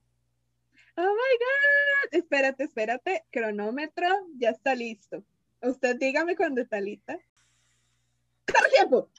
Oh 0.97 1.01
my 1.01 1.07
God. 1.07 2.09
Espérate, 2.11 2.65
espérate. 2.65 3.25
Cronómetro 3.31 4.09
ya 4.35 4.49
está 4.49 4.75
listo. 4.75 5.23
Usted 5.61 5.95
dígame 5.95 6.35
cuando 6.35 6.59
está 6.59 6.81
lista. 6.81 7.17
¡Corre 8.53 8.69
tiempo! 8.69 9.09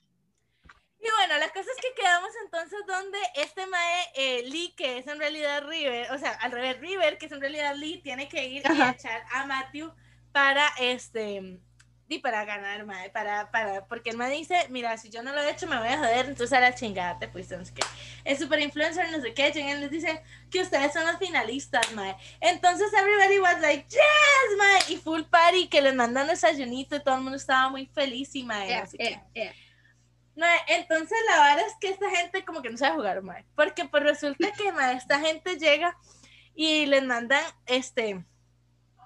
Y 1.00 1.10
bueno, 1.16 1.38
la 1.38 1.48
cosa 1.50 1.70
es 1.70 1.80
que 1.80 1.94
quedamos 1.94 2.30
entonces 2.44 2.80
donde 2.86 3.18
este 3.36 3.66
mae 3.66 4.04
eh, 4.16 4.42
Lee, 4.44 4.74
que 4.76 4.98
es 4.98 5.06
en 5.06 5.18
realidad 5.18 5.64
River, 5.66 6.10
o 6.10 6.18
sea, 6.18 6.32
al 6.32 6.50
revés, 6.50 6.80
River, 6.80 7.18
que 7.18 7.26
es 7.26 7.32
en 7.32 7.40
realidad 7.40 7.76
Lee, 7.76 8.02
tiene 8.02 8.28
que 8.28 8.44
ir 8.46 8.62
y 8.64 8.66
Ajá. 8.66 8.90
echar 8.90 9.24
a 9.32 9.46
Matthew 9.46 9.92
para 10.32 10.66
este 10.80 11.60
y 12.10 12.20
para 12.20 12.44
ganar, 12.46 12.86
mae, 12.86 13.10
para, 13.10 13.50
para, 13.50 13.84
porque 13.86 14.10
el 14.10 14.16
mae 14.16 14.30
dice, 14.30 14.66
mira, 14.70 14.96
si 14.96 15.10
yo 15.10 15.22
no 15.22 15.32
lo 15.32 15.42
he 15.42 15.50
hecho 15.50 15.66
me 15.66 15.78
voy 15.78 15.88
a 15.88 15.98
joder, 15.98 16.26
entonces 16.26 16.52
a 16.54 16.60
la 16.60 16.74
chingada 16.74 17.18
te 17.18 17.28
fuiste, 17.28 17.56
no 17.56 17.64
sé 17.64 17.74
qué. 17.74 17.82
Es 18.24 18.38
super 18.38 18.58
influencer, 18.60 19.10
no 19.10 19.20
sé 19.20 19.34
qué, 19.34 19.48
y 19.54 19.74
les 19.80 19.90
dice 19.90 20.22
que 20.50 20.62
ustedes 20.62 20.92
son 20.94 21.06
los 21.06 21.18
finalistas, 21.18 21.92
mae. 21.92 22.16
Entonces 22.40 22.90
everybody 22.94 23.38
was 23.40 23.60
like, 23.60 23.86
yes, 23.90 24.56
mae, 24.56 24.94
y 24.94 24.96
full 24.96 25.22
party, 25.24 25.68
que 25.68 25.82
les 25.82 25.94
mandan 25.94 26.28
desayunito 26.28 26.96
y 26.96 27.02
todo 27.02 27.16
el 27.16 27.20
mundo 27.22 27.36
estaba 27.36 27.68
muy 27.68 27.86
feliz 27.86 28.34
y 28.34 28.42
mae, 28.42 28.68
Yeah, 28.68 28.80
no 28.80 28.86
sé 28.90 28.96
qué. 28.98 29.20
yeah. 29.34 29.52
Mae, 30.34 30.58
entonces 30.68 31.18
la 31.28 31.42
verdad 31.42 31.66
es 31.66 31.74
que 31.80 31.88
esta 31.90 32.08
gente 32.10 32.44
como 32.44 32.62
que 32.62 32.70
no 32.70 32.78
sabe 32.78 32.94
jugar, 32.96 33.20
mae. 33.22 33.44
Porque 33.54 33.84
pues 33.84 34.02
resulta 34.02 34.50
que 34.52 34.72
mae, 34.72 34.96
esta 34.96 35.20
gente 35.20 35.56
llega 35.58 35.96
y 36.54 36.86
les 36.86 37.02
mandan 37.02 37.44
este 37.66 38.24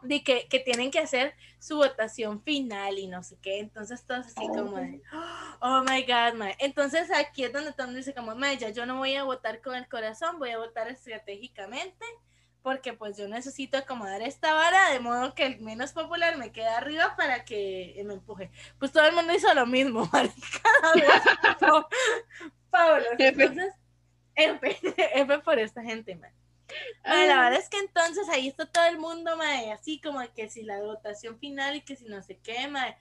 de 0.02 0.22
que, 0.22 0.48
que 0.48 0.60
tienen 0.60 0.90
que 0.90 0.98
hacer 0.98 1.34
su 1.58 1.76
votación 1.76 2.42
final 2.42 2.98
y 2.98 3.06
no 3.06 3.22
sé 3.22 3.36
qué. 3.40 3.60
Entonces 3.60 4.04
todos 4.04 4.26
así 4.26 4.46
como 4.48 4.76
de, 4.76 5.00
oh 5.60 5.84
my 5.88 6.02
god, 6.02 6.34
mae. 6.36 6.56
Entonces 6.58 7.10
aquí 7.10 7.44
es 7.44 7.52
donde 7.52 7.72
mundo 7.72 7.96
dice 7.96 8.14
como, 8.14 8.34
ya 8.58 8.70
yo 8.70 8.86
no 8.86 8.98
voy 8.98 9.14
a 9.14 9.24
votar 9.24 9.60
con 9.60 9.74
el 9.74 9.88
corazón, 9.88 10.38
voy 10.38 10.50
a 10.50 10.58
votar 10.58 10.88
estratégicamente. 10.88 12.04
Porque 12.62 12.92
pues 12.92 13.16
yo 13.16 13.26
necesito 13.26 13.76
acomodar 13.76 14.22
esta 14.22 14.54
vara 14.54 14.90
de 14.90 15.00
modo 15.00 15.34
que 15.34 15.46
el 15.46 15.60
menos 15.60 15.90
popular 15.90 16.38
me 16.38 16.52
quede 16.52 16.68
arriba 16.68 17.16
para 17.16 17.44
que 17.44 18.00
me 18.06 18.14
empuje. 18.14 18.52
Pues 18.78 18.92
todo 18.92 19.04
el 19.04 19.16
mundo 19.16 19.34
hizo 19.34 19.52
lo 19.52 19.66
mismo, 19.66 20.08
Pablo, 22.70 23.04
entonces, 23.18 23.74
F, 24.34 24.78
F 25.14 25.38
por 25.40 25.58
esta 25.58 25.82
gente, 25.82 26.14
man. 26.14 26.30
Mae, 27.04 27.26
la 27.26 27.40
verdad 27.40 27.60
es 27.60 27.68
que 27.68 27.78
entonces 27.78 28.28
ahí 28.28 28.48
está 28.48 28.66
todo 28.66 28.84
el 28.86 28.98
mundo, 28.98 29.36
mae, 29.36 29.72
así 29.72 30.00
como 30.00 30.20
que 30.34 30.48
si 30.48 30.62
la 30.62 30.80
votación 30.80 31.38
final 31.38 31.76
y 31.76 31.80
que 31.82 31.96
si 31.96 32.06
no 32.06 32.22
sé 32.22 32.38
qué, 32.38 32.68
mae. 32.68 32.96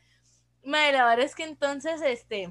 Mae, 0.64 0.92
la 0.92 1.06
verdad 1.06 1.26
es 1.26 1.36
que 1.36 1.44
entonces, 1.44 2.02
este, 2.02 2.50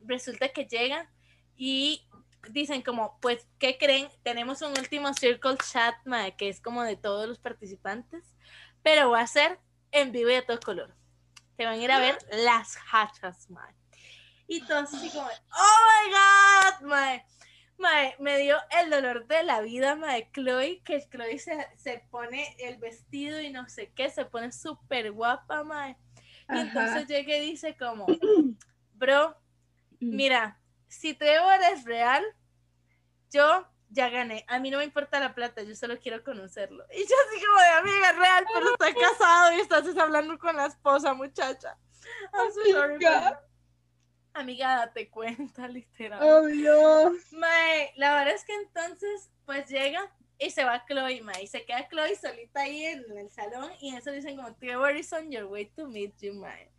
resulta 0.00 0.48
que 0.48 0.66
llegan 0.66 1.08
y 1.56 2.06
dicen 2.50 2.82
como, 2.82 3.18
pues, 3.20 3.46
¿qué 3.58 3.78
creen? 3.78 4.08
Tenemos 4.22 4.62
un 4.62 4.78
último 4.78 5.12
circle 5.14 5.56
chat, 5.58 5.94
mae, 6.04 6.36
que 6.36 6.48
es 6.48 6.60
como 6.60 6.82
de 6.82 6.96
todos 6.96 7.28
los 7.28 7.38
participantes, 7.38 8.34
pero 8.82 9.10
va 9.10 9.20
a 9.20 9.26
ser 9.26 9.58
en 9.92 10.12
vivo 10.12 10.30
y 10.30 10.34
a 10.34 10.46
todo 10.46 10.60
color. 10.60 10.94
Te 11.56 11.64
van 11.64 11.74
a 11.74 11.82
ir 11.82 11.90
a 11.90 11.98
ver 12.00 12.18
las 12.32 12.76
hachas, 12.92 13.48
mae. 13.50 13.74
Y 14.46 14.60
todos 14.66 14.92
así 14.92 15.08
como, 15.10 15.26
oh 15.26 15.78
my 16.04 16.12
god, 16.12 16.88
mae. 16.88 17.24
Mae, 17.78 18.14
me 18.18 18.38
dio 18.38 18.56
el 18.80 18.88
dolor 18.90 19.26
de 19.26 19.42
la 19.42 19.60
vida, 19.60 19.96
mae, 19.96 20.30
Chloe, 20.32 20.82
que 20.84 21.00
Chloe 21.10 21.38
se, 21.38 21.66
se 21.76 22.06
pone 22.10 22.54
el 22.58 22.78
vestido 22.78 23.40
y 23.40 23.50
no 23.50 23.68
sé 23.68 23.92
qué, 23.94 24.08
se 24.10 24.24
pone 24.24 24.52
súper 24.52 25.10
guapa, 25.12 25.64
mae. 25.64 25.96
Y 26.48 26.52
Ajá. 26.52 26.60
entonces 26.62 27.06
llega 27.08 27.36
y 27.36 27.40
dice 27.40 27.76
como, 27.76 28.06
bro, 28.94 29.36
Mm. 30.00 30.16
mira, 30.16 30.60
si 30.88 31.14
Trevor 31.14 31.60
es 31.72 31.84
real, 31.84 32.22
yo 33.30 33.66
ya 33.90 34.08
gané. 34.08 34.44
A 34.48 34.58
mí 34.58 34.70
no 34.70 34.78
me 34.78 34.84
importa 34.84 35.20
la 35.20 35.34
plata, 35.34 35.62
yo 35.62 35.74
solo 35.74 35.98
quiero 36.00 36.22
conocerlo. 36.24 36.84
Y 36.92 36.98
yo 36.98 37.14
así 37.28 37.44
como 37.46 37.60
de 37.60 37.68
amiga 37.68 38.12
real, 38.12 38.44
pero 38.52 38.72
está 38.72 38.92
casado 39.18 39.52
y 39.56 39.60
estás 39.60 39.96
hablando 39.96 40.36
con 40.38 40.56
la 40.56 40.66
esposa, 40.66 41.14
muchacha. 41.14 41.78
I'm 42.34 42.52
so 42.52 42.60
sorry, 42.72 42.98
Amiga. 44.34 44.76
date 44.76 45.08
cuenta, 45.08 45.66
literal. 45.68 46.20
Oh, 46.22 46.46
Dios. 46.46 47.12
Mae, 47.32 47.92
la 47.96 48.14
verdad 48.16 48.34
es 48.34 48.44
que 48.44 48.54
entonces, 48.54 49.30
pues 49.46 49.68
llega 49.68 50.12
y 50.38 50.50
se 50.50 50.64
va 50.64 50.84
Chloe, 50.86 51.22
mae, 51.22 51.44
y 51.44 51.46
se 51.46 51.64
queda 51.64 51.88
Chloe 51.88 52.16
solita 52.16 52.62
ahí 52.62 52.84
en 52.84 53.04
el 53.16 53.30
salón 53.30 53.70
y 53.80 53.90
en 53.90 53.96
eso 53.96 54.10
dicen 54.10 54.36
como, 54.36 54.54
Trevor 54.56 54.96
is 54.96 55.12
on 55.12 55.30
your 55.30 55.44
way 55.44 55.66
to 55.66 55.86
meet 55.86 56.14
you, 56.20 56.34
mae. 56.34 56.73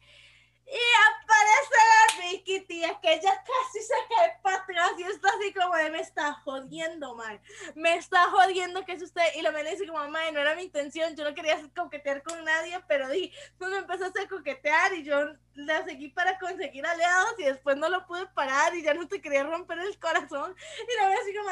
Y 0.67 0.79
aparece 1.07 1.75
la 1.75 2.21
Vicky, 2.21 2.61
tía, 2.61 2.99
que 2.99 3.13
ella 3.13 3.43
casi 3.43 3.85
se 3.85 3.93
cae 4.09 4.39
para 4.41 4.57
atrás 4.57 4.91
y 4.97 5.03
está 5.03 5.29
así 5.29 5.53
como 5.53 5.75
de, 5.75 5.91
me 5.91 5.99
está 5.99 6.33
jodiendo, 6.33 7.13
mae. 7.13 7.39
Me 7.75 7.95
está 7.95 8.25
jodiendo 8.31 8.83
que 8.83 8.93
es 8.93 9.03
usted. 9.03 9.21
Y 9.35 9.43
la 9.43 9.51
me 9.51 9.63
dice 9.63 9.85
como, 9.85 10.07
mae, 10.09 10.31
no 10.31 10.39
era 10.39 10.55
mi 10.55 10.63
intención, 10.63 11.15
yo 11.15 11.23
no 11.23 11.35
quería 11.35 11.61
coquetear 11.75 12.23
con 12.23 12.43
nadie, 12.43 12.79
pero 12.87 13.09
di, 13.09 13.31
pues 13.59 13.69
me 13.69 13.77
empezaste 13.77 14.21
a 14.21 14.27
coquetear 14.27 14.93
y 14.93 15.03
yo 15.03 15.35
la 15.53 15.85
seguí 15.85 16.09
para 16.09 16.39
conseguir 16.39 16.85
aliados 16.85 17.35
y 17.37 17.43
después 17.43 17.77
no 17.77 17.87
lo 17.87 18.05
pude 18.07 18.25
parar 18.27 18.75
y 18.75 18.81
ya 18.81 18.93
no 18.95 19.07
te 19.07 19.21
quería 19.21 19.43
romper 19.43 19.77
el 19.79 19.99
corazón. 19.99 20.55
Y 20.57 20.97
la 20.97 21.07
veo 21.09 21.19
así 21.21 21.35
como, 21.35 21.49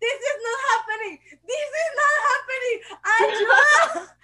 this 0.00 0.10
is 0.12 0.38
not 0.42 0.60
happening, 0.70 1.18
this 1.18 1.70
is 1.82 1.92
not 1.96 2.16
happening, 2.32 2.78
ayuda. 4.00 4.16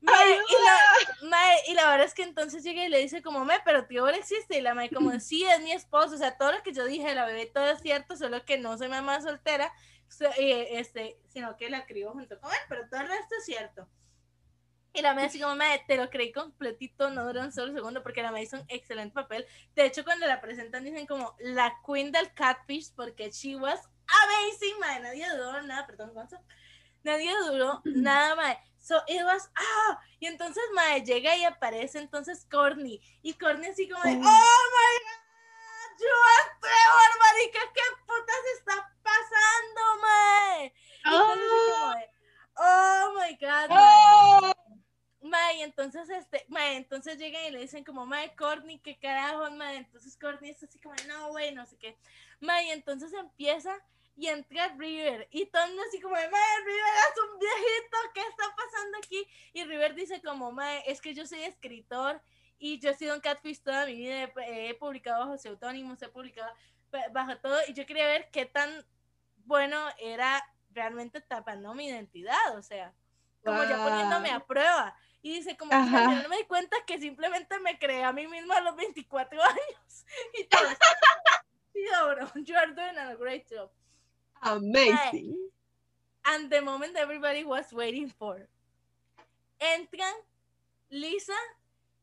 Mae, 0.00 0.30
y, 0.32 0.64
la, 0.64 1.28
mae, 1.28 1.56
y 1.68 1.74
la 1.74 1.88
verdad 1.90 2.06
es 2.06 2.14
que 2.14 2.22
entonces 2.22 2.62
llega 2.62 2.84
y 2.84 2.88
le 2.88 2.98
dice 2.98 3.20
como, 3.20 3.44
me, 3.44 3.58
pero 3.64 3.86
tío 3.86 4.06
existe. 4.08 4.58
Y 4.58 4.60
la 4.60 4.74
mae 4.74 4.90
como, 4.90 5.10
sí, 5.20 5.44
es 5.44 5.60
mi 5.62 5.72
esposo. 5.72 6.14
O 6.14 6.18
sea, 6.18 6.36
todo 6.38 6.52
lo 6.52 6.62
que 6.62 6.72
yo 6.72 6.84
dije, 6.84 7.14
la 7.14 7.26
bebé, 7.26 7.46
todo 7.46 7.68
es 7.70 7.80
cierto, 7.80 8.16
solo 8.16 8.44
que 8.44 8.58
no 8.58 8.78
soy 8.78 8.88
mamá 8.88 9.20
soltera, 9.20 9.72
so- 10.08 10.30
eh, 10.38 10.78
este, 10.78 11.18
sino 11.28 11.56
que 11.56 11.68
la 11.70 11.84
crió 11.86 12.12
junto 12.12 12.38
con 12.40 12.50
él, 12.52 12.58
pero 12.68 12.88
todo 12.88 13.00
el 13.00 13.08
resto 13.08 13.34
es 13.38 13.44
cierto. 13.44 13.88
Y 14.94 15.02
la 15.02 15.14
mae 15.14 15.26
así 15.26 15.38
como, 15.40 15.54
mae, 15.54 15.84
te 15.86 15.96
lo 15.96 16.08
creí 16.10 16.32
completito, 16.32 17.10
no 17.10 17.24
duró 17.26 17.42
un 17.42 17.52
solo 17.52 17.72
segundo, 17.72 18.02
porque 18.02 18.22
la 18.22 18.32
mae 18.32 18.42
hizo 18.44 18.56
un 18.56 18.64
excelente 18.68 19.14
papel. 19.14 19.46
De 19.74 19.84
hecho, 19.84 20.02
cuando 20.04 20.26
la 20.26 20.40
presentan 20.40 20.84
dicen 20.84 21.06
como 21.06 21.36
la 21.40 21.76
queen 21.86 22.10
del 22.10 22.32
catfish, 22.34 22.92
porque 22.94 23.30
she 23.30 23.56
was 23.56 23.80
amazing, 24.24 24.78
mae. 24.80 25.00
Nadie 25.00 25.28
dudó 25.30 25.60
nada, 25.62 25.86
perdón, 25.86 26.14
Gonzo. 26.14 26.38
Nadie 27.02 27.34
duró 27.46 27.80
nada, 27.84 28.34
mae. 28.36 28.58
So 28.78 28.96
it 29.06 29.22
was, 29.22 29.50
ah, 29.54 30.00
y 30.18 30.26
entonces 30.26 30.62
mae 30.74 31.02
llega 31.02 31.36
y 31.36 31.44
aparece 31.44 31.98
entonces 31.98 32.46
Corny, 32.50 33.02
y 33.22 33.34
Corny 33.34 33.66
así 33.66 33.88
como 33.88 34.02
de, 34.02 34.12
oh 34.12 34.14
my 34.14 34.20
god, 34.22 35.18
yo 36.00 36.06
Trevor, 36.60 37.18
marica, 37.20 37.60
¿qué 37.74 37.82
putas 38.06 38.44
está 38.56 38.94
pasando, 39.02 40.00
mae? 40.00 40.72
Y 41.04 41.10
como 41.10 41.92
de, 41.94 42.10
oh 42.56 43.14
my 43.18 43.38
god. 43.40 43.68
Oh. 43.70 44.52
Mae, 45.20 45.62
entonces 45.62 46.08
este, 46.08 46.46
mae, 46.48 46.76
entonces 46.76 47.18
llegan 47.18 47.44
y 47.46 47.50
le 47.50 47.58
dicen 47.60 47.84
como, 47.84 48.06
mae, 48.06 48.34
Courtney, 48.36 48.78
qué 48.78 48.98
carajo, 48.98 49.50
mae, 49.50 49.76
entonces 49.76 50.16
Courtney 50.16 50.50
es 50.50 50.62
así 50.62 50.80
como, 50.80 50.94
no, 51.06 51.28
güey, 51.28 51.52
no 51.52 51.66
sé 51.66 51.76
qué. 51.76 51.98
Mae, 52.40 52.72
entonces 52.72 53.12
empieza 53.12 53.74
y 54.18 54.26
entra 54.26 54.66
River 54.76 55.28
y 55.30 55.46
todo 55.46 55.62
así 55.88 56.00
como, 56.00 56.16
mae, 56.16 56.24
River 56.64 56.94
es 57.08 57.22
un 57.22 57.38
viejito, 57.38 57.96
¿qué 58.12 58.20
está 58.22 58.44
pasando 58.56 58.98
aquí? 58.98 59.24
Y 59.52 59.64
River 59.64 59.94
dice 59.94 60.20
como, 60.20 60.50
mae, 60.50 60.82
es 60.90 61.00
que 61.00 61.14
yo 61.14 61.24
soy 61.24 61.44
escritor 61.44 62.20
y 62.58 62.80
yo 62.80 62.90
he 62.90 62.94
sido 62.94 63.14
un 63.14 63.20
catfish 63.20 63.62
toda 63.62 63.86
mi 63.86 63.94
vida, 63.94 64.28
he, 64.44 64.74
publicado 64.74 65.20
bajo 65.20 65.38
seudónimos, 65.38 66.02
he 66.02 66.08
publicado 66.08 66.52
ba- 66.90 67.06
bajo 67.12 67.38
todo 67.38 67.60
y 67.68 67.74
yo 67.74 67.86
quería 67.86 68.06
ver 68.06 68.28
qué 68.32 68.44
tan 68.44 68.84
bueno 69.44 69.78
era 69.98 70.44
realmente 70.70 71.20
tapando 71.20 71.72
mi 71.74 71.86
identidad, 71.86 72.56
o 72.56 72.62
sea, 72.62 72.92
como 73.44 73.62
ya 73.62 73.76
poniéndome 73.84 74.30
a 74.32 74.40
prueba. 74.44 74.96
Y 75.22 75.34
dice, 75.34 75.56
como 75.56 75.70
que 75.70 75.76
final 76.08 76.28
me 76.28 76.36
di 76.38 76.44
cuenta 76.44 76.76
que 76.86 76.98
simplemente 76.98 77.58
me 77.60 77.78
creé 77.78 78.02
a 78.02 78.12
mí 78.12 78.26
misma 78.26 78.56
a 78.56 78.60
los 78.62 78.74
24 78.74 79.40
años. 79.42 80.04
Y 80.34 80.44
todo. 80.44 80.68
Sí, 81.72 81.84
bro, 82.04 82.42
you 82.42 82.56
are 82.56 82.72
doing 82.74 82.98
a 82.98 83.14
great 83.14 83.46
job. 83.48 83.70
Amazing. 84.42 85.36
And 86.26 86.50
the 86.50 86.60
moment 86.60 86.96
everybody 86.96 87.44
was 87.44 87.72
waiting 87.72 88.08
for. 88.08 88.48
Entran 89.60 90.14
Lisa 90.90 91.34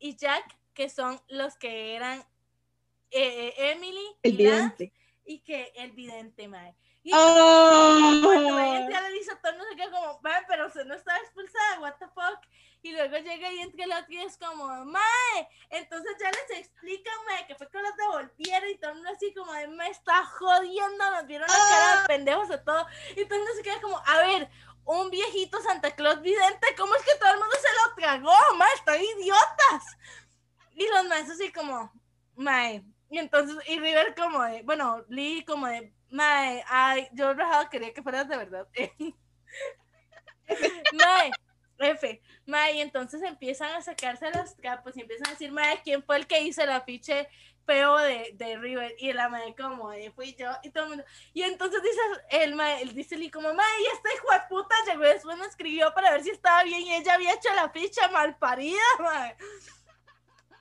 y 0.00 0.14
Jack, 0.14 0.56
que 0.74 0.88
son 0.88 1.18
los 1.30 1.56
que 1.56 1.94
eran 1.96 2.20
eh, 3.10 3.48
eh, 3.48 3.72
Emily 3.72 4.06
El 4.22 4.40
y 4.40 4.44
Lance, 4.44 4.92
y 5.24 5.38
que 5.38 5.72
el 5.76 5.92
vidente, 5.92 6.48
mae. 6.48 6.74
Y 7.02 7.12
Oh. 7.14 8.20
cuando 8.22 8.58
entra 8.58 9.08
Lisa, 9.10 9.38
todo 9.40 9.52
mundo 9.52 9.66
se 9.70 9.76
queda 9.76 9.90
como, 9.90 10.20
pero 10.48 10.66
usted 10.66 10.84
no 10.86 10.94
estaba 10.94 11.18
expulsada, 11.18 11.80
what 11.80 11.94
the 11.98 12.06
fuck. 12.08 12.44
Y 12.86 12.92
luego 12.92 13.16
llega 13.16 13.52
y 13.52 13.58
entra 13.58 13.84
la 13.88 13.98
otra 13.98 14.14
y 14.14 14.18
es 14.18 14.38
como, 14.38 14.64
mae, 14.84 15.48
entonces 15.70 16.16
ya 16.20 16.30
les 16.30 16.60
explican, 16.60 17.14
mae, 17.26 17.44
que 17.48 17.56
fue 17.56 17.68
que 17.68 17.82
los 17.82 17.96
devolvieron 17.96 18.70
y 18.70 18.78
todo 18.78 18.90
el 18.92 18.96
mundo 18.98 19.10
así 19.10 19.34
como, 19.34 19.52
de, 19.54 19.66
me 19.66 19.88
está 19.88 20.24
jodiendo, 20.24 21.10
nos 21.10 21.26
vieron 21.26 21.48
la 21.48 21.54
cara 21.56 22.00
de 22.02 22.06
pendejos 22.06 22.48
a 22.52 22.62
todo. 22.62 22.86
Y 23.16 23.24
todo 23.24 23.34
el 23.34 23.40
mundo 23.40 23.56
se 23.56 23.62
queda 23.64 23.80
como, 23.80 24.00
a 24.06 24.18
ver, 24.18 24.48
un 24.84 25.10
viejito 25.10 25.60
Santa 25.62 25.96
Claus 25.96 26.22
vidente, 26.22 26.76
¿cómo 26.76 26.94
es 26.94 27.02
que 27.02 27.16
todo 27.16 27.28
el 27.30 27.40
mundo 27.40 27.56
se 27.60 27.74
lo 27.74 27.94
tragó, 27.96 28.54
mae? 28.56 28.72
Están 28.74 29.02
idiotas. 29.02 29.98
Y 30.74 30.86
los 30.86 31.06
maes 31.06 31.28
así 31.28 31.50
como, 31.50 31.92
mae. 32.36 32.84
Y 33.10 33.18
entonces, 33.18 33.56
y 33.66 33.80
River 33.80 34.14
como 34.14 34.44
de, 34.44 34.62
bueno, 34.62 35.04
Lee 35.08 35.44
como 35.44 35.66
de, 35.66 35.92
mae, 36.08 36.62
ay, 36.68 37.08
yo 37.14 37.34
rajado 37.34 37.68
quería 37.68 37.92
que 37.92 38.04
fueras 38.04 38.28
de 38.28 38.36
verdad. 38.36 38.68
mae. 40.92 41.32
F, 41.78 42.20
mae, 42.46 42.74
y 42.76 42.80
entonces 42.80 43.22
empiezan 43.22 43.74
a 43.74 43.82
sacarse 43.82 44.30
los 44.30 44.56
trapos 44.56 44.96
y 44.96 45.00
empiezan 45.02 45.28
a 45.28 45.30
decir, 45.30 45.52
mae, 45.52 45.80
¿quién 45.82 46.02
fue 46.02 46.16
el 46.16 46.26
que 46.26 46.40
hizo 46.40 46.62
el 46.62 46.70
afiche 46.70 47.28
feo 47.66 47.98
de, 47.98 48.32
de 48.34 48.56
River? 48.58 48.94
Y 48.98 49.12
la 49.12 49.28
mae 49.28 49.54
como, 49.54 49.92
"Eh, 49.92 50.10
fui 50.14 50.34
yo, 50.34 50.50
y 50.62 50.70
todo 50.70 50.84
el 50.84 50.88
mundo, 50.90 51.04
y 51.34 51.42
entonces 51.42 51.82
dice 51.82 52.00
el 52.30 52.54
mae, 52.54 52.82
él 52.82 52.94
dice 52.94 53.16
Lee 53.16 53.30
como, 53.30 53.52
mae, 53.54 53.80
y 53.82 53.86
esta 53.94 54.08
hijo 54.14 54.26
puta 54.48 54.74
llegó 54.86 55.02
después 55.02 55.36
me 55.38 55.46
escribió 55.46 55.92
para 55.94 56.10
ver 56.12 56.22
si 56.22 56.30
estaba 56.30 56.62
bien 56.64 56.82
y 56.82 56.94
ella 56.94 57.14
había 57.14 57.34
hecho 57.34 57.52
la 57.54 57.68
ficha 57.70 58.08
mal 58.08 58.36
parida, 58.38 58.80
mae. 59.00 59.36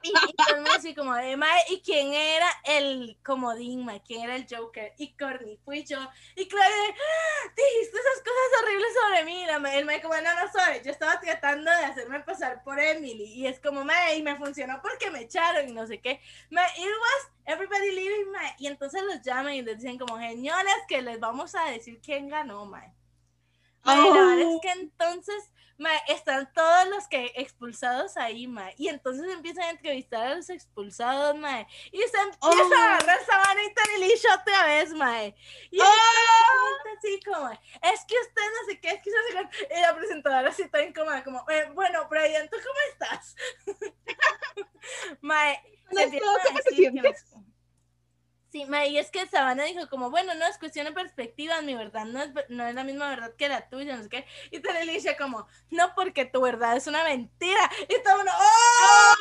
Y, 0.05 0.29
y 0.29 0.33
todo 0.33 0.49
el 0.49 0.55
mundo 0.61 0.71
así 0.75 0.93
como, 0.93 1.13
de, 1.15 1.35
mae, 1.37 1.61
¿y 1.69 1.81
quién 1.81 2.13
era 2.13 2.47
el 2.65 3.17
comodín, 3.23 3.85
mae? 3.85 4.01
¿Quién 4.03 4.21
era 4.23 4.35
el 4.35 4.45
Joker? 4.49 4.93
Y 4.97 5.13
Courtney, 5.17 5.57
fui 5.65 5.83
yo. 5.83 5.97
Y 6.35 6.47
Claudia, 6.47 6.69
"Ah, 6.89 7.51
dijiste 7.55 7.97
esas 7.97 8.19
cosas 8.23 8.61
horribles 8.61 8.89
sobre 9.01 9.23
mí. 9.25 9.45
La 9.45 9.59
mae- 9.59 9.79
el 9.79 9.85
mae 9.85 10.01
como, 10.01 10.13
no, 10.15 10.21
no 10.21 10.51
soy. 10.51 10.81
Yo 10.83 10.91
estaba 10.91 11.19
tratando 11.19 11.71
de 11.71 11.85
hacerme 11.85 12.19
pasar 12.21 12.63
por 12.63 12.79
Emily. 12.79 13.23
Y 13.33 13.47
es 13.47 13.59
como, 13.59 13.83
mae, 13.83 14.17
y 14.17 14.23
me 14.23 14.35
funcionó 14.35 14.79
porque 14.81 15.09
me 15.11 15.21
echaron 15.21 15.67
y 15.69 15.73
no 15.73 15.87
sé 15.87 15.99
qué. 16.01 16.21
Mae, 16.51 16.67
it 16.77 16.85
was 16.85 17.31
everybody 17.45 17.91
leaving, 17.91 18.31
mae. 18.31 18.55
Y 18.59 18.67
entonces 18.67 19.01
los 19.03 19.21
llaman 19.23 19.53
y 19.53 19.61
les 19.61 19.77
dicen 19.79 19.97
como, 19.97 20.17
señoras, 20.19 20.75
que 20.87 21.01
les 21.01 21.19
vamos 21.19 21.55
a 21.55 21.65
decir 21.71 21.99
quién 22.01 22.29
ganó, 22.29 22.65
mae. 22.65 22.93
Mae, 23.83 23.97
la 23.97 24.03
verdad 24.13 24.39
es 24.39 24.45
Oh. 24.47 24.61
que 24.61 24.71
entonces, 24.71 25.51
mae, 25.77 25.99
están 26.07 26.51
todos 26.53 26.87
los 26.87 27.07
que 27.07 27.31
expulsados 27.35 28.15
ahí, 28.17 28.47
mae. 28.47 28.73
Y 28.77 28.87
entonces 28.87 29.31
empiezan 29.31 29.63
a 29.65 29.69
entrevistar 29.71 30.27
a 30.27 30.35
los 30.35 30.49
expulsados, 30.49 31.35
mae. 31.37 31.67
Y 31.91 31.99
se 32.01 32.17
empieza 32.17 32.37
Oh. 32.41 32.73
a 32.75 32.95
agarrar 32.95 33.25
Sabana 33.25 33.63
y 33.63 33.73
Tanelisha 33.73 34.35
otra 34.41 34.65
vez, 34.65 34.93
mae. 34.93 35.35
Y 35.71 35.79
Oh. 35.81 35.85
así 36.97 37.19
como, 37.25 37.49
es 37.51 38.05
que 38.07 38.15
usted 38.19 38.41
no 38.41 38.69
sé 38.69 38.79
qué, 38.79 38.89
es 38.89 39.01
que 39.01 39.09
no 39.11 39.17
sé 39.27 39.49
qué. 39.67 39.75
Y 39.77 39.81
la 39.81 39.95
presentadora 39.95 40.49
así 40.49 40.61
está 40.63 40.81
incómoda, 40.81 41.23
como, 41.23 41.45
eh, 41.49 41.69
bueno, 41.73 42.07
Brian, 42.09 42.49
¿tú 42.49 42.57
cómo 42.57 42.79
estás? 42.91 43.35
mae, 45.21 45.61
No, 45.91 46.01
se 46.01 46.19
no- 46.19 47.05
Sí, 48.51 48.65
ma, 48.65 48.85
y 48.85 48.97
es 48.97 49.11
que 49.11 49.25
Sabana 49.27 49.65
dijo 49.65 49.89
como, 49.89 50.09
bueno, 50.09 50.33
no, 50.35 50.45
es 50.47 50.57
cuestión 50.57 50.85
de 50.85 50.93
perspectivas, 50.93 51.61
mi 51.63 51.75
verdad 51.75 52.05
no 52.05 52.21
es, 52.21 52.31
no 52.47 52.65
es 52.65 52.73
la 52.73 52.85
misma 52.85 53.09
verdad 53.09 53.35
que 53.35 53.49
la 53.49 53.67
tuya, 53.69 53.97
no 53.97 54.03
sé 54.03 54.09
qué. 54.09 54.25
Y 54.49 54.59
Tanelisha 54.61 55.17
como, 55.17 55.45
no, 55.71 55.93
porque 55.93 56.23
tu 56.25 56.39
verdad 56.41 56.77
es 56.77 56.87
una 56.87 57.03
mentira. 57.03 57.69
Y 57.89 58.01
todo 58.03 58.21
uno, 58.21 58.31
¡oh! 58.33 59.13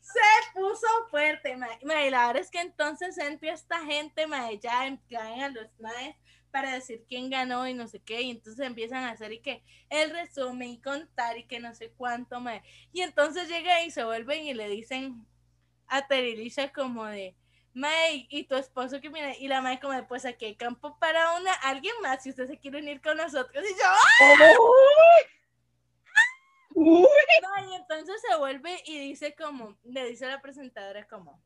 Se 0.00 0.20
puso 0.54 0.86
fuerte, 1.10 1.56
ma. 1.56 1.68
Ma, 1.84 2.04
y 2.04 2.10
la 2.10 2.26
verdad 2.26 2.42
es 2.42 2.50
que 2.50 2.60
entonces 2.60 3.16
entra 3.18 3.52
esta 3.52 3.80
gente, 3.84 4.26
ma, 4.26 4.52
ya 4.52 4.86
en- 4.86 5.00
traen 5.08 5.42
a 5.42 5.48
los 5.48 5.68
maes 5.80 6.16
para 6.50 6.72
decir 6.74 7.04
quién 7.08 7.30
ganó 7.30 7.66
y 7.68 7.74
no 7.74 7.86
sé 7.88 8.00
qué, 8.00 8.22
y 8.22 8.30
entonces 8.30 8.66
empiezan 8.66 9.04
a 9.04 9.10
hacer 9.10 9.32
y 9.32 9.40
que 9.40 9.62
el 9.90 10.10
resumen 10.10 10.68
y 10.70 10.80
contar 10.80 11.36
y 11.38 11.46
que 11.46 11.60
no 11.60 11.74
sé 11.74 11.90
cuánto, 11.96 12.40
ma. 12.40 12.62
Y 12.92 13.02
entonces 13.02 13.48
llega 13.48 13.82
y 13.84 13.90
se 13.90 14.04
vuelven 14.04 14.44
y 14.46 14.54
le 14.54 14.68
dicen 14.68 15.26
a 15.88 16.06
Terilisha 16.06 16.72
como 16.72 17.06
de, 17.06 17.34
Mae, 17.78 18.26
y 18.28 18.44
tu 18.44 18.56
esposo 18.56 19.00
que 19.00 19.10
mira, 19.10 19.36
y 19.36 19.48
la 19.48 19.60
Mae 19.60 19.80
como 19.80 20.06
pues 20.06 20.24
aquí 20.24 20.46
hay 20.46 20.56
campo 20.56 20.98
para 20.98 21.36
una, 21.38 21.52
alguien 21.52 21.94
más, 22.02 22.22
si 22.22 22.30
usted 22.30 22.46
se 22.46 22.58
quiere 22.58 22.78
unir 22.78 23.00
con 23.00 23.16
nosotros, 23.16 23.64
y 23.64 23.72
yo, 23.74 23.84
¡ah! 23.84 24.54
Uy. 26.74 27.06
No, 27.42 27.70
y 27.70 27.74
entonces 27.74 28.20
se 28.20 28.36
vuelve 28.36 28.82
y 28.84 28.98
dice 28.98 29.34
como, 29.34 29.76
le 29.84 30.06
dice 30.06 30.26
a 30.26 30.28
la 30.28 30.40
presentadora 30.40 31.06
como, 31.08 31.42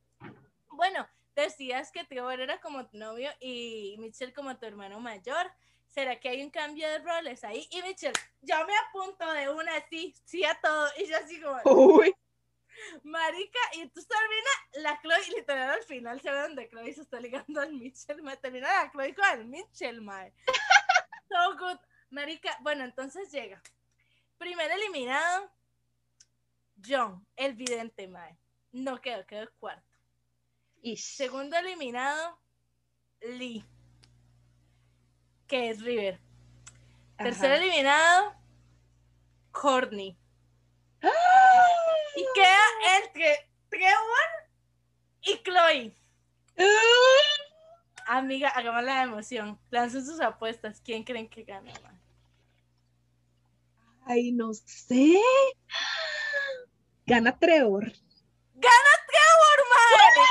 bueno, 0.69 1.09
decías 1.35 1.91
que 1.91 2.05
Trevor 2.05 2.41
era 2.41 2.61
como 2.61 2.87
tu 2.87 2.99
novio 2.99 3.31
y 3.41 3.97
Mitchell 3.99 4.35
como 4.35 4.57
tu 4.59 4.67
hermano 4.67 5.01
mayor. 5.01 5.51
¿Será 5.87 6.19
que 6.19 6.31
hay 6.31 6.43
un 6.43 6.51
cambio 6.51 6.89
de 6.89 6.99
roles 7.01 7.45
ahí? 7.45 7.69
Y 7.71 7.83
Mitchell, 7.83 8.15
yo 8.41 8.57
me 8.67 8.73
apunto 8.89 9.31
de 9.33 9.51
una 9.51 9.77
así, 9.77 10.15
sí 10.25 10.43
a 10.45 10.59
todo. 10.61 10.89
Y 10.97 11.07
yo 11.07 11.17
así 11.19 11.41
como, 11.41 11.61
Uy. 11.65 12.15
Marica, 13.03 13.59
y 13.75 13.81
entonces 13.81 14.09
termina 14.09 14.89
la 14.89 15.01
Chloe, 15.01 15.29
y 15.29 15.31
literal 15.37 15.71
al 15.71 15.83
final 15.85 16.21
se 16.21 16.31
ve 16.31 16.39
donde 16.41 16.69
Chloe 16.69 16.93
se 16.93 17.03
está 17.03 17.21
ligando 17.21 17.61
al 17.61 17.73
Mitchell, 17.73 18.23
me 18.23 18.37
termina 18.37 18.69
la 18.85 18.91
Chloe 18.91 19.15
con 19.15 19.41
el 19.41 19.47
Mitchell, 19.47 20.01
mae. 20.01 20.33
So 21.29 21.57
good. 21.59 21.79
Marica, 22.11 22.59
bueno, 22.61 22.85
entonces 22.85 23.33
llega. 23.33 23.63
Primer 24.37 24.71
eliminado, 24.71 25.51
John, 26.87 27.27
el 27.37 27.55
vidente, 27.55 28.07
mae. 28.07 28.37
No 28.73 29.01
quedó, 29.01 29.27
quedó 29.27 29.51
cuarto. 29.59 29.99
Ish. 30.83 31.17
Segundo 31.17 31.57
eliminado, 31.57 32.39
Lee, 33.21 33.65
que 35.47 35.71
es 35.71 35.81
River. 35.81 36.21
Tercer 37.17 37.53
Ajá. 37.53 37.63
eliminado, 37.63 38.35
Courtney. 39.53 40.19
¡Ah! 41.03 41.92
Y 42.17 42.27
queda 42.35 42.61
entre 42.99 43.51
Trevor 43.69 44.29
y 45.23 45.43
Chloe. 45.43 45.95
Amiga, 48.07 48.49
hagamos 48.51 48.85
la 48.85 49.03
emoción. 49.03 49.59
Lancen 49.71 50.05
sus 50.05 50.21
apuestas. 50.21 50.81
¿Quién 50.81 51.05
creen 51.05 51.29
que 51.29 51.45
gana? 51.45 51.73
ma? 51.83 52.01
Ay, 54.05 54.33
no 54.33 54.53
sé. 54.53 55.17
Gana 57.07 57.39
Trevor. 57.39 57.85
¡Gana 58.55 58.93
Trevor, 59.07 59.59
madre! 59.71 60.29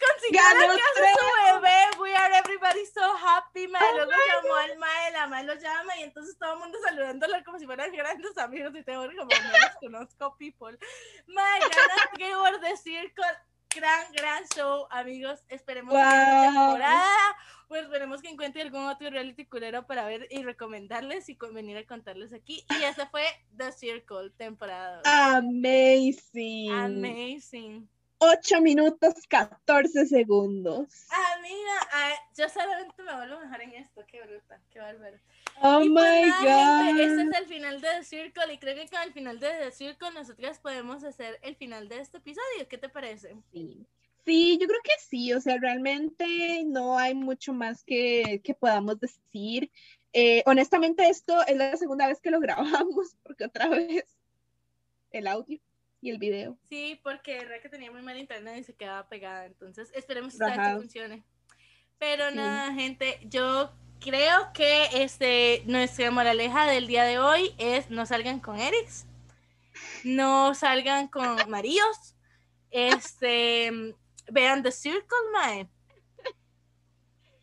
Consiguió 0.00 0.40
¡Ganó 0.42 0.60
la 0.72 0.80
casa 0.80 1.14
su 1.18 1.60
bebé. 1.60 1.76
We 2.00 2.14
are 2.16 2.34
everybody 2.38 2.86
so 2.86 3.14
happy, 3.16 3.68
mae. 3.68 3.82
Oh 3.84 3.96
Luego 3.96 4.12
llamó 4.12 4.54
al 4.56 4.78
mae, 4.78 5.10
la 5.12 5.26
mae 5.26 5.44
lo 5.44 5.54
llama 5.54 5.96
y 5.98 6.02
entonces 6.04 6.38
todo 6.38 6.54
el 6.54 6.58
mundo 6.60 6.78
saludándolo 6.82 7.34
como 7.44 7.58
si 7.58 7.66
fueran 7.66 7.92
grandes 7.92 8.36
amigos 8.38 8.74
y 8.74 8.82
Trevor 8.82 9.14
como 9.14 9.28
no 9.30 9.50
los 9.50 9.76
conozco, 9.80 10.36
people. 10.38 10.78
Mae, 11.26 11.60
gana 11.60 12.10
Trevor 12.14 12.60
de 12.60 12.76
Circle. 12.76 13.24
Gran, 13.72 14.10
gran 14.12 14.44
show, 14.56 14.88
amigos. 14.90 15.44
Esperemos 15.48 15.94
que 15.94 16.00
esta 16.00 16.50
Wow. 16.50 16.64
temporada, 16.66 17.36
pues 17.68 17.82
esperemos 17.84 18.20
que 18.20 18.28
encuentre 18.28 18.62
algún 18.62 18.84
otro 18.88 19.10
reality 19.10 19.46
culero 19.46 19.86
para 19.86 20.04
ver 20.06 20.26
y 20.30 20.42
recomendarles 20.42 21.28
y 21.28 21.38
venir 21.52 21.76
a 21.76 21.86
contarles 21.86 22.32
aquí. 22.32 22.64
Y 22.68 22.82
esa 22.82 23.06
fue 23.10 23.24
The 23.56 23.70
Circle, 23.70 24.30
temporada. 24.36 25.02
Amazing. 25.36 26.72
Amazing. 26.72 27.88
8 28.22 28.60
minutos 28.60 29.14
14 29.28 30.06
segundos. 30.06 31.06
Amiga, 31.36 31.88
ay, 31.90 32.14
yo 32.36 32.48
solamente 32.50 33.02
me 33.02 33.16
vuelvo 33.16 33.40
mejor 33.40 33.62
en 33.62 33.72
esto. 33.72 34.02
Qué 34.06 34.22
bruta, 34.22 34.60
qué 34.70 34.78
bárbaro. 34.78 35.16
Oh 35.62 35.80
y 35.82 35.88
pues 35.88 36.26
my 36.26 36.32
gente, 36.32 36.44
god. 36.44 37.00
este 37.00 37.22
es 37.22 37.38
el 37.38 37.46
final 37.46 37.80
de 37.80 37.88
The 37.88 38.04
Circle 38.04 38.52
y 38.54 38.58
creo 38.58 38.74
que 38.74 38.88
con 38.88 39.02
el 39.02 39.12
final 39.14 39.40
de 39.40 39.48
The 39.48 39.72
Circle 39.72 40.10
nosotras 40.10 40.58
podemos 40.58 41.02
hacer 41.02 41.38
el 41.42 41.56
final 41.56 41.88
de 41.88 42.00
este 42.00 42.18
episodio. 42.18 42.68
¿Qué 42.68 42.76
te 42.76 42.90
parece? 42.90 43.36
Sí. 43.52 43.86
Sí, 44.26 44.58
yo 44.60 44.66
creo 44.66 44.80
que 44.84 44.92
sí, 45.00 45.32
o 45.32 45.40
sea, 45.40 45.56
realmente 45.56 46.62
no 46.66 46.98
hay 46.98 47.14
mucho 47.14 47.54
más 47.54 47.82
que, 47.84 48.42
que 48.44 48.52
podamos 48.52 49.00
decir. 49.00 49.70
Eh, 50.12 50.42
honestamente, 50.44 51.08
esto 51.08 51.40
es 51.46 51.56
la 51.56 51.74
segunda 51.78 52.06
vez 52.06 52.20
que 52.20 52.30
lo 52.30 52.38
grabamos, 52.40 53.16
porque 53.22 53.46
otra 53.46 53.68
vez 53.68 54.04
el 55.10 55.26
audio 55.26 55.58
y 56.00 56.10
el 56.10 56.18
video. 56.18 56.56
Sí, 56.68 56.98
porque 57.02 57.36
era 57.38 57.60
que 57.60 57.68
tenía 57.68 57.90
muy 57.90 58.02
mal 58.02 58.18
internet 58.18 58.58
y 58.58 58.64
se 58.64 58.74
quedaba 58.74 59.08
pegada. 59.08 59.46
Entonces, 59.46 59.90
esperemos 59.94 60.36
que 60.38 60.44
esta 60.46 60.76
funcione. 60.76 61.24
Pero 61.98 62.30
Sí. 62.30 62.36
nada, 62.36 62.72
gente, 62.72 63.18
yo 63.24 63.72
creo 64.00 64.52
que 64.54 65.02
este, 65.02 65.62
nuestra 65.66 66.10
moraleja 66.10 66.66
del 66.66 66.86
día 66.86 67.04
de 67.04 67.18
hoy 67.18 67.54
es 67.58 67.90
no 67.90 68.06
salgan 68.06 68.40
con 68.40 68.58
Erics, 68.58 69.06
no 70.04 70.54
salgan 70.54 71.08
con 71.08 71.36
Maríos, 71.50 72.16
este, 72.70 73.94
vean 74.30 74.62
The 74.62 74.72
Circle, 74.72 75.18
mae. 75.32 75.68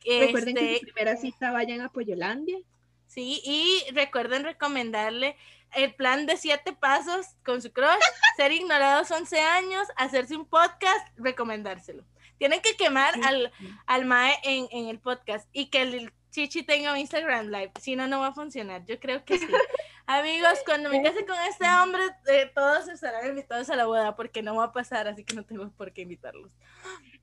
Recuerden 0.05 0.55
que 0.55 0.73
Este, 0.75 0.79
su 0.87 0.93
primera 0.93 1.17
cita 1.17 1.51
vayan 1.51 1.81
a 1.81 1.89
Pollolandia. 1.91 2.59
Sí, 3.07 3.41
y 3.43 3.83
recuerden 3.91 4.43
recomendarle 4.43 5.35
el 5.73 5.93
plan 5.95 6.25
de 6.25 6.37
siete 6.37 6.73
pasos 6.73 7.27
con 7.45 7.61
su 7.61 7.71
crush, 7.71 7.87
ser 8.37 8.51
ignorados 8.51 9.11
11 9.11 9.39
años, 9.39 9.87
hacerse 9.95 10.35
un 10.35 10.45
podcast, 10.45 11.07
recomendárselo. 11.17 12.03
Tienen 12.37 12.61
que 12.61 12.75
quemar 12.77 13.13
Sí. 13.15 13.21
al, 13.25 13.51
al 13.87 14.05
Mae 14.05 14.35
en, 14.43 14.67
en 14.71 14.87
el 14.89 14.99
podcast 14.99 15.47
y 15.53 15.67
que 15.67 15.81
el 15.81 16.13
Chichi 16.31 16.61
tenga 16.63 16.91
un 16.91 16.97
Instagram 16.99 17.47
Live, 17.47 17.71
si 17.81 17.95
no, 17.95 18.07
no 18.07 18.19
va 18.19 18.27
a 18.27 18.33
funcionar. 18.33 18.85
Yo 18.85 18.99
creo 18.99 19.25
que 19.25 19.39
sí. 19.39 19.47
Amigos, 20.09 20.59
cuando 20.65 20.89
me 20.89 21.03
case 21.03 21.25
con 21.25 21.35
este 21.49 21.65
hombre, 21.65 22.01
eh, 22.27 22.49
todos 22.55 22.87
estarán 22.87 23.27
invitados 23.27 23.69
a 23.69 23.75
la 23.75 23.85
boda 23.85 24.15
porque 24.15 24.41
no 24.41 24.55
va 24.55 24.63
a 24.65 24.71
pasar, 24.71 25.05
así 25.09 25.25
que 25.25 25.35
no 25.35 25.43
tengo 25.43 25.69
por 25.71 25.91
qué 25.91 26.03
invitarlos. 26.03 26.49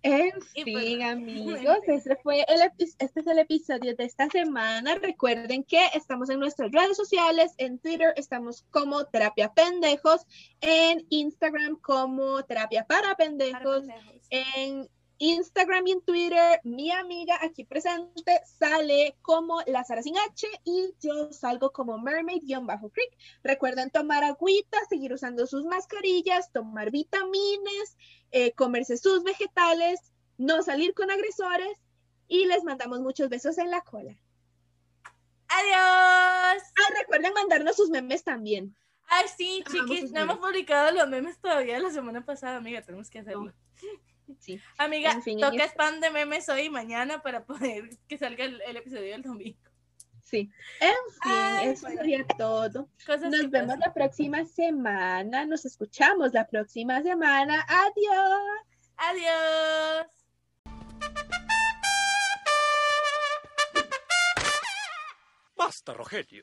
En 0.02 0.32
Y 0.52 0.70
pues, 0.70 0.84
fin, 0.84 0.98
bueno, 0.98 1.12
amigos, 1.12 1.78
este 1.86 2.16
fue 2.16 2.44
el 2.46 2.60
este 2.98 3.20
es 3.20 3.26
el 3.26 3.38
episodio 3.38 3.96
de 3.96 4.04
esta 4.04 4.28
semana. 4.28 4.96
Recuerden 4.96 5.64
que 5.64 5.80
estamos 5.94 6.28
en 6.28 6.38
nuestras 6.38 6.72
redes 6.72 6.98
sociales, 6.98 7.54
en 7.56 7.78
Twitter 7.78 8.12
estamos 8.16 8.66
como 8.70 9.06
Terapia 9.06 9.54
Pendejos, 9.54 10.26
en 10.60 11.06
Instagram 11.08 11.76
como 11.76 12.42
Terapia 12.44 12.84
para 12.84 13.14
Para 13.14 13.16
Pendejos, 13.16 13.80
pendejos. 13.80 14.26
en 14.30 14.90
Instagram 15.18 15.86
y 15.86 15.92
en 15.92 16.00
Twitter, 16.02 16.60
mi 16.64 16.90
amiga 16.90 17.38
aquí 17.40 17.64
presente 17.64 18.40
sale 18.58 19.16
como 19.22 19.60
la 19.66 19.84
Sara 19.84 20.02
sin 20.02 20.16
H 20.18 20.46
y 20.64 20.92
yo 21.00 21.32
salgo 21.32 21.72
como 21.72 21.98
mermaid-creek. 21.98 23.16
Recuerden 23.42 23.90
tomar 23.90 24.24
agüita, 24.24 24.78
seguir 24.88 25.12
usando 25.12 25.46
sus 25.46 25.64
mascarillas, 25.64 26.50
tomar 26.52 26.90
vitaminas, 26.90 27.96
eh, 28.32 28.52
comerse 28.52 28.96
sus 28.96 29.22
vegetales, 29.22 30.00
no 30.36 30.62
salir 30.62 30.94
con 30.94 31.10
agresores 31.10 31.78
y 32.26 32.46
les 32.46 32.64
mandamos 32.64 33.00
muchos 33.00 33.28
besos 33.28 33.58
en 33.58 33.70
la 33.70 33.82
cola. 33.82 34.16
¡Adiós! 35.48 36.62
Ah, 36.76 36.94
recuerden 36.98 37.32
mandarnos 37.34 37.76
sus 37.76 37.90
memes 37.90 38.24
también. 38.24 38.74
Ay, 39.06 39.26
sí, 39.36 39.62
chiquis, 39.70 40.10
no 40.10 40.20
hemos 40.20 40.38
publicado 40.38 40.90
los 40.90 41.08
memes 41.08 41.38
todavía 41.38 41.78
la 41.78 41.90
semana 41.90 42.24
pasada, 42.24 42.56
amiga, 42.56 42.82
tenemos 42.82 43.10
que 43.10 43.20
hacerlo. 43.20 43.52
Sí. 44.40 44.60
Amiga, 44.78 45.12
En 45.12 45.22
fin, 45.22 45.42
en 45.42 45.50
toca 45.50 45.64
spam 45.64 46.00
de 46.00 46.10
memes 46.10 46.48
hoy 46.48 46.62
y 46.62 46.70
mañana 46.70 47.22
para 47.22 47.44
poder 47.44 47.88
que 48.08 48.18
salga 48.18 48.44
el, 48.44 48.60
el 48.62 48.76
episodio 48.76 49.12
del 49.12 49.22
domingo. 49.22 49.58
Sí. 50.22 50.50
En 50.80 50.94
fin, 51.22 51.32
Ay, 51.32 51.68
eso 51.68 51.82
bueno. 51.82 52.00
sería 52.00 52.26
todo. 52.38 52.88
Cosas 53.06 53.30
Nos 53.30 53.50
vemos 53.50 53.74
pasan. 53.76 53.80
la 53.80 53.92
próxima 53.94 54.44
semana. 54.46 55.44
Nos 55.44 55.64
escuchamos 55.64 56.32
la 56.32 56.46
próxima 56.46 57.02
semana. 57.02 57.64
Adiós. 57.68 58.64
Adiós. 58.96 60.06
Basta, 65.56 65.92
Rogelio. 65.94 66.42